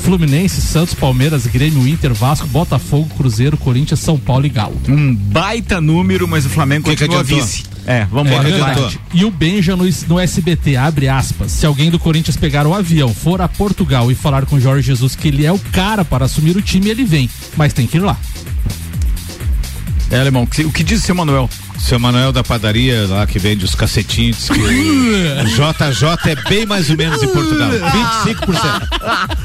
Fluminense, 0.02 0.60
Santos, 0.60 0.94
Palmeiras, 0.94 1.46
Grêmio, 1.46 1.86
Inter, 1.88 2.12
Vasco, 2.12 2.46
Botafogo, 2.48 3.08
Cruzeiro, 3.16 3.56
Corinthians, 3.56 4.00
São 4.00 4.18
Paulo 4.18 4.44
e 4.46 4.48
Galo. 4.48 4.78
Um 4.88 5.14
baita 5.14 5.80
número, 5.80 6.28
mas 6.28 6.44
o 6.44 6.48
Flamengo 6.48 6.84
Que 6.84 6.94
que 6.94 7.04
continua 7.06 7.20
adiantou? 7.22 7.46
vice. 7.46 7.64
É, 7.86 8.04
vamos 8.04 8.30
lá. 8.32 8.40
É 8.40 8.42
verdade. 8.42 9.00
E 9.14 9.24
o 9.24 9.30
Benja 9.30 9.74
no, 9.74 9.84
no 10.08 10.18
SBT, 10.20 10.76
abre 10.76 11.08
aspas. 11.08 11.50
Se 11.52 11.64
alguém 11.64 11.90
do 11.90 11.98
Corinthians 11.98 12.36
pegar 12.36 12.66
o 12.66 12.74
avião, 12.74 13.14
for 13.14 13.40
a 13.40 13.48
Portugal 13.48 14.12
e 14.12 14.14
falar 14.14 14.44
com 14.44 14.56
o 14.56 14.60
Jorge 14.60 14.86
Jesus 14.86 15.16
que 15.16 15.28
ele 15.28 15.46
é 15.46 15.52
o 15.52 15.58
cara 15.58 16.04
para 16.04 16.26
assumir 16.26 16.54
o 16.56 16.60
time, 16.62 16.90
ele 16.90 17.04
vem. 17.04 17.28
Mas 17.56 17.72
tem 17.72 17.86
que 17.86 17.96
ir 17.96 18.00
lá. 18.00 18.16
É, 20.10 20.20
Alemão, 20.20 20.42
o 20.42 20.46
que, 20.46 20.64
o 20.64 20.70
que 20.72 20.84
diz 20.84 21.02
o 21.02 21.06
seu 21.06 21.14
Manuel? 21.14 21.48
Seu 21.78 21.98
Manuel 21.98 22.32
da 22.32 22.42
padaria 22.44 23.06
lá 23.08 23.26
que 23.26 23.38
vende 23.38 23.64
os 23.64 23.74
cacetinhos, 23.74 24.48
que 24.48 24.60
o 24.60 25.44
JJ 25.44 26.08
é 26.26 26.48
bem 26.48 26.66
mais 26.66 26.90
ou 26.90 26.96
menos 26.96 27.22
em 27.22 27.28
Portugal. 27.28 27.70
25%. 27.70 29.38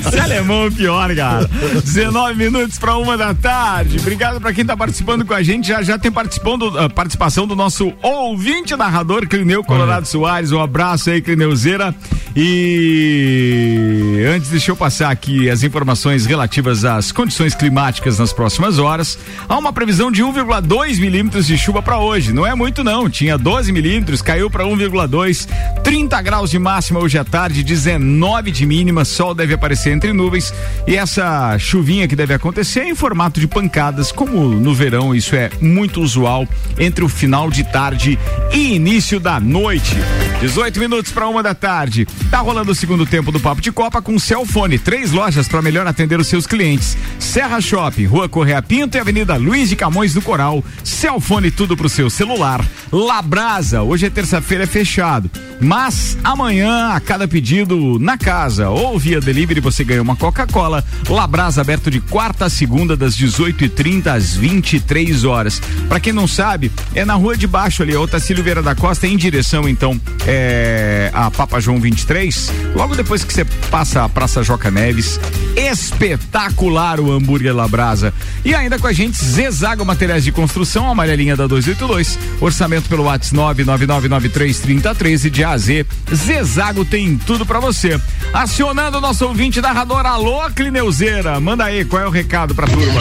Esse 0.00 0.18
alemão 0.18 0.66
é 0.66 0.70
pior, 0.70 1.14
cara. 1.14 1.48
19 1.84 2.34
minutos 2.34 2.78
para 2.78 2.96
uma 2.96 3.16
da 3.16 3.34
tarde. 3.34 3.98
Obrigado 3.98 4.40
para 4.40 4.52
quem 4.52 4.64
tá 4.64 4.76
participando 4.76 5.24
com 5.24 5.34
a 5.34 5.42
gente. 5.42 5.68
Já 5.68 5.82
já 5.82 5.98
tem 5.98 6.10
participando, 6.10 6.78
ah, 6.78 6.88
participação 6.88 7.46
do 7.46 7.54
nosso 7.56 7.92
ouvinte 8.02 8.74
narrador, 8.76 9.26
Clineu 9.26 9.64
Colorado 9.64 10.06
Soares. 10.06 10.52
Um 10.52 10.60
abraço 10.60 11.10
aí, 11.10 11.20
Clineuzeira. 11.20 11.94
E 12.36 14.24
antes, 14.34 14.50
deixa 14.50 14.70
eu 14.70 14.76
passar 14.76 15.10
aqui 15.10 15.50
as 15.50 15.62
informações 15.62 16.26
relativas 16.26 16.84
às 16.84 17.10
condições 17.10 17.54
climáticas 17.54 18.18
nas 18.18 18.32
próximas 18.32 18.78
horas. 18.78 19.18
Há 19.48 19.58
uma 19.58 19.72
previsão 19.72 20.10
de 20.10 20.22
1,2 20.22 20.98
milímetros 21.08 21.46
de 21.46 21.56
chuva 21.56 21.80
para 21.80 21.98
hoje. 21.98 22.34
Não 22.34 22.46
é 22.46 22.54
muito, 22.54 22.84
não. 22.84 23.08
Tinha 23.08 23.38
12 23.38 23.72
milímetros, 23.72 24.20
caiu 24.20 24.50
para 24.50 24.64
1,2. 24.64 25.48
30 25.82 26.20
graus 26.20 26.50
de 26.50 26.58
máxima 26.58 27.00
hoje 27.00 27.16
à 27.16 27.24
tarde, 27.24 27.64
19 27.64 28.50
de 28.50 28.66
mínima. 28.66 29.06
Sol 29.06 29.34
deve 29.34 29.54
aparecer 29.54 29.90
entre 29.90 30.12
nuvens. 30.12 30.52
E 30.86 30.96
essa 30.96 31.58
chuvinha 31.58 32.06
que 32.06 32.14
deve 32.14 32.34
acontecer 32.34 32.80
é 32.80 32.90
em 32.90 32.94
formato 32.94 33.40
de 33.40 33.48
pancadas, 33.48 34.12
como 34.12 34.48
no 34.50 34.74
verão, 34.74 35.14
isso 35.14 35.34
é 35.34 35.50
muito 35.62 36.02
usual 36.02 36.46
entre 36.78 37.02
o 37.02 37.08
final 37.08 37.50
de 37.50 37.64
tarde 37.64 38.18
e 38.52 38.74
início 38.74 39.18
da 39.18 39.40
noite. 39.40 39.96
18 40.40 40.78
minutos 40.78 41.10
para 41.10 41.26
uma 41.26 41.42
da 41.42 41.54
tarde. 41.54 42.06
Tá 42.30 42.38
rolando 42.38 42.70
o 42.70 42.74
segundo 42.74 43.06
tempo 43.06 43.32
do 43.32 43.40
Papo 43.40 43.60
de 43.60 43.72
Copa 43.72 44.02
com 44.02 44.18
Celfone. 44.18 44.78
Três 44.78 45.10
lojas 45.10 45.48
para 45.48 45.62
melhor 45.62 45.86
atender 45.86 46.20
os 46.20 46.26
seus 46.26 46.46
clientes: 46.46 46.96
Serra 47.18 47.60
Shopping, 47.60 48.04
Rua 48.04 48.28
Correia 48.28 48.62
Pinto 48.62 48.96
e 48.96 49.00
Avenida 49.00 49.36
Luiz 49.36 49.70
de 49.70 49.76
Camões 49.76 50.12
do 50.12 50.20
Coral. 50.20 50.62
Celfone, 50.98 51.52
tudo 51.52 51.76
pro 51.76 51.88
seu 51.88 52.10
celular. 52.10 52.60
Labrasa, 52.90 53.82
hoje 53.82 54.06
é 54.06 54.10
terça-feira, 54.10 54.64
é 54.64 54.66
fechado. 54.66 55.30
Mas 55.60 56.18
amanhã, 56.24 56.88
a 56.88 56.98
cada 56.98 57.28
pedido 57.28 57.98
na 58.00 58.18
casa 58.18 58.68
ou 58.68 58.98
via 58.98 59.20
delivery, 59.20 59.60
você 59.60 59.84
ganha 59.84 60.02
uma 60.02 60.16
Coca-Cola. 60.16 60.84
Labrasa 61.08 61.60
aberto 61.60 61.88
de 61.88 62.00
quarta 62.00 62.46
a 62.46 62.50
segunda, 62.50 62.96
das 62.96 63.16
18h30 63.16 64.06
às 64.08 64.34
23 64.34 65.24
horas. 65.24 65.62
Para 65.88 66.00
quem 66.00 66.12
não 66.12 66.26
sabe, 66.26 66.70
é 66.92 67.04
na 67.04 67.14
rua 67.14 67.36
de 67.36 67.46
baixo 67.46 67.84
ali, 67.84 67.94
a 67.94 68.00
Otacílio 68.00 68.42
Vieira 68.42 68.62
da 68.62 68.74
Costa, 68.74 69.06
em 69.06 69.16
direção 69.16 69.68
então 69.68 70.00
é, 70.26 71.12
a 71.14 71.30
Papa 71.30 71.60
João 71.60 71.80
23. 71.80 72.52
Logo 72.74 72.96
depois 72.96 73.22
que 73.22 73.32
você 73.32 73.44
passa 73.70 74.04
a 74.04 74.08
Praça 74.08 74.42
Joca 74.42 74.68
Neves, 74.68 75.20
espetacular 75.56 76.98
o 76.98 77.12
hambúrguer 77.12 77.54
Labrasa. 77.54 78.12
E 78.44 78.52
ainda 78.52 78.80
com 78.80 78.86
a 78.88 78.92
gente, 78.92 79.16
Zezago 79.16 79.84
Materiais 79.84 80.24
de 80.24 80.32
Construção, 80.32 80.87
amarelinha 80.90 81.36
da 81.36 81.46
282. 81.46 82.18
Orçamento 82.40 82.88
pelo 82.88 83.04
WhatsApp 83.04 83.28
999933013 83.64 85.30
de 85.30 85.44
A 85.44 85.50
a 85.50 85.58
Z. 85.58 85.86
Zezago 86.14 86.84
tem 86.84 87.16
tudo 87.16 87.44
pra 87.46 87.60
você. 87.60 88.00
Acionando 88.32 88.98
o 88.98 89.00
nosso 89.00 89.26
ouvinte 89.26 89.60
narrador, 89.60 90.04
alô, 90.06 90.48
Clineuzeira. 90.54 91.40
Manda 91.40 91.64
aí, 91.64 91.84
qual 91.84 92.02
é 92.02 92.06
o 92.06 92.10
recado 92.10 92.54
pra 92.54 92.66
turma? 92.66 93.00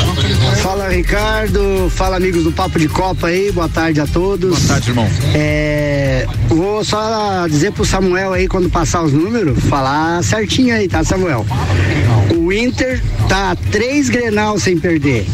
Fala 0.62 0.90
Ricardo, 0.90 1.92
fala 1.96 2.18
amigos 2.18 2.44
do 2.44 2.52
Papo 2.52 2.80
de 2.80 2.88
Copa 2.88 3.28
aí, 3.28 3.52
boa 3.52 3.70
tarde 3.70 4.00
a 4.00 4.08
todos. 4.08 4.58
Boa 4.58 4.68
tarde, 4.68 4.90
irmão. 4.90 5.10
É, 5.34 6.26
vou 6.48 6.84
só 6.84 7.48
dizer 7.48 7.72
pro 7.72 7.86
Samuel 7.86 8.34
aí, 8.34 8.48
quando 8.48 8.70
passar 8.70 9.04
os 9.04 9.14
números, 9.14 9.60
falar 9.66 10.24
certinho 10.24 10.76
aí, 10.76 10.88
tá, 10.88 11.04
Samuel? 11.04 11.46
O 12.36 12.52
Inter 12.52 13.02
tá 13.28 13.56
três 13.72 14.10
Grenal 14.10 14.60
sem 14.60 14.78
perder. 14.78 15.26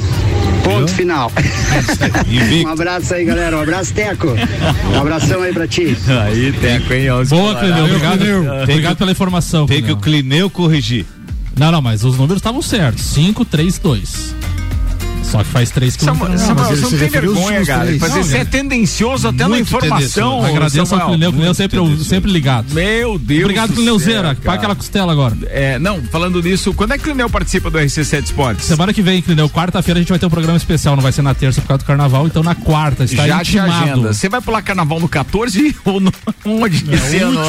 Ponto 0.63 0.91
final. 0.93 1.31
um 2.65 2.67
abraço 2.67 3.13
aí, 3.13 3.25
galera. 3.25 3.57
Um 3.57 3.61
abraço, 3.61 3.93
Teco. 3.93 4.29
Um 4.93 4.99
abração 4.99 5.41
aí 5.41 5.53
pra 5.53 5.67
ti. 5.67 5.97
Aí, 6.23 6.53
Teco, 6.53 6.93
hein? 6.93 7.07
Boa, 7.27 7.55
Clineu. 7.55 7.85
Obrigado, 7.85 8.61
obrigado 8.63 8.97
pela 8.97 9.11
informação. 9.11 9.65
Tem 9.65 9.83
que 9.83 9.91
o 9.91 9.97
Clineu 9.97 10.49
corrigir. 10.49 11.05
Não, 11.57 11.71
não, 11.71 11.81
mas 11.81 12.03
os 12.03 12.17
números 12.17 12.39
estavam 12.39 12.61
certos. 12.61 13.03
5, 13.03 13.45
3, 13.45 13.77
2. 13.77 14.35
Só 15.33 15.39
que 15.39 15.49
faz 15.49 15.71
3 15.71 15.95
que 15.95 16.05
Samuel, 16.05 16.37
Samuel, 16.37 16.65
você 16.67 16.81
não 16.81 16.89
tem 16.91 17.09
vergonha, 17.09 17.65
cara. 17.65 17.97
Fazer, 17.97 18.23
você 18.23 18.37
é 18.37 18.45
tendencioso 18.45 19.29
até 19.29 19.47
na 19.47 19.57
informação. 19.57 20.45
Agradeço 20.45 20.93
ao. 20.93 21.09
Clineu, 21.09 21.33
Clineu 21.33 21.53
sempre, 21.55 21.79
sempre 22.03 22.31
ligado. 22.31 22.71
Meu 22.71 23.17
Deus. 23.17 23.41
Obrigado, 23.41 23.69
do 23.69 23.75
Clineuzeira. 23.77 24.35
Paga 24.35 24.57
aquela 24.57 24.75
costela 24.75 25.11
agora. 25.11 25.35
É, 25.47 25.79
não, 25.79 26.03
falando 26.03 26.39
nisso, 26.39 26.71
quando 26.75 26.91
é 26.91 26.97
que 26.99 27.01
o 27.01 27.05
Clineu 27.05 27.27
participa 27.31 27.71
do 27.71 27.79
RC7 27.79 28.25
Esportes? 28.25 28.65
Semana 28.65 28.93
que 28.93 29.01
vem, 29.01 29.23
Clineu, 29.23 29.49
quarta-feira 29.49 29.99
a 29.99 30.01
gente 30.03 30.09
vai 30.09 30.19
ter 30.19 30.27
um 30.27 30.29
programa 30.29 30.55
especial, 30.55 30.95
não 30.95 31.01
vai 31.01 31.11
ser 31.11 31.23
na 31.23 31.33
terça 31.33 31.59
por 31.61 31.69
causa 31.69 31.83
do 31.83 31.87
carnaval, 31.87 32.27
então 32.27 32.43
na 32.43 32.53
quarta, 32.53 33.03
está 33.05 33.25
Já 33.25 33.39
te 33.43 33.57
intimado. 33.57 33.71
agenda. 33.71 34.13
Você 34.13 34.29
vai 34.29 34.39
pular 34.39 34.61
carnaval 34.61 34.99
no 34.99 35.09
14 35.09 35.75
ou 35.83 35.99
no 35.99 36.13
onde 36.45 36.93
esse 36.93 37.17
ano? 37.17 37.39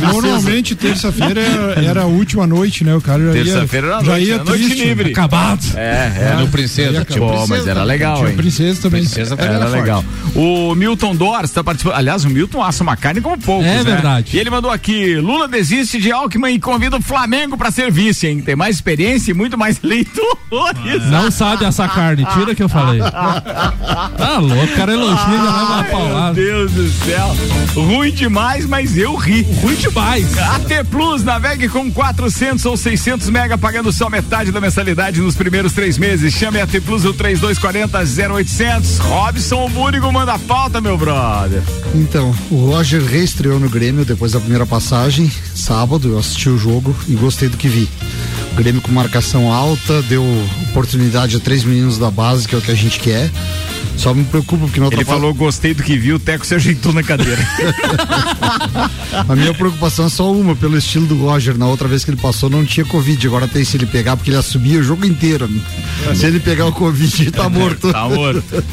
Normalmente, 0.00 0.76
terça-feira 0.76 1.40
era, 1.40 1.84
era 1.84 2.02
a 2.02 2.06
última 2.06 2.46
noite, 2.46 2.84
né? 2.84 2.94
O 2.94 3.00
cara 3.00 3.24
já 3.24 3.36
ia, 3.36 3.44
Terça-feira 3.44 3.86
era 3.88 4.04
já 4.04 4.12
noite, 4.12 4.26
ia 4.26 4.34
era 4.34 4.44
noite 4.44 4.64
triste, 4.66 4.84
livre. 4.84 5.10
Acabado. 5.10 5.64
É, 5.74 5.80
é. 5.80 6.32
Ah, 6.36 6.40
no 6.40 6.48
Princesa, 6.48 7.04
tinha 7.08 7.20
Pô, 7.20 7.28
Princesa 7.28 7.54
mas 7.56 7.66
era 7.66 7.84
legal, 7.84 8.16
Tinha 8.18 8.30
hein? 8.30 8.36
princesa 8.36 8.82
também. 8.82 9.00
Princesa 9.02 9.36
também 9.36 9.54
Era 9.54 9.64
era 9.66 9.74
legal. 9.74 10.04
O 10.34 10.74
Milton 10.74 11.14
Dors 11.16 11.44
está 11.50 11.62
participando. 11.64 11.94
Aliás, 11.96 12.24
o 12.24 12.30
Milton 12.30 12.62
assa 12.62 12.82
uma 12.82 12.96
carne 12.96 13.20
como 13.20 13.38
poucos, 13.38 13.66
É 13.66 13.76
né? 13.78 13.82
verdade. 13.84 14.36
E 14.36 14.40
ele 14.40 14.50
mandou 14.50 14.70
aqui: 14.70 15.16
Lula 15.16 15.48
desiste 15.48 15.98
de 16.00 16.12
Alckmin 16.12 16.54
e 16.54 16.60
convida 16.60 16.96
o 16.96 17.02
Flamengo 17.02 17.56
para 17.56 17.70
ser 17.70 17.90
vice, 17.90 18.26
hein? 18.26 18.40
Tem 18.40 18.54
mais 18.56 18.76
experiência 18.76 19.30
e 19.30 19.34
muito 19.34 19.56
mais 19.58 19.80
leitores. 19.82 21.06
Não 21.10 21.30
sabe 21.30 21.64
essa 21.64 21.88
carne, 21.88 22.24
tira 22.34 22.54
que 22.54 22.62
eu 22.62 22.68
falei. 22.68 23.00
Tá 24.18 24.38
louco, 24.38 24.68
cara 24.74 24.92
elogia 24.92 25.26
e 25.28 25.30
leva 25.30 25.64
uma 25.64 25.82
Meu 25.82 25.90
paulada. 25.92 26.34
Deus 26.34 26.70
do 26.72 26.88
céu. 26.90 27.36
Ruim 27.74 28.10
demais, 28.10 28.66
mas 28.66 28.96
eu 28.96 29.14
ri. 29.14 29.42
Ruim 29.62 29.74
demais. 29.76 30.36
AT 30.38 30.84
Plus, 30.90 31.22
navegue 31.24 31.68
com 31.68 31.90
400 31.90 32.64
ou 32.66 32.76
600 32.76 33.28
mega, 33.30 33.56
pagando 33.56 33.92
só 33.92 34.08
metade 34.10 34.50
da 34.50 34.60
mensalidade 34.60 35.20
nos 35.20 35.34
primeiros 35.36 35.72
três 35.72 35.96
meses. 35.98 36.32
Chame 36.34 36.60
a 36.60 36.64
AT 36.64 36.80
Plus 36.88 37.04
no 37.04 37.12
3240 37.12 37.98
0800. 38.32 38.98
Robson 39.00 39.68
Búrigo 39.68 40.10
manda 40.10 40.32
a 40.32 40.38
meu 40.80 40.96
brother. 40.96 41.62
Então, 41.94 42.34
o 42.50 42.70
Roger 42.70 43.04
reestreou 43.04 43.60
no 43.60 43.68
Grêmio 43.68 44.06
depois 44.06 44.32
da 44.32 44.40
primeira 44.40 44.64
passagem, 44.64 45.30
sábado, 45.54 46.08
eu 46.08 46.18
assisti 46.18 46.48
o 46.48 46.56
jogo 46.56 46.96
e 47.06 47.14
gostei 47.14 47.50
do 47.50 47.58
que 47.58 47.68
vi. 47.68 47.86
O 48.52 48.56
Grêmio 48.56 48.80
com 48.80 48.90
marcação 48.90 49.52
alta, 49.52 50.00
deu 50.04 50.24
oportunidade 50.70 51.36
a 51.36 51.40
três 51.40 51.62
meninos 51.62 51.98
da 51.98 52.10
base, 52.10 52.48
que 52.48 52.54
é 52.54 52.58
o 52.58 52.62
que 52.62 52.70
a 52.70 52.74
gente 52.74 52.98
quer. 53.00 53.30
Só 53.96 54.14
me 54.14 54.24
preocupa 54.24 54.64
porque 54.66 54.80
outra 54.80 54.98
Ele 54.98 55.04
falou, 55.04 55.34
gostei 55.34 55.74
do 55.74 55.82
que 55.82 55.98
viu, 55.98 56.16
o 56.16 56.18
Teco 56.20 56.46
se 56.46 56.54
ajeitou 56.54 56.92
na 56.92 57.02
cadeira. 57.02 57.44
A 59.28 59.34
minha 59.34 59.52
preocupação 59.52 60.06
é 60.06 60.08
só 60.08 60.32
uma, 60.32 60.54
pelo 60.54 60.76
estilo 60.78 61.06
do 61.06 61.16
Roger. 61.16 61.56
Na 61.58 61.66
outra 61.66 61.88
vez 61.88 62.04
que 62.04 62.10
ele 62.10 62.20
passou 62.20 62.48
não 62.48 62.64
tinha 62.64 62.86
Covid, 62.86 63.26
agora 63.26 63.48
tem 63.48 63.64
se 63.64 63.76
ele 63.76 63.86
pegar, 63.86 64.16
porque 64.16 64.30
ele 64.30 64.36
assumia 64.38 64.78
o 64.78 64.82
jogo 64.82 65.04
inteiro. 65.04 65.48
Se 66.14 66.26
ele 66.26 66.38
pegar 66.40 66.66
o 66.66 66.72
Covid, 66.72 67.30
tá 67.32 67.48
morto. 67.50 67.92
Tá 67.92 68.08
morto. 68.08 68.42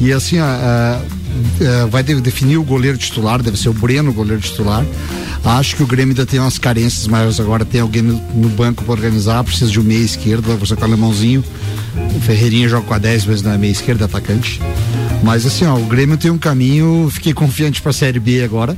E 0.00 0.12
assim, 0.12 0.38
a- 0.38 0.44
a- 0.44 1.00
é, 1.60 1.86
vai 1.86 2.02
de- 2.02 2.20
definir 2.20 2.56
o 2.58 2.62
goleiro 2.62 2.96
titular, 2.98 3.42
deve 3.42 3.56
ser 3.58 3.68
o 3.68 3.72
Breno 3.72 4.12
goleiro 4.12 4.40
titular. 4.40 4.84
Acho 5.44 5.76
que 5.76 5.82
o 5.82 5.86
Grêmio 5.86 6.12
ainda 6.12 6.24
tem 6.24 6.40
umas 6.40 6.56
carências 6.58 7.06
maiores 7.06 7.38
agora, 7.38 7.64
tem 7.64 7.80
alguém 7.80 8.02
no, 8.02 8.14
no 8.34 8.48
banco 8.48 8.82
para 8.84 8.92
organizar, 8.92 9.44
precisa 9.44 9.70
de 9.70 9.78
um 9.78 9.82
meia 9.82 9.98
esquerdo, 10.02 10.46
vai 10.46 10.56
você 10.56 10.74
com 10.74 10.82
o 10.82 10.84
alemãozinho. 10.84 11.44
O 12.16 12.20
Ferreirinha 12.20 12.68
joga 12.68 12.86
com 12.86 12.94
a 12.94 12.98
10, 12.98 13.26
mas 13.26 13.42
não 13.42 13.52
é 13.52 13.58
meia 13.58 13.72
esquerda, 13.72 14.06
atacante. 14.06 14.60
Mas 15.22 15.44
assim, 15.44 15.66
ó, 15.66 15.76
o 15.76 15.84
Grêmio 15.84 16.16
tem 16.16 16.30
um 16.30 16.38
caminho, 16.38 17.08
fiquei 17.10 17.34
confiante 17.34 17.80
para 17.82 17.90
a 17.90 17.94
Série 17.94 18.18
B 18.20 18.42
agora, 18.42 18.76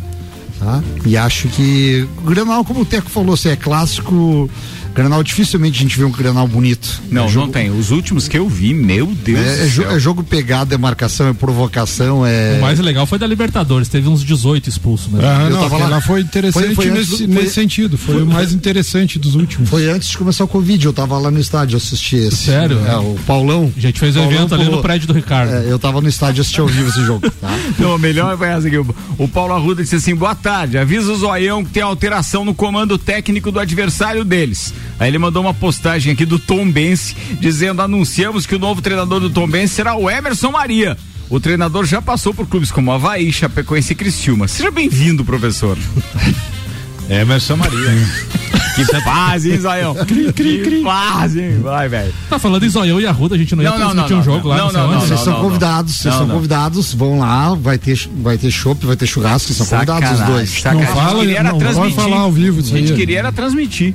tá? 0.58 0.82
E 1.04 1.16
acho 1.16 1.48
que 1.48 2.06
o 2.18 2.64
como 2.64 2.80
o 2.80 2.84
Teco 2.84 3.10
falou, 3.10 3.36
se 3.36 3.48
é 3.48 3.56
clássico, 3.56 4.50
Grenal 4.96 5.22
dificilmente 5.22 5.78
a 5.78 5.82
gente 5.82 5.98
vê 5.98 6.04
um 6.04 6.10
Grenal 6.10 6.48
bonito. 6.48 7.02
Não, 7.10 7.22
É 7.22 7.24
não 7.26 7.30
jogo- 7.32 7.52
tem. 7.52 7.70
Os 7.70 7.90
últimos 7.90 8.26
que 8.26 8.38
eu 8.38 8.48
vi, 8.48 8.72
meu 8.74 9.06
Deus 9.06 9.38
é, 9.38 9.60
é 9.60 9.64
do 9.64 9.68
jo- 9.70 9.82
céu. 9.82 9.90
é 9.92 9.98
jogo 10.00 10.24
pegado, 10.24 10.74
é 10.74 10.78
marcação, 10.78 11.28
é 11.28 11.32
provocação, 11.32 12.24
é. 12.26 12.56
O 12.58 12.62
mais 12.62 12.78
legal 12.80 13.06
foi 13.06 13.18
da 13.18 13.26
Libertadores, 13.26 13.88
teve 13.88 14.08
uns 14.08 14.24
18 14.24 14.68
expulsos 14.68 15.12
mesmo. 15.12 15.26
Ah, 15.26 15.44
Eu 15.44 15.50
não, 15.50 15.68
tava 15.68 15.86
lá. 15.86 16.00
foi 16.00 16.20
interessante 16.22 16.64
Foi- 16.64 16.74
foi 16.74 16.90
nesse, 16.90 17.10
do- 17.10 17.16
foi- 17.18 17.26
nesse 17.28 17.54
sentido. 17.54 17.98
Foi, 17.98 18.22
o 18.22 18.26
mais 18.26 18.52
interessante 18.52 19.18
dos 19.18 19.34
últimos. 19.34 19.68
Foi 19.68 19.88
antes 19.90 20.08
de 20.08 20.16
começar 20.18 20.44
o 20.44 20.48
Covid, 20.48 20.84
eu 20.86 20.92
tava 20.92 21.18
lá 21.18 21.30
no 21.30 21.38
estádio 21.38 21.76
assistir 21.76 22.16
esse. 22.28 22.36
Sério? 22.46 22.80
É, 22.86 22.96
o 22.96 23.16
Paulão. 23.26 23.70
A 23.76 23.80
gente 23.80 24.00
fez 24.00 24.16
o 24.16 24.20
Paulão 24.20 24.34
evento 24.36 24.54
ali 24.54 24.64
pulou. 24.64 24.76
no 24.78 24.82
prédio 24.82 25.06
do 25.08 25.12
Ricardo. 25.12 25.52
É, 25.52 25.70
eu 25.70 25.78
tava 25.78 26.00
no 26.00 26.08
estádio 26.08 26.40
assistir 26.40 26.60
ao 26.60 26.66
vivo 26.68 26.88
esse 26.88 27.04
jogo, 27.04 27.30
tá? 27.30 27.48
Não, 27.78 27.98
melhor 27.98 28.36
foi 28.38 28.48
essa 28.48 28.66
aqui. 28.66 28.78
O- 28.78 28.94
O 29.18 29.28
Paulo 29.28 29.52
Arruda 29.54 29.82
disse 29.82 29.96
assim: 29.96 30.14
boa 30.14 30.34
tarde, 30.34 30.78
avisa 30.78 31.10
o 31.12 31.16
Zoião 31.16 31.64
que 31.64 31.70
tem 31.70 31.82
alteração 31.82 32.44
no 32.44 32.54
comando 32.54 32.96
técnico 32.98 33.50
do 33.52 33.58
adversário 33.58 34.24
deles. 34.24 34.72
Aí 34.98 35.08
ele 35.08 35.18
mandou 35.18 35.42
uma 35.42 35.54
postagem 35.54 36.12
aqui 36.12 36.24
do 36.24 36.38
Tom 36.38 36.70
Bense 36.70 37.14
dizendo: 37.40 37.82
anunciamos 37.82 38.46
que 38.46 38.54
o 38.54 38.58
novo 38.58 38.82
treinador 38.82 39.20
do 39.20 39.30
Tom 39.30 39.46
Bense 39.48 39.74
será 39.74 39.94
o 39.96 40.10
Emerson 40.10 40.50
Maria. 40.50 40.96
O 41.28 41.40
treinador 41.40 41.84
já 41.84 42.00
passou 42.00 42.32
por 42.32 42.46
clubes 42.46 42.70
como 42.70 42.92
Havaí, 42.92 43.32
Chapecoense 43.32 43.92
e 43.92 43.96
Criciúma. 43.96 44.46
Seja 44.46 44.70
bem-vindo, 44.70 45.24
professor. 45.24 45.76
Emerson 47.08 47.56
Maria. 47.56 47.76
Que 48.76 48.84
fase, 49.00 49.52
hein, 49.52 49.58
Zoião? 49.58 49.94
Que 50.34 50.82
fase, 50.82 51.40
hein? 51.40 51.60
Vai, 51.62 51.88
velho. 51.88 52.12
Tá 52.28 52.38
falando 52.38 52.62
em 52.62 52.68
Zoião 52.68 53.00
e 53.00 53.06
Arruda, 53.06 53.34
a 53.34 53.38
gente 53.38 53.56
não 53.56 53.62
ia 53.62 53.70
Não, 53.70 53.78
transmitir 53.78 54.10
não, 54.10 54.16
um 54.16 54.18
não, 54.18 54.24
jogo 54.24 54.48
não, 54.48 54.54
lá 54.54 54.56
não, 54.58 54.72
não, 54.72 54.92
não? 54.92 55.00
Vocês 55.00 55.20
são 55.20 55.32
não. 55.32 55.40
convidados, 55.40 55.94
vocês 55.94 56.14
são 56.14 56.26
não. 56.26 56.34
convidados, 56.34 56.92
vão 56.92 57.18
lá, 57.18 57.54
vai 57.54 57.78
ter, 57.78 57.98
vai 58.18 58.36
ter 58.36 58.50
chopp, 58.50 58.84
vai 58.84 58.94
ter 58.94 59.06
churrasco, 59.06 59.50
vocês 59.50 59.56
são 59.56 59.78
convidados 59.78 60.20
os 60.20 60.26
dois. 60.26 60.50
Sacanagem. 60.50 60.88
Não 60.88 60.94
fala, 60.94 61.06
a 61.06 61.14
gente 61.14 61.20
queria 61.20 61.38
era 61.38 61.42
não, 61.44 61.58
pode 61.58 61.64
transmitir. 61.64 61.94
falar 61.96 62.16
ao 62.18 62.32
vivo 62.32 62.60
isso 62.60 62.74
A 62.74 62.78
gente 62.78 62.92
aí. 62.92 62.98
queria 62.98 63.18
era 63.20 63.32
transmitir. 63.32 63.94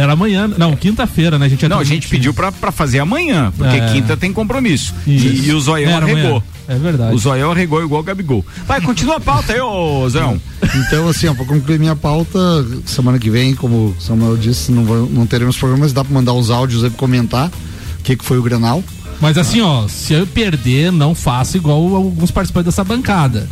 Era 0.00 0.12
amanhã, 0.12 0.46
não, 0.46 0.76
quinta-feira, 0.76 1.36
né? 1.36 1.46
A 1.46 1.48
gente 1.48 1.62
ia 1.62 1.68
Não, 1.68 1.80
a 1.80 1.84
gente 1.84 2.06
pediu 2.06 2.32
pra, 2.32 2.52
pra 2.52 2.70
fazer 2.70 3.00
amanhã, 3.00 3.52
porque 3.56 3.76
É. 3.78 3.92
quinta 3.92 4.16
tem 4.16 4.32
compromisso. 4.32 4.94
Isso. 5.08 5.26
E, 5.26 5.48
e 5.48 5.52
o 5.52 5.60
Zoião 5.60 5.96
arregou. 5.96 6.40
É 6.72 6.78
verdade. 6.78 7.14
O 7.14 7.18
Zoião 7.18 7.50
arregou 7.50 7.82
igual 7.82 8.00
o 8.00 8.04
Gabigol. 8.04 8.44
Vai, 8.66 8.80
continua 8.80 9.16
a 9.16 9.20
pauta 9.20 9.52
aí, 9.52 9.60
ô 9.60 10.08
Zoião. 10.08 10.40
Então, 10.86 11.08
assim, 11.08 11.26
ó, 11.26 11.34
pra 11.34 11.44
concluir 11.44 11.78
minha 11.80 11.96
pauta, 11.96 12.38
semana 12.86 13.18
que 13.18 13.28
vem, 13.28 13.54
como 13.56 13.88
o 13.88 13.96
Samuel 14.00 14.36
disse, 14.36 14.70
não, 14.70 14.84
vai- 14.84 15.08
não 15.10 15.26
teremos 15.26 15.56
programas, 15.56 15.92
dá 15.92 16.04
pra 16.04 16.12
mandar 16.14 16.32
os 16.34 16.48
áudios 16.50 16.84
aí 16.84 16.90
pra 16.90 16.98
comentar 16.98 17.48
o 17.48 18.02
que, 18.04 18.14
que 18.16 18.24
foi 18.24 18.38
o 18.38 18.42
Grenal. 18.42 18.84
Mas 19.20 19.36
assim, 19.36 19.60
ó, 19.60 19.86
se 19.86 20.14
eu 20.14 20.26
perder, 20.26 20.90
não 20.90 21.14
faça 21.14 21.56
igual 21.58 21.94
alguns 21.94 22.30
participantes 22.30 22.72
dessa 22.72 22.82
bancada. 22.82 23.46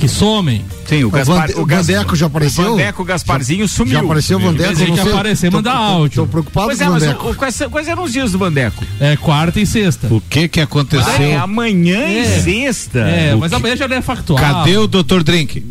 Que 0.00 0.08
somem. 0.08 0.64
Sim, 0.86 1.04
o 1.04 1.10
Gaspar. 1.10 1.48
Vande- 1.48 1.60
o 1.60 1.66
Vandeco 1.66 2.16
já 2.16 2.26
apareceu? 2.26 2.64
O 2.64 2.70
Vandeco, 2.72 3.02
o 3.02 3.04
Gasparzinho 3.04 3.68
sumiu. 3.68 3.92
Já 3.94 4.00
apareceu 4.00 4.38
o 4.38 4.40
Vandeco? 4.40 4.72
Não 4.78 4.94
que 4.96 5.00
aparecer, 5.10 5.50
manda 5.50 5.72
áudio. 5.72 6.22
Tô 6.22 6.26
preocupado 6.28 6.66
Pois 6.68 6.78
com 6.78 6.84
é, 6.84 6.88
o 6.88 6.92
Vandeco. 6.92 7.26
o- 7.26 7.30
o- 7.30 7.34
quais, 7.34 7.62
quais 7.70 7.88
eram 7.88 8.02
os 8.04 8.12
dias 8.12 8.32
do 8.32 8.38
Vandeco? 8.38 8.84
É 9.00 9.16
quarta 9.16 9.60
e 9.60 9.66
sexta. 9.66 10.08
O 10.10 10.20
que 10.22 10.48
que 10.48 10.60
aconteceu? 10.60 11.06
Ah, 11.18 11.22
é 11.22 11.36
amanhã 11.36 11.98
É. 12.00 12.38
e 12.38 12.42
sexta. 12.42 12.98
É, 13.00 13.34
O 13.34 13.38
mas 13.40 13.50
que- 13.50 13.56
amanhã 13.56 13.76
já 13.76 13.86
não 13.88 13.96
é 13.96 14.02
factual. 14.02 14.38
Cadê 14.38 14.76
o 14.78 14.86
Dr. 14.86 15.22
Drink? 15.22 15.64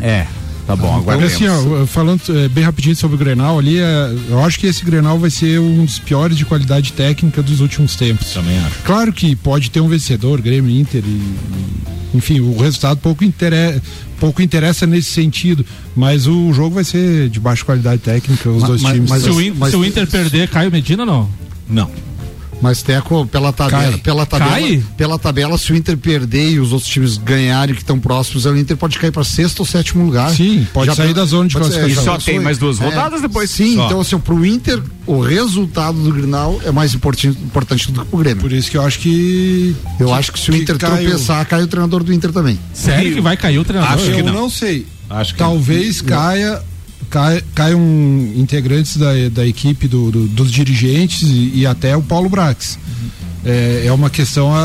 É, 0.00 0.26
tá 0.66 0.76
bom, 0.76 0.94
Porque 0.96 1.10
agora 1.10 1.26
assim, 1.26 1.46
ó, 1.48 1.86
falando 1.86 2.20
eh, 2.28 2.48
bem 2.48 2.64
rapidinho 2.64 2.94
sobre 2.96 3.16
o 3.16 3.18
Grenal 3.18 3.58
ali, 3.58 3.78
eh, 3.78 4.16
eu 4.30 4.42
acho 4.44 4.58
que 4.58 4.66
esse 4.66 4.84
Grenal 4.84 5.18
vai 5.18 5.30
ser 5.30 5.58
um 5.60 5.84
dos 5.84 5.98
piores 5.98 6.36
de 6.36 6.44
qualidade 6.44 6.92
técnica 6.92 7.42
dos 7.42 7.60
últimos 7.60 7.96
tempos. 7.96 8.32
Também 8.32 8.58
acho. 8.58 8.76
Claro 8.84 9.12
que 9.12 9.34
pode 9.36 9.70
ter 9.70 9.80
um 9.80 9.88
vencedor, 9.88 10.40
Grêmio, 10.40 10.70
Inter 10.70 11.02
e, 11.04 11.08
e- 11.08 12.16
enfim, 12.16 12.40
o 12.40 12.56
resultado 12.58 12.98
pouco 12.98 13.24
interessa, 13.24 13.82
pouco 14.20 14.42
interessa 14.42 14.86
nesse 14.86 15.10
sentido, 15.10 15.64
mas 15.96 16.26
o 16.26 16.52
jogo 16.52 16.74
vai 16.74 16.84
ser 16.84 17.28
de 17.30 17.40
baixa 17.40 17.64
qualidade 17.64 18.02
técnica, 18.02 18.48
os 18.50 18.60
Ma- 18.62 18.66
dois 18.68 18.82
mas- 18.82 18.92
times. 18.92 19.10
mas 19.10 19.22
se, 19.22 19.30
o, 19.30 19.54
mas- 19.56 19.70
se 19.70 19.76
o 19.76 19.84
Inter 19.84 20.06
perder, 20.06 20.48
Caio 20.48 20.70
Medina, 20.70 21.04
não. 21.06 21.28
Não. 21.68 21.90
Mas 22.62 22.80
Teco, 22.80 23.26
pela 23.26 23.52
tabela, 23.52 23.98
pela 23.98 24.24
tabela, 24.24 24.50
Cai? 24.52 24.82
pela 24.96 25.18
tabela, 25.18 25.58
se 25.58 25.72
o 25.72 25.76
Inter 25.76 25.96
perder 25.96 26.52
e 26.52 26.60
os 26.60 26.72
outros 26.72 26.88
times 26.88 27.16
ganharem 27.18 27.74
que 27.74 27.80
estão 27.82 27.98
próximos, 27.98 28.44
o 28.46 28.56
Inter 28.56 28.76
pode 28.76 28.98
cair 28.98 29.10
para 29.10 29.24
sexto 29.24 29.60
ou 29.60 29.66
sétimo 29.66 30.04
lugar. 30.04 30.30
Sim, 30.30 30.66
pode 30.72 30.94
sair 30.94 31.12
da 31.12 31.24
zona 31.24 31.48
de 31.48 31.56
classificação. 31.56 32.02
E 32.02 32.04
só 32.04 32.18
tem 32.18 32.38
mais 32.38 32.58
duas 32.58 32.80
É, 32.80 32.84
rodadas 32.84 33.20
depois? 33.20 33.50
Sim, 33.50 33.74
Só. 33.74 33.86
então 33.86 34.00
assim, 34.00 34.18
pro 34.18 34.46
Inter, 34.46 34.80
o 35.06 35.20
resultado 35.20 35.98
do 36.00 36.12
Grinal 36.12 36.60
é 36.64 36.70
mais 36.70 36.94
importante, 36.94 37.28
importante 37.28 37.90
do 37.90 38.00
que 38.00 38.06
pro 38.06 38.18
Grêmio. 38.20 38.40
Por 38.40 38.52
isso 38.52 38.70
que 38.70 38.76
eu 38.76 38.82
acho 38.82 39.00
que. 39.00 39.74
Eu 39.98 40.14
acho 40.14 40.30
que 40.32 40.38
se 40.38 40.50
o 40.50 40.54
Inter 40.56 40.78
cai 40.78 41.04
o- 41.04 41.08
tropeçar, 41.08 41.44
cai 41.46 41.62
o 41.62 41.66
treinador 41.66 42.04
do 42.04 42.12
Inter 42.12 42.30
também. 42.32 42.58
Sério 42.72 43.12
que 43.14 43.20
vai 43.20 43.36
cair 43.36 43.58
o 43.58 43.64
treinador? 43.64 43.94
Acho 43.94 44.04
que 44.12 44.20
eu 44.20 44.24
não. 44.24 44.32
não 44.32 44.50
sei. 44.50 44.86
Acho 45.10 45.32
que 45.32 45.38
Talvez 45.38 46.00
caia, 46.00 46.62
caia 47.12 47.44
caiam 47.54 47.80
integrantes 48.34 48.96
da, 48.96 49.10
da 49.30 49.46
equipe 49.46 49.86
do- 49.86 50.10
do- 50.10 50.26
dos 50.26 50.50
dirigentes 50.50 51.22
e, 51.22 51.52
e 51.60 51.66
até 51.66 51.94
o 51.96 52.02
Paulo 52.02 52.28
Brax. 52.28 52.78
É, 53.44 53.84
é 53.86 53.92
uma 53.92 54.08
questão 54.08 54.52
a, 54.54 54.58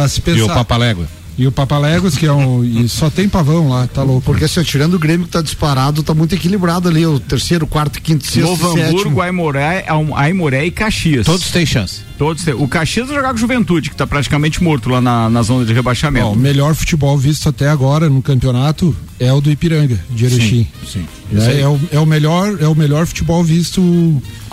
a- 0.00 0.04
a 0.04 0.08
se 0.08 0.20
pensar. 0.20 0.38
E 0.38 0.42
o 0.42 0.48
Papalégua. 0.48 1.06
E 1.38 1.46
o 1.46 1.52
Papaléguas, 1.52 2.16
que 2.18 2.26
é 2.26 2.32
um. 2.32 2.62
e 2.64 2.86
só 2.88 3.08
tem 3.08 3.26
pavão 3.28 3.68
lá, 3.70 3.86
tá 3.86 4.02
louco. 4.02 4.22
Porque 4.22 4.44
assim, 4.44 4.62
tirando 4.62 4.94
o 4.94 4.98
Grêmio 4.98 5.26
que 5.26 5.32
tá 5.32 5.40
disparado, 5.40 6.02
tá 6.02 6.12
muito 6.12 6.34
equilibrado 6.34 6.88
ali, 6.88 7.06
o 7.06 7.18
terceiro, 7.18 7.66
quarto, 7.66 8.00
quinto, 8.02 8.26
sexto, 8.26 8.42
Novo. 8.48 8.78
Hamburgo, 8.78 9.20
Aimoré, 9.22 9.86
Aimoré 10.16 10.66
e 10.66 10.70
Caxias. 10.70 11.24
Todos 11.26 11.50
têm 11.50 11.64
chance. 11.64 12.00
Todos 12.18 12.44
têm. 12.44 12.52
O 12.54 12.68
Caxias 12.68 13.06
vai 13.06 13.16
jogar 13.16 13.30
com 13.32 13.38
Juventude, 13.38 13.88
que 13.90 13.96
tá 13.96 14.06
praticamente 14.06 14.62
morto 14.62 14.90
lá 14.90 15.00
na, 15.00 15.30
na 15.30 15.42
zona 15.42 15.64
de 15.64 15.72
rebaixamento. 15.72 16.28
O 16.28 16.36
melhor 16.36 16.74
futebol 16.74 17.16
visto 17.16 17.48
até 17.48 17.68
agora 17.68 18.10
no 18.10 18.20
campeonato 18.20 18.94
é 19.20 19.30
o 19.30 19.40
do 19.40 19.50
Ipiranga, 19.50 20.00
de 20.08 20.24
Erechim. 20.24 20.66
Sim. 20.90 21.06
É, 21.36 21.60
é 21.60 21.68
o, 21.68 21.78
é 21.92 22.00
o 22.00 22.06
melhor, 22.06 22.56
é 22.58 22.66
o 22.66 22.74
melhor 22.74 23.06
futebol 23.06 23.44
visto. 23.44 23.80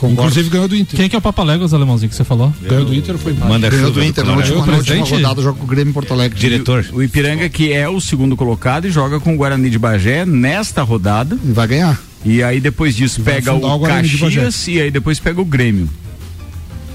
Inclusive 0.04 0.50
ganhou 0.50 0.68
do 0.68 0.76
Inter. 0.76 0.98
Quem 0.98 1.10
que 1.10 1.16
é 1.16 1.20
o 1.20 1.22
Papaléguas, 1.22 1.74
alemãozinho, 1.74 2.10
que 2.10 2.16
você 2.16 2.26
falou? 2.26 2.54
Ganhou 2.62 2.84
do 2.84 2.94
Inter 2.94 3.18
foi 3.18 3.32
empate? 3.32 3.50
Manda 3.50 3.70
Ganhou 3.70 3.92
do 3.92 4.04
Inter 4.04 4.26
na 4.26 4.36
última, 4.36 4.66
na 4.66 4.78
última 4.78 5.06
rodada, 5.06 5.42
joga 5.42 5.58
com 5.58 5.64
o 5.64 5.68
Grêmio 5.68 5.94
Porto 5.94 6.14
Alegre. 6.14 6.38
Diretor. 6.38 6.86
O 6.92 7.02
Ipiranga, 7.02 7.48
que 7.48 7.72
é 7.72 7.88
o 7.88 8.02
segundo 8.02 8.36
colocado, 8.36 8.86
e 8.86 8.92
joga 8.92 9.22
com 9.22 9.34
o 9.34 9.38
Guarani 9.38 9.70
de 9.70 9.80
Bagé 9.80 10.26
nesta 10.26 10.84
rodada. 10.84 11.40
E 11.42 11.52
vai 11.54 11.68
ganhar. 11.68 12.00
E 12.26 12.44
aí 12.44 12.60
depois 12.60 12.94
disso 12.94 13.22
pega 13.22 13.54
o 13.54 13.76
o 13.76 13.80
Caxias 13.80 14.68
e 14.68 14.82
aí 14.82 14.92
depois 14.92 15.18
pega 15.18 15.40
o 15.40 15.46
Grêmio. 15.46 15.90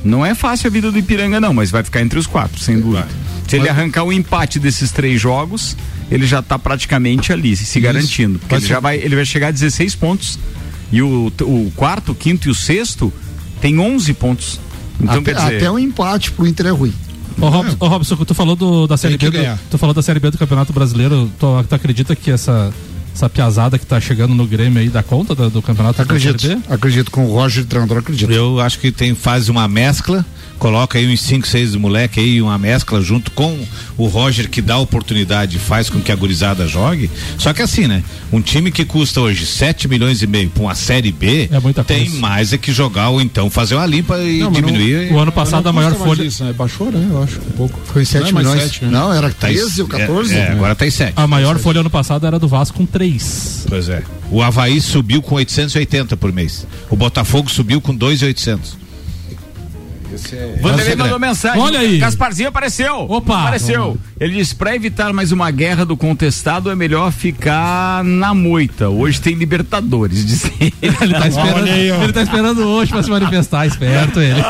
Não 0.05 0.27
é 0.27 0.35
fácil 0.35 0.67
a 0.67 0.71
vida 0.71 0.93
do 0.93 0.99
Ipiranga, 0.99 1.41
não, 1.41 1.55
mas 1.55 1.71
vai 1.71 1.83
ficar 1.83 2.03
entre 2.03 2.19
os 2.19 2.27
quatro, 2.27 2.61
sem 2.61 2.79
dúvida. 2.79 3.09
Se 3.49 3.57
ele 3.57 3.69
arrancar 3.69 4.05
o 4.05 4.13
empate 4.13 4.59
desses 4.59 4.91
três 4.91 5.21
jogos, 5.21 5.77
ele 6.13 6.27
já 6.27 6.43
tá 6.43 6.59
praticamente 6.59 7.33
ali, 7.33 7.57
se 7.57 7.81
garantindo. 7.81 8.39
Porque 8.39 8.55
ele 8.57 8.67
já 8.67 8.79
vai, 8.81 8.99
ele 8.99 9.17
vai 9.17 9.25
chegar 9.25 9.49
a 9.49 9.51
16 9.51 9.95
pontos. 9.95 10.39
E 10.93 11.01
o, 11.01 11.33
o 11.41 11.73
quarto, 11.75 12.13
o 12.13 12.15
quinto 12.15 12.49
e 12.49 12.51
o 12.51 12.55
sexto 12.55 13.11
tem 13.61 13.79
11 13.79 14.13
pontos. 14.15 14.61
Então 15.01 15.17
até, 15.21 15.33
quer 15.33 15.41
dizer. 15.41 15.57
até 15.57 15.71
um 15.71 15.79
empate 15.79 16.31
pro 16.33 16.47
Inter 16.47 16.67
é 16.67 16.71
ruim. 16.71 16.93
Ô, 17.41 17.49
Robson, 17.49 17.77
ô, 17.81 17.89
Robson, 17.89 18.17
tu 18.17 18.35
falou 18.35 18.55
do, 18.55 18.87
da 18.87 18.97
série 18.99 19.17
B. 19.17 19.31
do- 19.31 19.59
tu 19.71 19.79
falou 19.79 19.95
da 19.95 20.03
série 20.03 20.21
B 20.21 20.31
do 20.31 20.37
Campeonato 20.37 20.71
Brasileiro. 20.73 21.31
Tu, 21.41 21.65
tu 21.67 21.75
acredita 21.75 22.15
que 22.15 22.31
essa, 22.31 22.73
essa 23.15 23.29
piazada 23.29 23.79
que 23.79 23.87
tá 23.87 24.01
chegando 24.01 24.35
no 24.35 24.47
Grêmio 24.47 24.81
aí 24.81 24.89
dá 24.89 25.03
conta 25.03 25.35
do, 25.35 25.51
do 25.51 25.63
campeonato 25.63 25.99
da 25.99 26.05
Acredito. 26.05 26.63
Acredito 26.69 27.11
com 27.11 27.25
o 27.27 27.33
Roger 27.33 27.65
treinador, 27.65 27.99
acredito. 27.99 28.31
Eu 28.33 28.61
acho 28.61 28.79
que 28.79 28.91
tem 28.91 29.15
faz 29.15 29.49
uma 29.49 29.69
mescla, 29.69 30.25
coloca 30.59 30.99
aí 30.99 31.13
uns 31.13 31.21
5, 31.21 31.47
6 31.47 31.75
moleque 31.77 32.21
aí, 32.21 32.41
uma 32.41 32.57
mescla 32.59 33.01
junto 33.03 33.31
com 33.33 33.59
o 33.99 34.07
Roger 34.07 34.49
que 34.49 34.63
dá 34.63 34.79
oportunidade, 34.79 35.59
faz 35.59 35.91
com 35.91 36.01
que 36.01 36.11
a 36.11 36.17
gurizada 36.17 36.67
jogue. 36.67 37.11
Só 37.39 37.53
que 37.53 37.61
assim, 37.63 37.87
né? 37.87 38.03
Um 38.33 38.41
time 38.41 38.71
que 38.71 38.85
custa 38.85 39.21
hoje 39.21 39.45
7 39.45 39.89
milhões 39.89 40.23
e 40.23 40.27
meio 40.27 40.49
para 40.51 40.63
uma 40.63 40.75
série 40.75 41.13
B, 41.13 41.49
É 41.53 41.61
muita 41.61 41.85
tem 41.85 42.07
coisa. 42.07 42.21
mais 42.21 42.53
é 42.53 42.59
que 42.59 42.73
jogar 42.73 43.11
ou 43.11 43.21
então 43.21 43.51
fazer 43.51 43.75
uma 43.75 43.85
limpa 43.87 44.19
e 44.19 44.39
Não, 44.39 44.51
diminuir. 44.53 45.13
O 45.13 45.19
ano 45.19 45.33
passado 45.33 45.69
a 45.69 45.73
Não 45.73 45.75
maior 45.75 45.95
folha. 45.95 46.23
Isso, 46.23 46.43
né? 46.45 46.53
Baixou, 46.53 46.91
né? 46.91 47.07
Eu 47.11 47.23
acho, 47.23 47.39
um 47.41 47.53
pouco. 47.57 47.79
Foi 47.93 48.05
7 48.05 48.33
Não 48.33 48.41
é 48.41 48.43
milhões. 48.45 48.63
sete, 48.63 48.85
né? 48.85 48.91
Não, 48.91 49.13
era 49.13 49.31
Tá 49.31 49.51
em- 49.51 49.55
13 49.55 49.83
ou 49.83 49.89
14. 49.89 50.35
É, 50.35 50.39
é, 50.39 50.53
agora 50.53 50.75
tá 50.75 50.87
em 50.87 50.91
7. 50.91 51.13
A 51.17 51.27
maior 51.27 51.59
folha 51.59 51.81
ano 51.81 51.91
passado 51.91 52.27
era 52.27 52.39
do 52.39 52.49
Vasco 52.49 52.77
com 52.79 52.87
3. 52.87 53.02
Pois 53.69 53.89
é. 53.89 54.03
O 54.31 54.43
Havaí 54.43 54.81
subiu 54.81 55.23
com 55.23 55.35
880 55.37 56.17
por 56.17 56.33
mês. 56.33 56.67
O 56.91 56.97
Botafogo 56.97 57.51
subiu 57.51 57.81
com 57.81 57.95
2,800. 57.95 58.82
Vanderlei 60.61 60.97
mandou 60.97 61.19
mensagem. 61.19 61.61
Olha 61.61 61.81
aí. 61.81 61.99
Gasparzinho 61.99 62.49
apareceu. 62.49 63.07
Opa. 63.09 63.41
Apareceu. 63.41 63.97
Ele 64.21 64.35
disse: 64.35 64.55
pra 64.55 64.75
evitar 64.75 65.13
mais 65.13 65.33
uma 65.33 65.51
guerra 65.51 65.85
do 65.85 65.97
contestado, 65.97 66.71
é 66.71 66.75
melhor 66.75 67.11
ficar 67.13 68.05
na 68.05 68.35
moita. 68.35 68.89
Hoje 68.89 69.21
tem 69.21 69.35
Libertadores, 69.35 70.25
disse 70.27 70.53
ele. 70.61 70.73
Ele 70.83 71.15
tá 71.15 71.27
esperando, 71.29 71.65
aí, 71.69 71.91
ele 71.91 72.13
tá 72.13 72.23
esperando 72.23 72.63
hoje 72.63 72.93
pra 72.93 73.03
se 73.03 73.11
manifestar, 73.11 73.67
esperto 73.67 74.21
ele. 74.21 74.41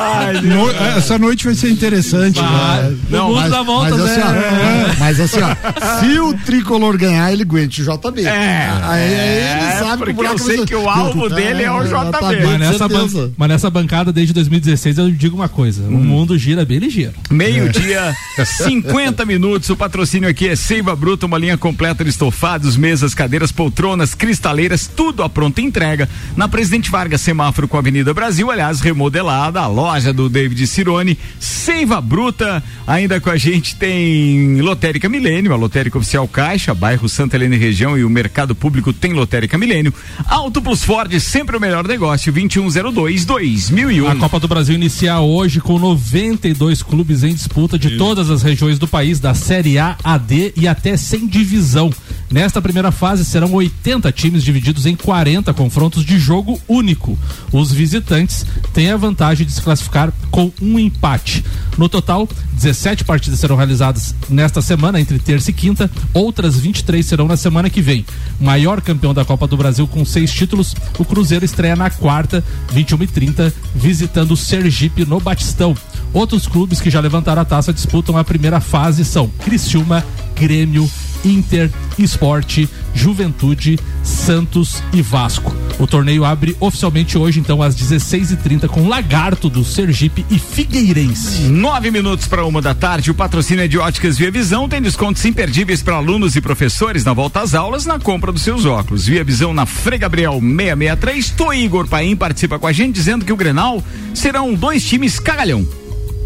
No- 0.43 0.71
essa 0.97 1.19
noite 1.19 1.45
vai 1.45 1.55
ser 1.55 1.71
interessante. 1.71 2.41
Vai. 2.41 2.83
né? 2.83 2.97
No 3.11 3.29
mundo 3.29 3.49
dá 3.51 3.63
voltas, 3.63 3.99
mas, 3.99 4.11
assim, 4.11 4.21
né? 4.21 4.27
ó, 4.27 4.91
É. 4.91 4.97
mas 4.99 5.21
assim, 5.21 5.41
ó, 5.41 6.01
se 6.01 6.19
o 6.21 6.35
tricolor 6.35 6.97
ganhar, 6.97 7.33
ele 7.33 7.43
aguente 7.43 7.83
o 7.83 7.85
JB. 7.85 8.23
É. 8.25 8.71
Aí, 8.83 9.15
aí 9.15 9.63
ele 9.63 9.73
sabe 9.79 9.97
porque 9.99 10.15
que 10.15 10.21
o 10.21 10.25
eu 10.27 10.39
sei 10.39 10.65
que 10.67 10.75
o 10.75 10.89
alvo 10.89 11.29
dele 11.29 11.63
é 11.63 11.71
o 11.71 11.83
JB. 11.85 12.45
Mas 12.45 12.59
nessa, 12.61 12.89
ban- 12.89 13.31
mas 13.37 13.49
nessa 13.49 13.71
bancada 13.71 14.13
desde 14.13 14.33
2016 14.35 14.99
eu 14.99 15.11
digo 15.11 15.37
uma 15.37 15.49
coisa: 15.53 15.85
o 15.85 15.93
mundo 15.93 16.37
gira 16.37 16.65
bem 16.65 16.79
ligeiro. 16.79 17.13
Meio-dia, 17.31 18.13
50 18.45 19.25
minutos. 19.25 19.71
O 19.71 19.77
patrocínio 19.77 20.29
aqui 20.29 20.49
é 20.49 20.57
Seiva 20.57 20.97
Bruta, 20.97 21.27
uma 21.27 21.39
linha 21.39 21.57
completa 21.57 22.03
de 22.03 22.11
estofados, 22.11 22.77
mesas, 22.77 23.15
cadeiras, 23.15 23.53
poltronas, 23.53 24.15
cristaleiras, 24.15 24.89
tudo 24.89 25.23
à 25.23 25.29
pronta 25.29 25.61
entrega. 25.61 26.09
Na 26.37 26.49
Presidente 26.49 26.91
Vargas, 26.91 27.21
semáforo 27.21 27.69
com 27.69 27.77
a 27.77 27.81
Avenida 27.81 28.13
Brasil, 28.13 28.51
aliás, 28.51 28.81
remodelada, 28.81 29.61
a 29.61 29.67
loja 29.69 30.13
do 30.13 30.29
David 30.29 30.67
Cirone. 30.67 31.17
Seiva 31.39 32.01
Bruta, 32.01 32.63
ainda 32.87 33.21
com 33.21 33.31
a 33.31 33.37
gente 33.37 33.77
tem 33.77 34.61
Lotérica 34.61 35.09
Milênio, 35.09 35.53
a 35.53 35.57
Lotérica 35.57 35.99
Oficial 35.99 36.27
Caixa, 36.27 36.75
bairro 36.75 37.09
Santa 37.09 37.37
Helena 37.37 37.55
e 37.55 37.59
região 37.59 37.97
e 37.97 38.05
o 38.05 38.11
Mercado 38.11 38.55
Público 38.55 38.93
tem 38.93 39.13
Lotérica 39.13 39.57
Milênio. 39.57 39.95
Auto 40.27 40.61
Plus 40.61 40.83
Ford, 40.83 41.13
sempre 41.21 41.57
o 41.57 41.61
melhor 41.61 41.87
negócio, 41.87 42.33
2102 42.33 43.25
2001. 43.25 44.09
A 44.09 44.17
Copa 44.17 44.41
do 44.41 44.49
Brasil 44.49 44.75
inicia 44.75 45.21
hoje 45.21 45.42
com 45.61 45.77
92 45.77 46.83
clubes 46.83 47.25
em 47.25 47.35
disputa 47.35 47.77
de 47.77 47.99
todas 47.99 48.31
as 48.31 48.43
regiões 48.43 48.79
do 48.79 48.87
país, 48.87 49.19
da 49.19 49.35
Série 49.35 49.77
A, 49.77 49.97
AD 50.05 50.53
e 50.57 50.69
até 50.69 50.97
sem 50.97 51.27
divisão. 51.27 51.91
Nesta 52.31 52.63
primeira 52.63 52.91
fase 52.91 53.25
serão 53.25 53.53
80 53.53 54.11
times 54.13 54.43
divididos 54.43 54.87
em 54.87 54.95
40 54.95 55.53
confrontos 55.53 56.05
de 56.05 56.19
jogo 56.19 56.59
único. 56.67 57.19
Os 57.53 57.73
visitantes 57.73 58.47
têm 58.73 58.91
a 58.91 58.97
vantagem 58.97 59.45
de 59.45 59.53
se 59.53 59.61
classificar 59.61 60.13
com 60.31 60.51
um 60.63 60.79
empate. 60.79 61.45
No 61.77 61.89
total, 61.89 62.29
17 62.55 63.05
partidas 63.05 63.41
serão 63.41 63.57
realizadas 63.57 64.15
nesta 64.31 64.63
semana, 64.63 65.01
entre 65.01 65.19
terça 65.19 65.51
e 65.51 65.53
quinta, 65.53 65.91
outras 66.15 66.57
23 66.57 67.05
serão 67.05 67.27
na 67.27 67.37
semana 67.37 67.69
que 67.69 67.83
vem. 67.83 68.05
Maior 68.41 68.81
campeão 68.81 69.13
da 69.13 69.25
Copa 69.25 69.47
do 69.47 69.57
Brasil 69.57 69.87
com 69.87 70.05
seis 70.05 70.33
títulos, 70.33 70.75
o 70.99 71.05
Cruzeiro 71.05 71.45
estreia 71.45 71.77
na 71.77 71.91
quarta, 71.91 72.43
21 72.73 73.03
e 73.03 73.07
30, 73.07 73.55
visitando 73.75 74.33
o 74.33 74.37
Sergipe 74.37 75.05
no 75.05 75.21
Batistão. 75.33 75.75
Outros 76.13 76.47
clubes 76.47 76.79
que 76.79 76.91
já 76.91 77.01
levantaram 77.01 77.41
a 77.41 77.45
taça 77.45 77.73
disputam 77.73 78.19
a 78.19 78.23
primeira 78.23 78.61
fase 78.61 79.03
são 79.03 79.29
Criciúma, 79.43 80.05
Grêmio, 80.37 80.89
Inter, 81.25 81.71
Esporte, 81.99 82.69
Juventude, 82.95 83.79
Santos 84.03 84.83
e 84.93 85.01
Vasco. 85.01 85.55
O 85.79 85.87
torneio 85.87 86.25
abre 86.25 86.57
oficialmente 86.61 87.17
hoje, 87.17 87.41
então, 87.41 87.63
às 87.63 87.75
16h30, 87.75 88.69
com 88.69 88.89
Lagarto 88.89 89.49
do 89.49 89.65
Sergipe 89.65 90.25
e 90.31 90.39
Figueirense. 90.39 91.43
Nove 91.45 91.91
minutos 91.91 92.27
para 92.27 92.45
uma 92.45 92.61
da 92.61 92.75
tarde. 92.75 93.11
O 93.11 93.15
patrocínio 93.15 93.65
é 93.65 93.69
de 93.69 93.79
Óticas 93.79 94.19
Via 94.19 94.31
Visão 94.31 94.69
tem 94.69 94.81
descontos 94.81 95.25
imperdíveis 95.25 95.83
para 95.83 95.97
alunos 95.97 96.37
e 96.37 96.41
professores 96.41 97.05
na 97.05 97.13
volta 97.13 97.41
às 97.41 97.55
aulas 97.55 97.87
na 97.87 97.99
compra 97.99 98.33
dos 98.33 98.43
seus 98.43 98.65
óculos. 98.65 99.07
Via 99.07 99.25
Visão 99.25 99.53
na 99.55 99.67
Frei 99.67 99.99
Gabriel 99.99 100.41
663. 100.41 101.31
Tô 101.31 101.53
Igor 101.53 101.89
Paim 101.89 102.15
participa 102.17 102.59
com 102.59 102.67
a 102.67 102.73
gente 102.73 102.95
dizendo 102.95 103.25
que 103.25 103.33
o 103.33 103.37
Grenal 103.37 103.83
serão 104.15 104.55
dois 104.55 104.85
times 104.85 105.19
cagalhão. 105.19 105.67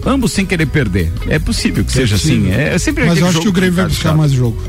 Ambos 0.05 0.33
sem 0.33 0.47
querer 0.47 0.67
perder. 0.67 1.13
É 1.29 1.39
possível 1.39 1.85
que 1.85 1.91
seja 1.91 2.15
assim. 2.15 2.51
É, 2.53 2.75
é 2.75 2.79
sempre 2.79 3.05
Mas 3.05 3.19
eu 3.19 3.25
acho 3.25 3.33
jogo 3.35 3.43
que 3.45 3.49
o 3.49 3.53
Grêmio 3.53 3.75
vai 3.75 3.87
buscar 3.87 4.15
mais 4.15 4.31
jogo. 4.31 4.63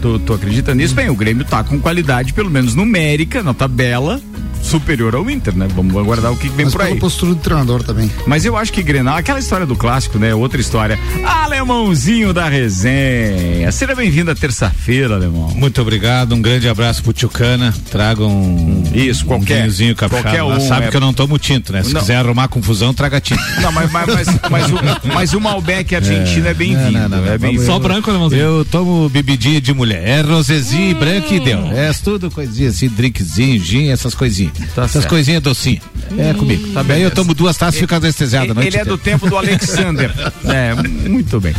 Tu, 0.00 0.18
tu 0.20 0.32
acredita 0.32 0.74
nisso? 0.74 0.94
Bem, 0.94 1.10
o 1.10 1.14
Grêmio 1.14 1.44
tá 1.44 1.64
com 1.64 1.80
qualidade, 1.80 2.32
pelo 2.32 2.50
menos 2.50 2.74
numérica, 2.74 3.42
na 3.42 3.52
tabela, 3.52 4.20
superior 4.62 5.14
ao 5.14 5.28
Inter, 5.30 5.56
né? 5.56 5.66
Vamos 5.74 5.96
aguardar 5.96 6.32
o 6.32 6.36
que 6.36 6.48
vem 6.48 6.64
Mas 6.66 6.74
por 6.74 6.82
aí. 6.82 6.88
pela 6.88 7.00
postura 7.00 7.34
do 7.34 7.40
treinador 7.40 7.82
também. 7.82 8.10
Mas 8.26 8.44
eu 8.44 8.56
acho 8.56 8.72
que 8.72 8.82
Grenal, 8.82 9.16
aquela 9.16 9.38
história 9.38 9.66
do 9.66 9.74
clássico, 9.76 10.18
né? 10.18 10.34
Outra 10.34 10.60
história. 10.60 10.98
Alemãozinho 11.24 12.32
da 12.32 12.48
resenha. 12.48 13.70
Seja 13.72 13.94
bem-vindo 13.94 14.30
à 14.30 14.34
terça-feira, 14.34 15.14
Alemão. 15.14 15.48
Muito 15.54 15.80
obrigado, 15.80 16.34
um 16.34 16.42
grande 16.42 16.68
abraço 16.68 17.02
pro 17.02 17.12
Tchucana. 17.12 17.74
Traga 17.90 18.24
um. 18.24 18.82
Isso, 18.94 19.24
um 19.24 19.28
qualquer- 19.28 19.60
vinhozinho 19.62 19.94
capixaba. 19.96 20.22
qualquer 20.30 20.42
lá. 20.42 20.56
um, 20.56 20.60
Sabe 20.68 20.86
é. 20.86 20.90
que 20.90 20.96
eu 20.96 21.00
não 21.00 21.12
tomo 21.14 21.38
tinto, 21.38 21.72
né? 21.72 21.82
Se 21.82 21.92
Não. 21.94 22.00
quiser 22.00 22.16
arrumar 22.16 22.48
confusão, 22.48 22.92
traga 22.92 23.20
tinto. 23.20 23.42
Não, 23.62 23.72
mas, 23.72 23.90
mas, 23.90 24.06
mas, 24.06 24.26
mas, 24.50 24.70
o, 24.70 24.78
mas 25.14 25.32
o 25.34 25.40
Malbec 25.40 25.94
argentino 25.94 26.46
é, 26.46 26.54
bem-vindo. 26.54 26.90
Não, 26.92 27.08
não, 27.08 27.18
não, 27.18 27.26
é 27.26 27.38
bem 27.38 27.58
Só 27.58 27.78
branco, 27.78 28.10
Alemãozinho? 28.10 28.40
Eu 28.40 28.64
tomo 28.64 29.08
bebidinha 29.08 29.60
de 29.60 29.72
mulher. 29.74 30.02
É 30.06 30.20
rosezinho, 30.20 30.96
Hum. 30.96 30.98
branco 31.00 31.34
e 31.34 31.40
deu. 31.40 31.58
É 31.72 31.92
tudo 32.04 32.30
coisinha 32.30 32.68
assim, 32.70 32.88
drinkzinho, 32.88 33.60
gin, 33.62 33.88
essas 33.90 34.14
coisinhas. 34.14 34.47
Tá 34.74 34.82
essas 34.82 34.90
certo. 34.92 35.08
coisinhas 35.08 35.42
docinhas. 35.42 35.82
É 36.16 36.32
comigo. 36.34 36.68
Tá 36.72 36.82
bem, 36.82 37.02
eu 37.02 37.10
tomo 37.10 37.34
duas 37.34 37.56
taças 37.56 37.76
e 37.76 37.80
fico 37.80 37.94
anestesiado 37.94 38.54
noite 38.54 38.68
Ele 38.68 38.76
é 38.78 38.84
do 38.84 38.96
tempo 38.96 39.28
do 39.28 39.36
Alexander. 39.36 40.10
é, 40.46 40.74
muito 41.08 41.40
bem. 41.40 41.54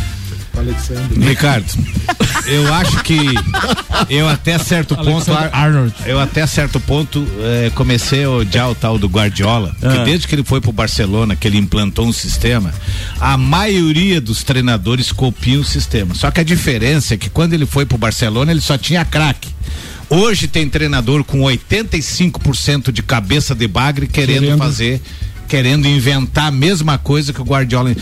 Ricardo, 1.26 1.66
eu 2.46 2.74
acho 2.74 3.02
que 3.02 3.18
eu 4.10 4.28
até 4.28 4.58
certo 4.58 4.94
ponto 4.96 5.30
Alexander 5.32 5.50
Arnold. 5.52 5.94
eu 6.04 6.20
até 6.20 6.46
certo 6.46 6.78
ponto 6.80 7.26
eh, 7.40 7.70
comecei 7.74 8.24
a 8.24 8.30
odiar 8.30 8.70
o 8.70 8.74
tal 8.74 8.98
do 8.98 9.06
Guardiola, 9.08 9.74
Ah. 9.76 9.88
porque 9.88 10.04
desde 10.04 10.28
que 10.28 10.34
ele 10.34 10.44
foi 10.44 10.60
pro 10.60 10.72
Barcelona, 10.72 11.34
que 11.34 11.46
ele 11.48 11.56
implantou 11.56 12.06
um 12.06 12.12
sistema, 12.12 12.74
a 13.18 13.38
maioria 13.38 14.20
dos 14.20 14.42
treinadores 14.44 15.12
copiam 15.12 15.62
o 15.62 15.64
sistema. 15.64 16.14
Só 16.14 16.30
que 16.30 16.40
a 16.40 16.44
diferença 16.44 17.14
é 17.14 17.16
que 17.16 17.30
quando 17.30 17.54
ele 17.54 17.64
foi 17.64 17.86
pro 17.86 17.96
Barcelona, 17.96 18.50
ele 18.50 18.60
só 18.60 18.76
tinha 18.76 19.02
craque. 19.04 19.48
Hoje 20.10 20.48
tem 20.48 20.68
treinador 20.68 21.22
com 21.22 21.42
85% 21.42 22.90
de 22.90 23.00
cabeça 23.00 23.54
de 23.54 23.68
bagre 23.68 24.08
querendo, 24.08 24.40
Querendo. 24.40 24.58
fazer 24.58 25.00
querendo 25.50 25.88
inventar 25.88 26.46
a 26.46 26.50
mesma 26.52 26.96
coisa 26.96 27.32
que 27.32 27.40
o 27.40 27.44
Guardiola. 27.44 27.92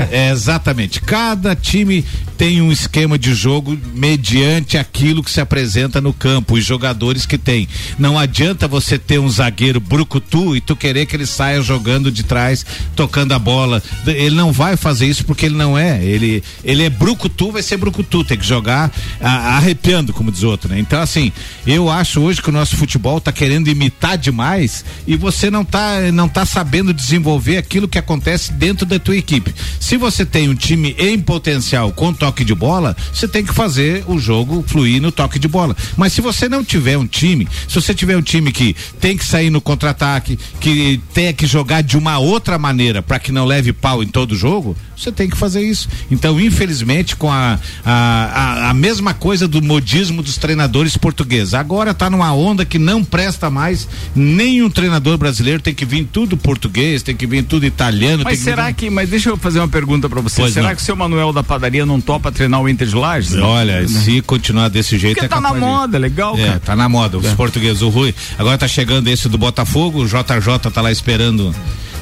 Cada, 0.00 0.08
é, 0.10 0.30
exatamente. 0.32 1.00
Cada 1.00 1.54
time 1.54 2.04
tem 2.36 2.60
um 2.60 2.72
esquema 2.72 3.16
de 3.16 3.32
jogo 3.34 3.78
mediante 3.94 4.76
aquilo 4.76 5.22
que 5.22 5.30
se 5.30 5.40
apresenta 5.40 6.00
no 6.00 6.12
campo, 6.12 6.54
os 6.54 6.64
jogadores 6.64 7.24
que 7.24 7.38
tem. 7.38 7.68
Não 7.96 8.18
adianta 8.18 8.66
você 8.66 8.98
ter 8.98 9.20
um 9.20 9.28
zagueiro 9.30 9.78
brucutu 9.78 10.56
e 10.56 10.60
tu 10.60 10.74
querer 10.74 11.06
que 11.06 11.14
ele 11.14 11.24
saia 11.24 11.62
jogando 11.62 12.10
de 12.10 12.24
trás, 12.24 12.66
tocando 12.96 13.32
a 13.32 13.38
bola. 13.38 13.80
Ele 14.04 14.34
não 14.34 14.50
vai 14.50 14.76
fazer 14.76 15.06
isso 15.06 15.24
porque 15.24 15.46
ele 15.46 15.54
não 15.54 15.78
é. 15.78 16.02
Ele, 16.04 16.42
ele 16.64 16.82
é 16.82 16.90
brucutu, 16.90 17.52
vai 17.52 17.62
ser 17.62 17.76
brucutu, 17.76 18.24
tem 18.24 18.36
que 18.36 18.44
jogar 18.46 18.90
a- 19.20 19.56
arrepiando, 19.56 20.12
como 20.12 20.32
diz 20.32 20.42
outro, 20.42 20.68
né? 20.68 20.80
Então, 20.80 21.00
assim, 21.00 21.30
eu 21.64 21.88
acho 21.88 22.20
hoje 22.20 22.42
que 22.42 22.48
o 22.48 22.52
nosso 22.52 22.76
futebol 22.76 23.20
tá 23.20 23.30
querendo 23.30 23.68
imitar 23.68 24.18
demais 24.18 24.84
e 25.06 25.14
você 25.14 25.48
não 25.48 25.64
tá, 25.64 26.10
não 26.12 26.28
tá 26.28 26.44
sabendo 26.44 26.71
desenvolver 26.94 27.58
aquilo 27.58 27.86
que 27.86 27.98
acontece 27.98 28.52
dentro 28.52 28.86
da 28.86 28.98
tua 28.98 29.16
equipe. 29.16 29.54
Se 29.78 29.98
você 29.98 30.24
tem 30.24 30.48
um 30.48 30.54
time 30.54 30.96
em 30.98 31.18
potencial 31.18 31.92
com 31.92 32.14
toque 32.14 32.44
de 32.44 32.54
bola, 32.54 32.96
você 33.12 33.28
tem 33.28 33.44
que 33.44 33.52
fazer 33.52 34.04
o 34.06 34.18
jogo 34.18 34.64
fluir 34.66 35.02
no 35.02 35.12
toque 35.12 35.38
de 35.38 35.48
bola. 35.48 35.76
Mas 35.96 36.14
se 36.14 36.20
você 36.22 36.48
não 36.48 36.64
tiver 36.64 36.96
um 36.96 37.06
time, 37.06 37.46
se 37.68 37.74
você 37.74 37.92
tiver 37.92 38.16
um 38.16 38.22
time 38.22 38.50
que 38.50 38.74
tem 38.98 39.16
que 39.16 39.24
sair 39.24 39.50
no 39.50 39.60
contra-ataque, 39.60 40.38
que 40.60 40.98
tenha 41.12 41.32
que 41.32 41.46
jogar 41.46 41.82
de 41.82 41.98
uma 41.98 42.18
outra 42.18 42.58
maneira 42.58 43.02
para 43.02 43.18
que 43.18 43.32
não 43.32 43.44
leve 43.44 43.72
pau 43.72 44.02
em 44.02 44.06
todo 44.06 44.34
jogo, 44.34 44.76
você 44.96 45.10
tem 45.10 45.28
que 45.28 45.36
fazer 45.36 45.62
isso. 45.62 45.88
Então, 46.10 46.40
infelizmente, 46.40 47.16
com 47.16 47.30
a, 47.30 47.58
a, 47.84 47.92
a, 47.92 48.70
a 48.70 48.74
mesma 48.74 49.12
coisa 49.12 49.48
do 49.48 49.60
modismo 49.60 50.22
dos 50.22 50.36
treinadores 50.36 50.96
portugueses. 50.96 51.54
Agora 51.54 51.92
tá 51.92 52.08
numa 52.08 52.32
onda 52.32 52.64
que 52.64 52.78
não 52.78 53.02
presta 53.02 53.50
mais. 53.50 53.88
Nenhum 54.14 54.70
treinador 54.70 55.18
brasileiro 55.18 55.60
tem 55.60 55.74
que 55.74 55.84
vir 55.84 56.08
tudo 56.12 56.36
português, 56.62 57.02
tem 57.02 57.16
que 57.16 57.26
vir 57.26 57.42
tudo 57.42 57.66
italiano. 57.66 58.22
Mas 58.24 58.38
será 58.38 58.66
vir... 58.66 58.74
que, 58.74 58.90
mas 58.90 59.10
deixa 59.10 59.30
eu 59.30 59.36
fazer 59.36 59.58
uma 59.58 59.66
pergunta 59.68 60.08
pra 60.08 60.20
você. 60.20 60.42
Pois 60.42 60.54
será 60.54 60.68
não. 60.68 60.76
que 60.76 60.82
o 60.82 60.84
seu 60.84 60.94
Manuel 60.94 61.32
da 61.32 61.42
padaria 61.42 61.84
não 61.84 62.00
topa 62.00 62.30
treinar 62.30 62.60
o 62.60 62.68
Inter 62.68 62.86
de 62.86 62.94
Lages? 62.94 63.34
Olha, 63.34 63.86
se 63.88 64.20
continuar 64.20 64.68
desse 64.68 64.96
jeito 64.96 65.14
Porque 65.14 65.26
é 65.26 65.28
tá 65.28 65.40
na 65.40 65.48
capaz 65.48 65.62
de- 65.62 65.68
moda, 65.68 65.98
legal, 65.98 66.38
É, 66.38 66.46
cara. 66.46 66.60
tá 66.60 66.76
na 66.76 66.88
moda, 66.88 67.18
os 67.18 67.26
portugueses, 67.34 67.82
o 67.82 67.88
Rui. 67.88 68.14
Agora 68.38 68.56
tá 68.56 68.68
chegando 68.68 69.08
esse 69.08 69.28
do 69.28 69.36
Botafogo, 69.36 70.02
o 70.04 70.06
JJ 70.06 70.70
tá 70.72 70.80
lá 70.80 70.92
esperando. 70.92 71.52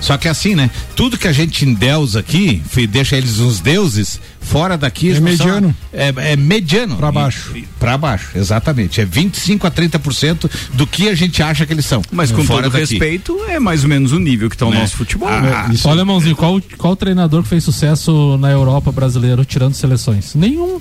Só 0.00 0.16
que 0.16 0.28
assim, 0.28 0.54
né? 0.54 0.70
Tudo 0.96 1.18
que 1.18 1.28
a 1.28 1.32
gente 1.32 1.64
endeusa 1.64 2.20
aqui, 2.20 2.62
deixa 2.88 3.16
eles 3.16 3.38
uns 3.38 3.60
deuses, 3.60 4.20
fora 4.40 4.76
daqui. 4.78 5.10
É 5.10 5.20
não 5.20 5.36
são- 5.36 5.46
mediano. 5.46 5.76
é, 5.92 6.12
é 6.32 6.36
mediano. 6.36 6.96
Pra 6.96 7.08
E- 7.08 7.12
baixo. 7.12 7.52
e- 7.56 7.68
Pra 7.78 7.96
baixo, 7.98 8.30
exatamente. 8.34 9.00
É 9.00 9.04
25 9.04 9.66
a 9.66 9.70
30% 9.70 10.50
do 10.74 10.86
que 10.86 11.08
a 11.08 11.14
gente 11.14 11.42
acha 11.42 11.64
que 11.66 11.72
eles 11.72 11.86
são. 11.86 12.02
Mas 12.10 12.30
com 12.32 12.42
fora 12.44 12.64
todo 12.64 12.72
daqui. 12.72 12.94
respeito, 12.94 13.38
é 13.48 13.58
mais 13.58 13.82
ou 13.82 13.88
menos 13.88 14.12
o 14.12 14.18
nível 14.18 14.48
que 14.50 14.56
tá 14.56 14.66
o 14.66 14.70
Né? 14.70 14.80
nosso 14.80 14.96
futebol. 14.96 15.28
Ah, 15.28 15.40
né? 15.68 15.74
Olha, 15.84 16.00
irmãozinho, 16.00 16.36
qual, 16.36 16.60
qual 16.78 16.96
treinador 16.96 17.42
que 17.42 17.48
fez 17.48 17.62
sucesso 17.64 18.36
na 18.38 18.50
Europa 18.50 18.90
brasileiro 18.92 19.44
tirando 19.44 19.74
seleções? 19.74 20.34
Nenhum. 20.34 20.80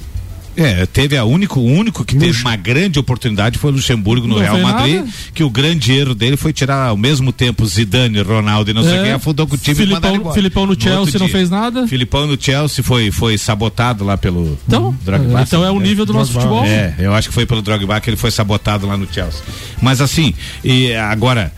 É, 0.62 0.86
teve 0.86 1.16
a 1.18 1.24
único, 1.24 1.60
o 1.60 1.66
único 1.66 2.04
que 2.04 2.16
teve 2.18 2.42
uma 2.42 2.56
grande 2.56 3.00
oportunidade 3.00 3.58
foi 3.58 3.72
o 3.72 3.74
Luxemburgo 3.76 4.28
no 4.28 4.36
Não 4.36 4.42
Real 4.42 4.60
Madrid, 4.60 4.96
nada. 4.98 5.08
que 5.34 5.44
o 5.44 5.50
grande 5.50 5.94
erro 5.94 6.14
dele 6.14 6.36
foi 6.36 6.52
tirar 6.52 6.88
ao 6.90 6.98
mesmo 6.98 7.32
tempo 7.32 7.66
Zidane, 7.66 8.22
Ronaldo 8.22 8.70
e 8.70 8.74
não 8.74 8.84
sei 8.84 8.98
É. 8.98 9.04
quem, 9.04 9.12
afundou 9.14 9.48
com 9.48 9.56
o 9.56 9.58
time 9.58 9.74
e 9.74 9.76
Filipão- 9.76 10.16
embora. 10.16 10.36
Filipão 10.36 10.66
no 10.66 10.72
outro 10.72 10.84
Chelsea 10.90 11.20
não 11.20 11.30
fez 11.30 11.50
nada. 11.50 11.88
Filipão 11.88 12.28
no 12.28 12.42
Chelsea 12.42 12.84
foi, 12.84 13.10
foi 13.12 13.38
sabotado 13.38 14.04
lá 14.04 14.18
pelo 14.18 14.58
Então, 14.68 14.94
Drogba. 15.04 15.42
então 15.42 15.64
é 15.64 15.72
o 15.72 15.80
nível 15.80 16.06
do 16.06 16.12
nosso 16.14 16.34
futebol. 16.34 16.66
É, 16.66 16.94
eu 17.00 17.14
acho 17.14 17.30
que 17.30 17.34
foi 17.34 17.46
pelo 17.46 17.62
Drogba 17.62 18.00
que 18.02 18.10
ele 18.10 18.18
foi 18.18 18.32
sabotado 18.32 18.86
lá 18.86 18.98
no 18.98 19.08
Chelsea. 19.12 19.42
Mas 19.82 20.02
assim, 20.02 20.34
e 20.64 20.94
agora, 20.94 21.54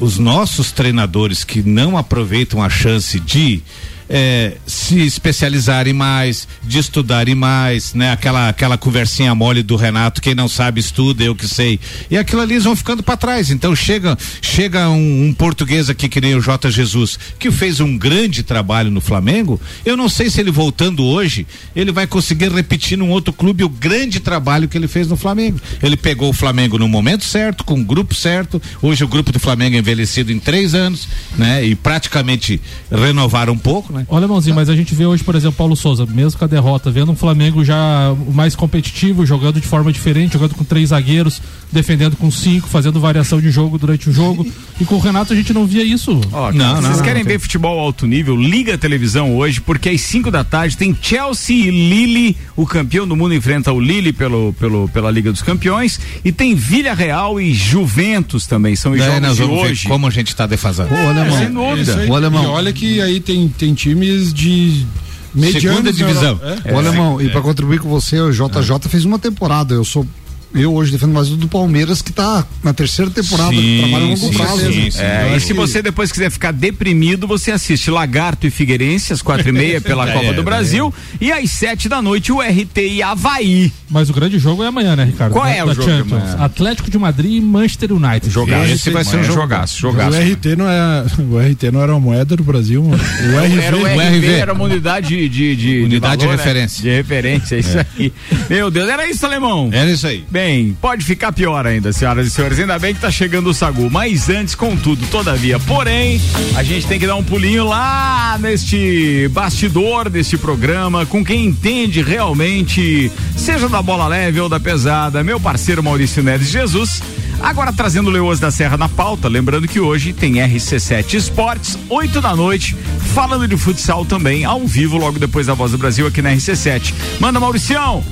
os 0.00 0.16
nossos 0.18 0.72
treinadores 0.72 1.44
que 1.44 1.62
não 1.62 1.98
aproveitam 1.98 2.62
a 2.62 2.70
chance 2.70 3.18
de 3.20 3.60
eh, 4.08 4.56
se 4.66 5.00
especializarem 5.00 5.92
mais, 5.92 6.48
de 6.64 6.78
estudarem 6.78 7.34
mais, 7.34 7.94
né? 7.94 8.12
Aquela, 8.12 8.48
aquela 8.48 8.78
conversinha 8.78 9.34
mole 9.34 9.62
do 9.62 9.76
Renato, 9.76 10.22
quem 10.22 10.34
não 10.34 10.48
sabe 10.48 10.80
estuda, 10.80 11.22
eu 11.22 11.34
que 11.34 11.46
sei. 11.46 11.78
E 12.10 12.16
aquilo 12.16 12.40
ali 12.40 12.54
eles 12.54 12.64
vão 12.64 12.76
ficando 12.76 13.02
para 13.02 13.16
trás. 13.16 13.50
Então 13.50 13.74
chega, 13.76 14.16
chega 14.40 14.88
um, 14.88 15.26
um 15.26 15.32
português 15.32 15.90
aqui 15.90 16.08
que 16.08 16.20
nem 16.20 16.34
o 16.34 16.40
J. 16.40 16.70
Jesus, 16.70 17.18
que 17.38 17.50
fez 17.50 17.80
um 17.80 17.96
grande 17.96 18.42
trabalho 18.42 18.90
no 18.90 19.00
Flamengo. 19.00 19.60
Eu 19.84 19.96
não 19.96 20.08
sei 20.08 20.30
se 20.30 20.40
ele 20.40 20.50
voltando 20.50 21.04
hoje, 21.04 21.46
ele 21.74 21.92
vai 21.92 22.06
conseguir 22.06 22.50
repetir 22.50 22.96
num 22.96 23.10
outro 23.10 23.32
clube 23.32 23.64
o 23.64 23.68
grande 23.68 24.20
trabalho 24.20 24.68
que 24.68 24.76
ele 24.76 24.88
fez 24.88 25.08
no 25.08 25.16
Flamengo. 25.16 25.60
Ele 25.82 25.96
pegou 25.96 26.30
o 26.30 26.32
Flamengo 26.32 26.78
no 26.78 26.88
momento 26.88 27.24
certo, 27.24 27.64
com 27.64 27.80
o 27.80 27.84
grupo 27.84 28.14
certo. 28.14 28.60
Hoje 28.80 29.04
o 29.04 29.08
grupo 29.08 29.32
do 29.32 29.38
Flamengo 29.38 29.76
é 29.76 29.78
envelhecido 29.78 30.32
em 30.32 30.38
três 30.38 30.74
anos, 30.74 31.08
né? 31.36 31.64
E 31.64 31.74
praticamente 31.74 32.60
renovaram 32.90 33.52
um 33.52 33.58
pouco, 33.58 33.92
né? 33.92 33.97
Olha, 34.08 34.28
Mãozinho, 34.28 34.54
mas 34.54 34.68
a 34.68 34.76
gente 34.76 34.94
vê 34.94 35.06
hoje, 35.06 35.24
por 35.24 35.34
exemplo, 35.34 35.56
Paulo 35.56 35.74
Souza, 35.74 36.06
mesmo 36.06 36.38
com 36.38 36.44
a 36.44 36.48
derrota, 36.48 36.90
vendo 36.90 37.12
um 37.12 37.16
Flamengo 37.16 37.64
já 37.64 38.14
mais 38.32 38.54
competitivo, 38.54 39.24
jogando 39.24 39.60
de 39.60 39.66
forma 39.66 39.92
diferente, 39.92 40.34
jogando 40.34 40.54
com 40.54 40.64
três 40.64 40.90
zagueiros, 40.90 41.40
defendendo 41.70 42.16
com 42.16 42.30
cinco, 42.30 42.68
fazendo 42.68 42.98
variação 43.00 43.40
de 43.40 43.50
jogo 43.50 43.78
durante 43.78 44.08
o 44.08 44.12
jogo. 44.12 44.46
E 44.80 44.84
com 44.84 44.94
o 44.94 44.98
Renato 44.98 45.32
a 45.32 45.36
gente 45.36 45.52
não 45.52 45.66
via 45.66 45.84
isso. 45.84 46.20
Ó, 46.32 46.52
cara, 46.52 46.80
vocês 46.80 47.00
querem 47.00 47.22
ver 47.24 47.38
futebol 47.38 47.78
alto 47.78 48.06
nível? 48.06 48.36
Liga 48.36 48.74
a 48.74 48.78
televisão 48.78 49.36
hoje, 49.36 49.60
porque 49.60 49.88
às 49.88 50.00
5 50.00 50.30
da 50.30 50.42
tarde 50.44 50.76
tem 50.76 50.96
Chelsea 51.00 51.56
e 51.66 51.70
Lille, 51.70 52.36
o 52.56 52.66
campeão 52.66 53.06
do 53.06 53.14
mundo 53.14 53.34
enfrenta 53.34 53.72
o 53.72 53.80
Lille 53.80 54.12
pelo, 54.12 54.52
pelo, 54.54 54.88
pela 54.88 55.10
Liga 55.10 55.30
dos 55.30 55.42
Campeões, 55.42 56.00
e 56.24 56.32
tem 56.32 56.54
Vila 56.54 56.94
Real 56.94 57.40
e 57.40 57.52
Juventus 57.52 58.46
também, 58.46 58.74
são 58.74 58.92
os 58.92 58.98
Daí 58.98 59.08
jogos 59.08 59.22
nós 59.22 59.36
de 59.36 59.42
hoje. 59.42 59.88
como 59.88 60.06
a 60.06 60.10
gente 60.10 60.28
está 60.28 60.46
defasado. 60.46 60.92
Ô, 60.94 60.96
alemão, 60.96 61.38
sem 61.38 61.52
dúvida. 61.52 61.96
Aí. 61.98 62.08
O 62.08 62.14
alemão. 62.14 62.44
E 62.44 62.46
olha 62.46 62.72
que 62.72 63.00
aí 63.00 63.20
tem, 63.20 63.48
tem 63.48 63.74
times 63.74 64.32
de 64.32 64.86
medianos 65.34 65.62
Segunda 65.62 65.82
na 65.82 65.96
divisão. 65.96 66.40
Europa. 66.42 66.72
Ô, 66.72 66.78
Alemão, 66.78 67.20
e 67.20 67.28
pra 67.28 67.40
contribuir 67.40 67.80
com 67.80 67.88
você, 67.88 68.18
o 68.20 68.30
JJ 68.30 68.88
fez 68.88 69.04
uma 69.04 69.18
temporada. 69.18 69.74
Eu 69.74 69.84
sou. 69.84 70.06
Eu 70.54 70.74
hoje 70.74 70.92
defendo 70.92 71.12
mais 71.12 71.30
o 71.30 71.36
do 71.36 71.46
Palmeiras, 71.48 72.00
que 72.00 72.12
tá 72.12 72.44
na 72.62 72.72
terceira 72.72 73.10
temporada, 73.10 73.52
trabalha 73.52 74.04
a 74.04 74.08
longo 74.08 74.32
prazo. 74.34 74.70
É, 74.98 75.36
e 75.36 75.40
se 75.40 75.52
você 75.52 75.82
depois 75.82 76.10
quiser 76.10 76.30
ficar 76.30 76.52
deprimido, 76.52 77.26
você 77.26 77.50
assiste 77.50 77.90
Lagarto 77.90 78.46
e 78.46 78.50
Figueirense 78.50 79.12
às 79.12 79.20
quatro 79.22 79.48
e 79.48 79.52
meia 79.52 79.80
pela 79.82 80.08
É, 80.08 80.12
Copa 80.12 80.32
do 80.32 80.40
é. 80.40 80.44
Brasil 80.44 80.92
e 81.20 81.30
às 81.30 81.50
sete 81.50 81.88
da 81.88 82.00
noite 82.00 82.32
o 82.32 82.40
RT 82.40 82.78
e 82.78 83.02
Havaí. 83.02 83.72
Mas 83.90 84.08
o 84.10 84.12
grande 84.12 84.38
jogo 84.38 84.62
é 84.62 84.66
amanhã, 84.66 84.96
né, 84.96 85.04
Ricardo? 85.04 85.32
Qual 85.32 85.46
é 85.46 85.62
o 85.62 85.68
da 85.68 85.74
jogo 85.74 85.88
de 85.88 85.96
Champions. 85.98 86.40
Atlético 86.40 86.90
de 86.90 86.98
Madrid 86.98 87.32
e 87.34 87.40
Manchester 87.40 87.92
United. 87.92 88.30
Jogaço. 88.30 88.72
Esse 88.72 88.90
vai 88.90 89.04
ser 89.04 89.16
um 89.16 89.20
é 89.20 89.24
jogaço, 89.24 89.78
jogaço. 89.78 90.16
O 90.16 90.20
RT 90.20 90.56
não 90.56 90.68
é. 90.68 91.04
O 91.28 91.38
RT 91.38 91.70
não 91.72 91.82
era 91.82 91.92
a 91.92 92.00
moeda 92.00 92.36
do 92.36 92.42
Brasil, 92.42 92.82
mano. 92.82 93.02
O 93.02 93.44
RV. 93.44 93.60
Era 93.60 93.76
o 93.76 93.84
RV, 93.84 94.26
era 94.26 94.52
uma 94.52 94.64
unidade 94.64 95.08
de, 95.08 95.28
de, 95.28 95.56
de 95.56 95.82
Unidade 95.84 96.18
de 96.18 96.26
valor, 96.26 96.36
né? 96.38 96.44
referência. 96.44 96.82
De 96.82 96.88
referência, 96.88 97.56
é 97.56 97.58
isso 97.58 97.78
aí. 97.78 98.12
Meu 98.48 98.70
Deus, 98.70 98.88
era 98.88 99.08
isso, 99.08 99.26
alemão? 99.26 99.68
Era 99.72 99.90
isso 99.90 100.06
aí. 100.06 100.24
Bem, 100.38 100.76
pode 100.80 101.04
ficar 101.04 101.32
pior 101.32 101.66
ainda, 101.66 101.92
senhoras 101.92 102.24
e 102.28 102.30
senhores. 102.30 102.60
Ainda 102.60 102.78
bem 102.78 102.94
que 102.94 103.00
tá 103.00 103.10
chegando 103.10 103.50
o 103.50 103.52
Sagu. 103.52 103.90
Mas 103.90 104.28
antes, 104.28 104.54
contudo, 104.54 105.04
todavia, 105.08 105.58
porém, 105.58 106.20
a 106.54 106.62
gente 106.62 106.86
tem 106.86 106.96
que 106.96 107.08
dar 107.08 107.16
um 107.16 107.24
pulinho 107.24 107.64
lá 107.64 108.38
neste 108.38 109.28
bastidor 109.32 110.08
deste 110.08 110.38
programa, 110.38 111.04
com 111.04 111.24
quem 111.24 111.46
entende 111.46 112.02
realmente, 112.02 113.10
seja 113.36 113.68
da 113.68 113.82
bola 113.82 114.06
leve 114.06 114.38
ou 114.38 114.48
da 114.48 114.60
pesada, 114.60 115.24
meu 115.24 115.40
parceiro 115.40 115.82
Maurício 115.82 116.22
Neves 116.22 116.50
Jesus. 116.50 117.02
Agora 117.40 117.72
trazendo 117.72 118.06
o 118.06 118.12
Leoas 118.12 118.38
da 118.38 118.52
Serra 118.52 118.76
na 118.76 118.88
pauta, 118.88 119.26
lembrando 119.26 119.66
que 119.66 119.80
hoje 119.80 120.12
tem 120.12 120.34
RC7 120.34 121.14
Esportes, 121.14 121.76
8 121.88 122.20
da 122.20 122.36
noite, 122.36 122.76
falando 123.12 123.48
de 123.48 123.56
futsal 123.56 124.04
também, 124.04 124.44
ao 124.44 124.64
vivo, 124.64 124.98
logo 124.98 125.18
depois 125.18 125.48
da 125.48 125.54
Voz 125.54 125.72
do 125.72 125.78
Brasil 125.78 126.06
aqui 126.06 126.22
na 126.22 126.30
RC7. 126.30 126.94
Manda, 127.18 127.40
Mauricião! 127.40 128.04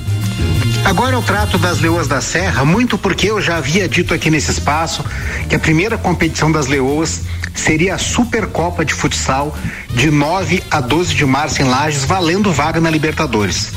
Agora 0.85 1.17
eu 1.17 1.23
trato 1.23 1.59
das 1.59 1.81
Leoas 1.81 2.07
da 2.07 2.21
Serra, 2.21 2.65
muito 2.65 2.97
porque 2.97 3.29
eu 3.29 3.41
já 3.41 3.57
havia 3.57 3.89
dito 3.89 4.15
aqui 4.15 4.31
nesse 4.31 4.53
espaço 4.53 5.05
que 5.49 5.55
a 5.55 5.59
primeira 5.59 5.99
competição 5.99 6.51
das 6.51 6.67
Leoas 6.67 7.23
seria 7.55 7.95
a 7.95 7.99
Supercopa 7.99 8.85
de 8.85 8.95
Futsal 8.95 9.57
de 9.91 10.11
9 10.11 10.63
a 10.71 10.81
12 10.81 11.15
de 11.15 11.25
março 11.25 11.61
em 11.61 11.65
Lages, 11.65 12.05
valendo 12.05 12.53
vaga 12.53 12.81
na 12.81 12.89
Libertadores. 12.89 13.73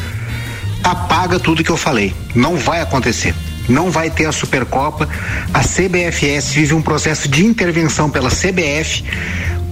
Apaga 0.83 1.39
tudo 1.39 1.63
que 1.63 1.71
eu 1.71 1.77
falei. 1.77 2.13
Não 2.35 2.55
vai 2.55 2.81
acontecer. 2.81 3.33
Não 3.67 3.91
vai 3.91 4.09
ter 4.09 4.25
a 4.25 4.31
Supercopa. 4.31 5.07
A 5.53 5.61
CBFS 5.61 6.51
vive 6.51 6.73
um 6.73 6.81
processo 6.81 7.27
de 7.27 7.45
intervenção 7.45 8.09
pela 8.09 8.29
CBF 8.29 9.03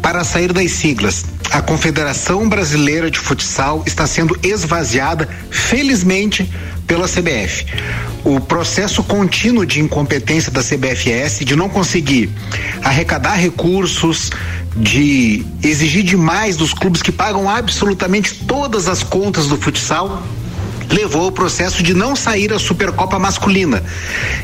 para 0.01 0.23
sair 0.23 0.53
das 0.53 0.71
siglas. 0.71 1.25
A 1.51 1.61
Confederação 1.61 2.47
Brasileira 2.47 3.09
de 3.09 3.19
Futsal 3.19 3.83
está 3.85 4.05
sendo 4.05 4.37
esvaziada, 4.43 5.27
felizmente, 5.49 6.49
pela 6.85 7.07
CBF. 7.07 7.65
O 8.23 8.39
processo 8.39 9.03
contínuo 9.03 9.65
de 9.65 9.79
incompetência 9.79 10.51
da 10.51 10.61
CBFS, 10.61 11.43
de 11.45 11.55
não 11.55 11.69
conseguir 11.69 12.29
arrecadar 12.83 13.35
recursos, 13.35 14.31
de 14.75 15.45
exigir 15.63 16.03
demais 16.03 16.55
dos 16.55 16.73
clubes 16.73 17.01
que 17.01 17.11
pagam 17.11 17.49
absolutamente 17.49 18.35
todas 18.45 18.87
as 18.87 19.03
contas 19.03 19.47
do 19.47 19.57
futsal, 19.57 20.23
levou 20.89 21.25
ao 21.25 21.31
processo 21.31 21.83
de 21.83 21.93
não 21.93 22.15
sair 22.15 22.53
a 22.53 22.59
Supercopa 22.59 23.19
masculina. 23.19 23.83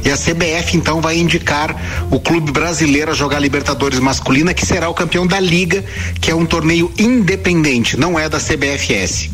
E 0.04 0.10
a 0.10 0.18
CBF 0.18 0.76
então 0.76 1.02
vai 1.02 1.18
indicar 1.18 1.76
o 2.12 2.20
clube 2.20 2.52
brasileiro 2.52 3.12
a 3.12 3.14
jogar 3.14 3.40
Libertadores 3.40 4.00
masculina, 4.00 4.54
que 4.54 4.66
será 4.66 4.90
o 4.90 4.94
campeão 4.94 5.26
da 5.26 5.40
liga, 5.40 5.84
que 6.20 6.32
é 6.32 6.36
um 6.36 6.46
torneio 6.46 6.92
independente, 6.98 7.98
não 7.98 8.18
é 8.18 8.28
da 8.28 8.40
CBFS. 8.40 9.30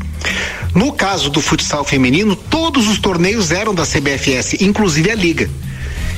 No 0.76 0.94
caso 0.94 1.30
do 1.30 1.42
futsal 1.42 1.84
feminino, 1.84 2.36
todos 2.36 2.88
os 2.88 3.00
torneios 3.00 3.52
eram 3.52 3.74
da 3.74 3.86
CBFS, 3.86 4.62
inclusive 4.62 5.10
a 5.10 5.16
liga. 5.16 5.50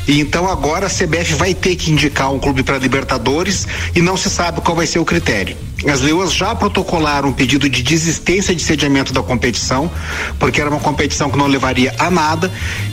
E 0.07 0.19
então 0.19 0.49
agora 0.49 0.87
a 0.87 0.89
CBF 0.89 1.35
vai 1.35 1.53
ter 1.53 1.75
que 1.75 1.91
indicar 1.91 2.33
um 2.33 2.39
clube 2.39 2.63
para 2.63 2.77
Libertadores 2.77 3.67
e 3.95 4.01
não 4.01 4.17
se 4.17 4.29
sabe 4.29 4.59
qual 4.61 4.75
vai 4.75 4.87
ser 4.87 4.99
o 4.99 5.05
critério. 5.05 5.55
As 5.89 6.01
Leoas 6.01 6.34
já 6.34 6.53
protocolaram 6.53 7.29
um 7.29 7.34
pedido 7.34 7.67
de 7.67 7.82
desistência 7.82 8.55
de 8.55 8.61
sediamento 8.61 9.11
da 9.11 9.23
competição, 9.23 9.89
porque 10.38 10.61
era 10.61 10.69
uma 10.69 10.79
competição 10.79 11.29
que 11.29 11.38
não 11.38 11.47
levaria 11.47 11.93
a 11.97 12.11
nada, 12.11 12.51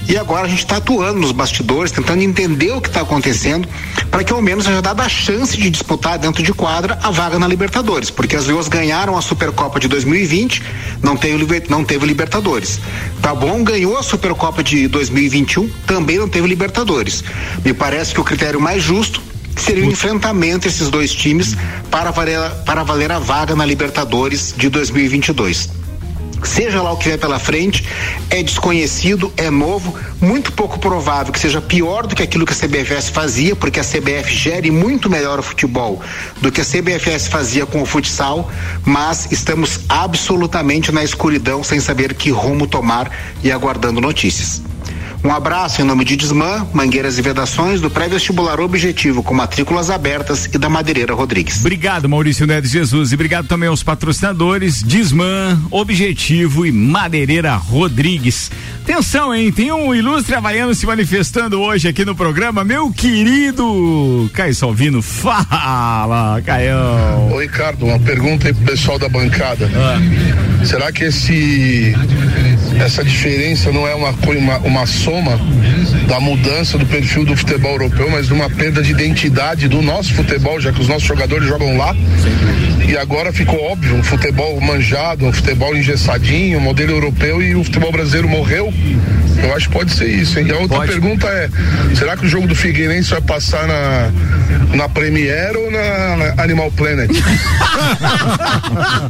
e 0.09 0.17
agora 0.17 0.47
a 0.47 0.49
gente 0.49 0.61
está 0.61 0.79
atuando 0.79 1.21
nos 1.21 1.33
bastidores, 1.33 1.93
tentando 1.93 2.23
entender 2.23 2.73
o 2.73 2.81
que 2.81 2.89
está 2.89 3.03
acontecendo, 3.03 3.69
para 4.11 4.25
que 4.25 4.33
ao 4.33 4.41
menos 4.41 4.65
seja 4.65 4.81
dada 4.81 5.03
a 5.03 5.09
chance 5.09 5.57
de 5.57 5.69
disputar 5.69 6.19
dentro 6.19 6.43
de 6.43 6.53
quadra 6.53 6.99
a 7.03 7.11
vaga 7.11 7.39
na 7.39 7.47
Libertadores, 7.47 8.11
porque 8.11 8.37
as 8.37 8.47
Leoas 8.47 8.69
ganharam 8.69 9.17
a 9.17 9.23
Supercopa 9.23 9.79
de 9.79 9.89
2020, 9.89 10.63
não 11.03 11.17
teve, 11.17 11.65
não 11.69 11.85
teve 11.85 12.07
Libertadores. 12.07 12.81
Taboão 13.21 13.63
ganhou 13.63 13.99
a 13.99 14.03
Supercopa 14.03 14.63
de 14.63 14.89
2021, 14.89 15.69
também 15.87 16.19
não 16.19 16.29
teve 16.29 16.49
Libertadores. 16.49 17.23
Me 17.65 17.75
parece 17.75 18.15
que 18.15 18.21
o 18.21 18.25
critério 18.25 18.61
mais 18.61 18.83
justo 18.83 19.21
seria 19.61 19.85
o 19.85 19.91
enfrentamento 19.91 20.67
esses 20.67 20.91
dois 20.91 21.13
times 21.13 21.57
para 21.91 22.11
valer, 22.11 22.39
para 22.65 22.83
valer 22.83 23.13
a 23.13 23.19
vaga 23.19 23.55
na 23.55 23.65
Libertadores 23.65 24.55
de 24.57 24.69
2022. 24.69 25.79
Seja 26.43 26.81
lá 26.83 26.93
o 26.93 26.97
que 26.97 27.05
vier 27.07 27.19
pela 27.19 27.39
frente, 27.39 27.85
é 28.31 28.43
desconhecido, 28.43 29.33
é 29.37 29.51
novo, 29.51 29.95
muito 30.21 30.53
pouco 30.53 30.79
provável 30.79 31.33
que 31.33 31.39
seja 31.39 31.61
pior 31.61 32.07
do 32.07 32.15
que 32.15 32.23
aquilo 32.23 32.47
que 32.47 32.53
a 32.53 32.57
CBFS 32.57 33.11
fazia, 33.11 33.57
porque 33.57 33.81
a 33.81 33.85
CBF 33.85 34.33
gere 34.33 34.71
muito 34.71 35.11
melhor 35.11 35.41
o 35.41 35.43
futebol 35.43 36.01
do 36.41 36.53
que 36.53 36.61
a 36.61 36.65
CBFS 36.65 37.27
fazia 37.29 37.67
com 37.67 37.83
o 37.83 37.87
futsal, 37.87 38.51
mas 38.85 39.31
estamos 39.33 39.81
absolutamente 39.89 40.93
na 40.93 41.03
escuridão, 41.03 41.65
sem 41.65 41.81
saber 41.81 42.15
que 42.15 42.31
rumo 42.31 42.67
tomar 42.67 43.11
e 43.43 43.51
aguardando 43.51 44.01
notícias. 44.01 44.68
Um 45.25 45.33
abraço 45.33 45.83
em 45.83 45.85
nome 45.85 46.05
de 46.05 46.17
Desmã, 46.17 46.67
Mangueiras 46.73 47.19
e 47.19 47.23
Vedações, 47.23 47.81
do 47.81 47.91
pré-vestibular 47.91 48.61
Objetivo, 48.61 49.23
com 49.23 49.35
matrículas 49.35 49.91
abertas 49.91 50.47
e 50.47 50.59
da 50.59 50.69
Madeireira 50.69 51.13
Rodrigues. 51.13 51.61
Obrigado, 51.61 52.09
Maurício 52.09 52.47
Neves 52.47 52.71
Jesus. 52.71 53.11
E 53.11 53.15
obrigado 53.15 53.49
também 53.49 53.69
aos 53.69 53.83
patrocinadores 53.83 54.83
Disman, 54.83 55.61
Objetivo 55.71 56.65
e 56.65 56.73
Madeireira 56.73 57.55
Rodrigues. 57.57 58.51
Atenção, 58.91 59.35
hein? 59.35 59.53
Tem 59.53 59.71
um 59.71 59.95
ilustre 59.95 60.35
havaiano 60.35 60.75
se 60.75 60.87
manifestando 60.87 61.61
hoje 61.61 61.87
aqui 61.87 62.07
no 62.07 62.15
programa. 62.15 62.65
Meu 62.65 62.91
querido 62.91 64.31
Caio 64.33 64.55
Salvino, 64.55 65.03
fala, 65.05 66.41
Caião. 66.41 67.31
Ô, 67.31 67.39
Ricardo, 67.39 67.85
uma 67.85 68.01
pergunta 68.01 68.49
aí 68.49 68.55
pro 68.55 68.65
pessoal 68.65 68.99
da 68.99 69.07
bancada. 69.07 69.71
Ah. 69.77 70.65
Será 70.65 70.91
que 70.91 71.05
esse 71.05 71.95
essa 72.83 73.05
diferença 73.05 73.71
não 73.71 73.87
é 73.87 73.95
uma, 73.95 74.11
uma, 74.11 74.59
uma 74.59 74.87
soma 74.87 75.39
da 76.07 76.19
mudança 76.19 76.79
do 76.79 76.87
perfil 76.87 77.27
do 77.27 77.37
futebol 77.37 77.73
europeu, 77.73 78.11
mas 78.11 78.29
de 78.29 78.33
uma 78.33 78.49
perda 78.49 78.83
de 78.83 78.91
identidade 78.91 79.69
do 79.69 79.83
nosso 79.83 80.15
futebol, 80.15 80.59
já 80.61 80.73
que 80.73 80.81
os 80.81 80.89
nossos 80.89 81.07
jogadores 81.07 81.47
jogam 81.47 81.77
lá? 81.77 81.95
E 82.89 82.97
agora 82.97 83.31
ficou 83.35 83.63
óbvio, 83.63 83.95
um 83.95 84.03
futebol 84.03 84.59
manjado, 84.63 85.27
um 85.27 85.33
futebol 85.33 85.77
engessadinho, 85.77 86.57
um 86.57 86.63
modelo 86.63 86.93
europeu 86.93 87.43
e 87.43 87.55
o 87.55 87.63
futebol 87.63 87.93
brasileiro 87.93 88.27
morreu? 88.27 88.73
Eu 89.43 89.55
acho 89.55 89.69
que 89.69 89.73
pode 89.75 89.93
ser 89.93 90.09
isso, 90.09 90.39
hein? 90.39 90.47
E 90.49 90.53
a 90.53 90.57
outra 90.59 90.81
pergunta 90.81 91.27
é: 91.29 91.49
será 91.95 92.17
que 92.17 92.27
o 92.27 92.29
jogo 92.29 92.47
do 92.47 92.55
Figueirense 92.55 93.11
vai 93.11 93.21
passar 93.21 93.67
na, 93.67 94.11
na 94.77 94.89
Premiere 94.89 95.57
ou 95.57 95.71
na, 95.71 96.43
Animal 96.43 96.71
Planet? 96.73 97.11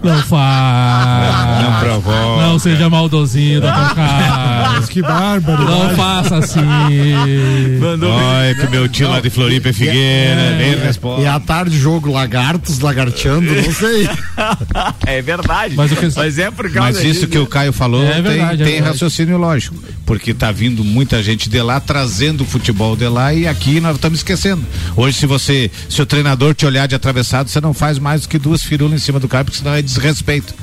Não 0.02 0.22
faz. 0.22 1.62
Não 1.62 1.80
provoca. 1.80 2.42
Não 2.46 2.58
seja 2.58 2.88
maldosinho, 2.90 3.60
doutor 3.60 3.94
Carlos. 3.94 4.88
Que 4.88 5.02
bárbaro. 5.02 5.64
Não 5.64 5.90
faça 5.96 6.36
assim. 6.38 6.60
Mandou 7.80 8.10
Olha 8.12 8.54
que 8.54 8.66
meu 8.68 8.88
tio 8.88 9.08
lá 9.08 9.20
de 9.20 9.30
Floripa 9.30 9.68
é 9.68 9.72
Figueira, 9.72 10.56
nem 10.58 10.78
responde. 10.78 11.22
E 11.22 11.26
à 11.26 11.38
tarde 11.40 11.78
jogo 11.78 12.10
lagartos, 12.12 12.78
lagarteando, 12.80 13.50
não 13.54 13.72
sei. 13.72 14.08
é 15.06 15.22
verdade. 15.22 15.74
Mas 15.76 15.92
o 15.92 15.96
que- 15.96 16.08
Mas 16.16 16.38
é 16.38 16.50
por 16.50 16.64
causa 16.70 16.80
Mas 16.80 16.96
isso 16.98 17.06
disso. 17.06 17.26
que 17.28 17.38
o 17.38 17.46
Caio 17.46 17.72
falou 17.72 18.04
É 18.04 18.12
tem, 18.14 18.22
verdade, 18.22 18.62
é 18.62 18.66
tem 18.66 18.80
raciocínio 18.80 19.36
lógico. 19.38 19.76
Porque 20.06 20.17
tá 20.34 20.52
vindo 20.52 20.84
muita 20.84 21.22
gente 21.22 21.48
de 21.48 21.60
lá, 21.62 21.80
trazendo 21.80 22.42
o 22.42 22.46
futebol 22.46 22.96
de 22.96 23.08
lá 23.08 23.32
e 23.32 23.46
aqui 23.46 23.80
nós 23.80 23.96
estamos 23.96 24.20
esquecendo. 24.20 24.64
Hoje, 24.96 25.18
se 25.18 25.26
você, 25.26 25.70
se 25.88 26.00
o 26.00 26.06
treinador 26.06 26.54
te 26.54 26.66
olhar 26.66 26.86
de 26.86 26.94
atravessado, 26.94 27.48
você 27.48 27.60
não 27.60 27.72
faz 27.72 27.98
mais 27.98 28.22
do 28.22 28.28
que 28.28 28.38
duas 28.38 28.62
firulas 28.62 29.00
em 29.00 29.04
cima 29.04 29.20
do 29.20 29.28
cara, 29.28 29.44
porque 29.44 29.58
senão 29.58 29.74
é 29.74 29.82
desrespeito. 29.82 30.54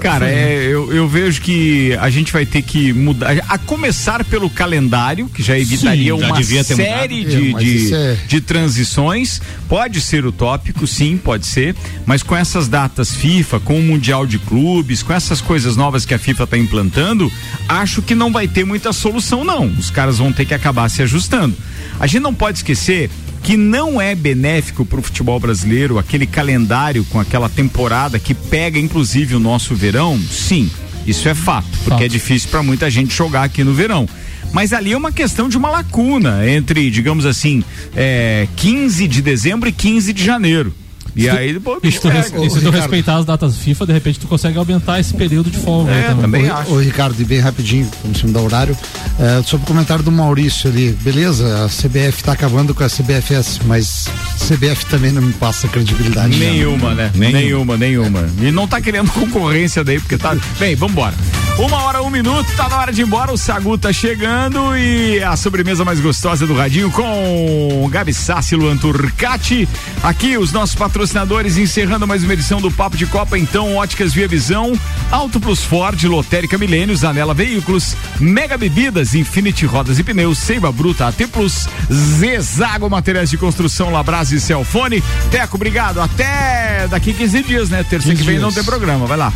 Cara, 0.00 0.28
é, 0.30 0.66
eu, 0.66 0.92
eu 0.92 1.08
vejo 1.08 1.40
que 1.40 1.96
a 2.00 2.10
gente 2.10 2.32
vai 2.32 2.44
ter 2.46 2.62
que 2.62 2.92
mudar, 2.92 3.36
a 3.48 3.58
começar 3.58 4.24
pelo 4.24 4.48
calendário, 4.50 5.28
que 5.28 5.42
já 5.42 5.58
evitaria 5.58 6.12
Sim, 6.14 6.20
já 6.20 6.26
uma 6.26 6.36
devia 6.36 6.64
ter 6.64 6.74
série 6.76 7.24
de, 7.24 7.54
É, 7.54 7.58
de, 7.58 7.76
isso 7.76 7.94
é- 7.94 8.16
de 8.26 8.40
transições. 8.40 9.40
Pode 9.68 10.00
ser 10.00 10.24
utópico, 10.26 10.86
sim, 10.86 11.16
pode 11.16 11.46
ser, 11.46 11.74
mas 12.06 12.22
com 12.22 12.36
essas 12.36 12.68
datas 12.68 13.14
FIFA, 13.14 13.60
com 13.60 13.78
o 13.78 13.82
Mundial 13.82 14.26
de 14.26 14.38
Clubes, 14.38 15.02
com 15.02 15.12
essas 15.12 15.40
coisas 15.40 15.76
novas 15.76 16.04
que 16.04 16.14
a 16.14 16.18
FIFA 16.18 16.44
está 16.44 16.58
implantando, 16.58 17.30
acho 17.68 18.02
que 18.02 18.14
não 18.14 18.32
vai 18.32 18.46
ter 18.48 18.64
muita 18.64 18.92
solução, 18.92 19.44
não. 19.44 19.66
Os 19.66 19.90
caras 19.90 20.18
vão 20.18 20.32
ter 20.32 20.44
que 20.44 20.54
acabar 20.54 20.88
se 20.88 21.02
ajustando. 21.02 21.56
A 21.98 22.06
gente 22.06 22.22
não 22.22 22.34
pode 22.34 22.58
esquecer 22.58 23.10
que 23.42 23.56
não 23.56 24.00
é 24.00 24.14
benéfico 24.14 24.84
para 24.84 25.00
o 25.00 25.02
futebol 25.02 25.38
brasileiro 25.40 25.98
aquele 25.98 26.26
calendário 26.26 27.04
com 27.06 27.18
aquela 27.18 27.48
temporada 27.48 28.18
que 28.18 28.34
pega 28.34 28.78
inclusive 28.78 29.34
o 29.34 29.40
nosso 29.40 29.74
verão, 29.74 30.18
sim, 30.30 30.70
isso 31.06 31.28
é 31.28 31.34
fato, 31.34 31.66
porque 31.84 32.04
é 32.04 32.08
difícil 32.08 32.48
para 32.50 32.62
muita 32.62 32.88
gente 32.90 33.14
jogar 33.14 33.44
aqui 33.44 33.64
no 33.64 33.74
verão. 33.74 34.08
Mas 34.52 34.72
ali 34.72 34.92
é 34.92 34.96
uma 34.96 35.10
questão 35.10 35.48
de 35.48 35.56
uma 35.56 35.70
lacuna 35.70 36.48
entre, 36.48 36.90
digamos 36.90 37.24
assim, 37.24 37.64
é, 37.96 38.46
15 38.56 39.08
de 39.08 39.22
dezembro 39.22 39.68
e 39.68 39.72
15 39.72 40.12
de 40.12 40.24
janeiro. 40.24 40.74
E 41.14 41.28
aí, 41.28 41.58
pô, 41.60 41.78
E 41.82 41.92
se 41.92 42.00
tu, 42.00 42.08
é, 42.08 42.12
res- 42.12 42.32
e 42.42 42.50
se 42.50 42.60
tu 42.60 42.70
respeitar 42.70 43.16
as 43.16 43.24
datas 43.24 43.56
FIFA, 43.56 43.86
de 43.86 43.92
repente 43.92 44.18
tu 44.20 44.26
consegue 44.26 44.56
aumentar 44.56 44.98
esse 44.98 45.12
período 45.14 45.50
de 45.50 45.58
folga. 45.58 45.90
É, 45.92 46.08
aí 46.08 46.14
também 46.14 46.50
Ô, 46.50 46.54
acho. 46.54 46.72
Ô, 46.72 46.78
Ricardo, 46.80 47.20
e 47.20 47.24
bem 47.24 47.38
rapidinho, 47.40 47.88
como 48.00 48.14
se 48.16 48.26
me 48.26 48.32
dá 48.32 48.40
horário, 48.40 48.76
é, 49.20 49.42
sobre 49.42 49.64
o 49.64 49.66
comentário 49.66 50.02
do 50.02 50.10
Maurício 50.10 50.70
ali, 50.70 50.92
beleza, 51.02 51.64
a 51.64 51.68
CBF 51.68 52.24
tá 52.24 52.32
acabando 52.32 52.74
com 52.74 52.82
a 52.82 52.88
CBFS, 52.88 53.60
mas 53.66 54.06
CBF 54.38 54.86
também 54.86 55.12
não 55.12 55.22
me 55.22 55.32
passa 55.34 55.68
credibilidade. 55.68 56.36
né? 56.36 56.46
Nenhuma, 56.50 56.94
né? 56.94 57.10
Nenhuma, 57.14 57.76
nenhuma. 57.76 58.26
E 58.40 58.50
não 58.50 58.66
tá 58.66 58.80
querendo 58.80 59.10
concorrência 59.12 59.84
daí, 59.84 59.98
porque 60.00 60.16
tá. 60.16 60.36
Bem, 60.58 60.74
vambora. 60.74 61.14
Uma 61.58 61.82
hora, 61.84 62.02
um 62.02 62.08
minuto, 62.08 62.50
tá 62.56 62.68
na 62.68 62.78
hora 62.78 62.92
de 62.92 63.02
ir 63.02 63.04
embora. 63.04 63.30
O 63.30 63.36
Sagu 63.36 63.76
tá 63.76 63.92
chegando 63.92 64.76
e 64.76 65.22
a 65.22 65.36
sobremesa 65.36 65.84
mais 65.84 66.00
gostosa 66.00 66.46
do 66.46 66.54
Radinho 66.54 66.90
com 66.90 67.88
Gabi 67.90 68.12
Sassi, 68.12 68.56
Luan 68.56 68.76
Turcati. 68.76 69.68
Aqui 70.02 70.36
os 70.38 70.50
nossos 70.50 70.74
patrocinadores 70.74 71.58
encerrando 71.58 72.06
mais 72.06 72.24
uma 72.24 72.32
edição 72.32 72.60
do 72.60 72.70
Papo 72.70 72.96
de 72.96 73.06
Copa. 73.06 73.38
Então, 73.38 73.76
Óticas 73.76 74.12
Via 74.14 74.26
Visão, 74.26 74.72
Auto 75.10 75.38
Plus 75.38 75.62
Ford, 75.62 76.02
Lotérica 76.04 76.56
Milênios, 76.56 77.04
Anela 77.04 77.34
Veículos, 77.34 77.94
Mega 78.18 78.56
Bebidas, 78.56 79.14
Infinity 79.14 79.66
Rodas 79.66 79.98
e 79.98 80.02
Pneus, 80.02 80.38
Seiva 80.38 80.72
Bruta, 80.72 81.06
AT 81.06 81.26
Plus, 81.30 81.68
Zezago 81.92 82.88
Materiais 82.88 83.30
de 83.30 83.36
Construção, 83.36 83.90
Labras 83.90 84.32
e 84.32 84.40
Celfone. 84.40 85.02
Teco, 85.30 85.56
obrigado. 85.56 86.00
Até 86.00 86.88
daqui 86.88 87.12
15 87.12 87.42
dias, 87.42 87.68
né? 87.68 87.84
Terça 87.84 88.08
15 88.08 88.20
que 88.20 88.26
vem 88.26 88.38
não 88.38 88.48
dias. 88.48 88.54
tem 88.54 88.64
programa. 88.64 89.06
Vai 89.06 89.18
lá. 89.18 89.32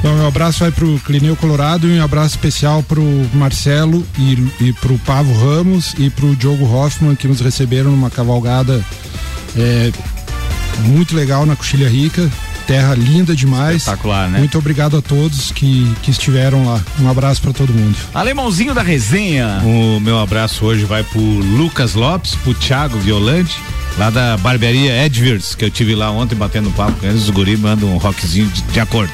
Então, 0.00 0.16
meu 0.16 0.26
abraço 0.26 0.60
vai 0.60 0.70
pro 0.70 0.98
Clineu 1.04 1.36
Colorado 1.36 1.86
e 1.86 1.98
um 1.98 2.02
abraço 2.02 2.34
especial 2.34 2.82
pro 2.82 3.04
Marcelo 3.34 4.04
e, 4.18 4.64
e 4.68 4.72
pro 4.72 4.98
Pavo 5.00 5.30
Ramos 5.34 5.94
e 5.98 6.08
pro 6.08 6.34
Diogo 6.34 6.64
Hoffman 6.64 7.14
que 7.14 7.28
nos 7.28 7.40
receberam 7.40 7.90
numa 7.90 8.08
cavalgada 8.08 8.82
é, 9.54 9.92
muito 10.84 11.14
legal 11.14 11.44
na 11.44 11.54
Coxilha 11.54 11.88
Rica. 11.88 12.30
Terra 12.66 12.94
linda 12.94 13.36
demais. 13.36 13.78
Espetacular, 13.78 14.28
né? 14.30 14.38
Muito 14.38 14.56
obrigado 14.56 14.96
a 14.96 15.02
todos 15.02 15.50
que, 15.50 15.92
que 16.02 16.10
estiveram 16.10 16.64
lá. 16.66 16.80
Um 16.98 17.10
abraço 17.10 17.42
para 17.42 17.52
todo 17.52 17.72
mundo. 17.72 17.96
Alemãozinho 18.14 18.72
da 18.72 18.82
resenha. 18.82 19.60
O 19.64 20.00
meu 20.00 20.18
abraço 20.18 20.64
hoje 20.64 20.84
vai 20.84 21.02
pro 21.02 21.20
Lucas 21.20 21.94
Lopes, 21.94 22.36
pro 22.36 22.54
Thiago 22.54 22.98
Violante, 22.98 23.60
lá 23.98 24.10
da 24.10 24.36
barbearia 24.38 25.04
Edwards, 25.06 25.54
que 25.54 25.64
eu 25.64 25.70
tive 25.70 25.94
lá 25.94 26.10
ontem 26.10 26.34
batendo 26.34 26.70
papo 26.70 26.92
com 27.00 27.06
eles. 27.06 27.22
Os 27.24 27.30
guri 27.30 27.56
mandam 27.56 27.88
um 27.94 27.98
rockzinho 27.98 28.46
de, 28.48 28.62
de 28.62 28.80
acordo. 28.80 29.12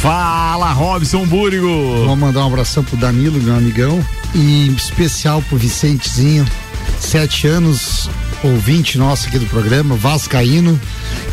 Fala, 0.00 0.72
Robson 0.72 1.24
Búrigo. 1.26 1.66
Vou 2.06 2.16
mandar 2.16 2.44
um 2.44 2.46
abração 2.48 2.82
pro 2.82 2.96
Danilo, 2.96 3.40
meu 3.42 3.54
amigão, 3.56 4.04
e 4.34 4.66
em 4.68 4.72
especial 4.74 5.42
pro 5.42 5.58
Vicentezinho, 5.58 6.44
sete 6.98 7.46
anos, 7.46 8.08
ouvinte 8.42 8.96
nosso 8.98 9.28
aqui 9.28 9.38
do 9.38 9.46
programa, 9.46 9.94
Vascaíno. 9.96 10.80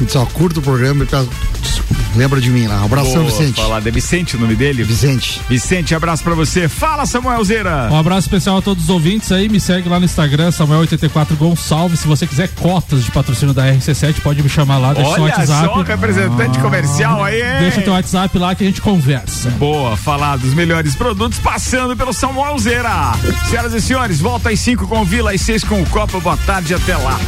E 0.01 0.17
ó, 0.17 0.25
curta 0.25 0.59
o 0.59 0.63
programa 0.63 1.03
e 1.03 1.07
peço- 1.07 1.29
lembra 2.15 2.39
de 2.41 2.49
mim 2.49 2.67
lá. 2.67 2.81
Um 2.81 2.85
abração, 2.85 3.23
Boa, 3.23 3.25
Vicente. 3.25 3.61
Falar, 3.61 3.85
é 3.85 3.91
Vicente 3.91 4.35
o 4.35 4.39
nome 4.39 4.55
dele? 4.55 4.83
Vicente. 4.83 5.41
Vicente, 5.49 5.93
abraço 5.95 6.23
pra 6.23 6.33
você. 6.33 6.67
Fala, 6.67 7.05
Samuel 7.05 7.43
Zeira. 7.43 7.89
Um 7.91 7.97
abraço 7.97 8.27
especial 8.27 8.57
a 8.57 8.61
todos 8.61 8.85
os 8.85 8.89
ouvintes 8.89 9.31
aí, 9.31 9.49
me 9.49 9.59
segue 9.59 9.89
lá 9.89 9.99
no 9.99 10.05
Instagram, 10.05 10.49
Samuel84 10.49 11.35
Gonçalves. 11.37 11.99
Se 11.99 12.07
você 12.07 12.25
quiser 12.25 12.49
cotas 12.49 13.03
de 13.03 13.11
patrocínio 13.11 13.53
da 13.53 13.65
RC7, 13.71 14.21
pode 14.21 14.41
me 14.41 14.49
chamar 14.49 14.77
lá, 14.77 14.93
deixa 14.93 15.13
seu 15.13 15.23
Olha 15.23 15.35
WhatsApp. 15.35 15.65
só, 15.73 15.81
representante 15.81 16.59
comercial 16.59 17.23
aí. 17.23 17.41
Deixa 17.59 17.81
teu 17.81 17.93
WhatsApp 17.93 18.37
lá 18.37 18.55
que 18.55 18.63
a 18.63 18.67
gente 18.67 18.81
conversa. 18.81 19.49
Boa, 19.51 19.95
falar 19.97 20.37
dos 20.37 20.53
melhores 20.53 20.95
produtos 20.95 21.39
passando 21.39 21.95
pelo 21.95 22.13
Samuel 22.13 22.57
Zeira. 22.57 23.13
Senhoras 23.49 23.73
e 23.73 23.81
senhores, 23.81 24.19
volta 24.19 24.49
às 24.49 24.59
5 24.59 24.87
com 24.87 25.01
o 25.01 25.05
Vila, 25.05 25.31
às 25.31 25.41
6 25.41 25.63
com 25.63 25.81
o 25.81 25.85
Copa. 25.87 26.19
Boa 26.19 26.37
tarde, 26.37 26.73
até 26.73 26.95
lá. 26.97 27.19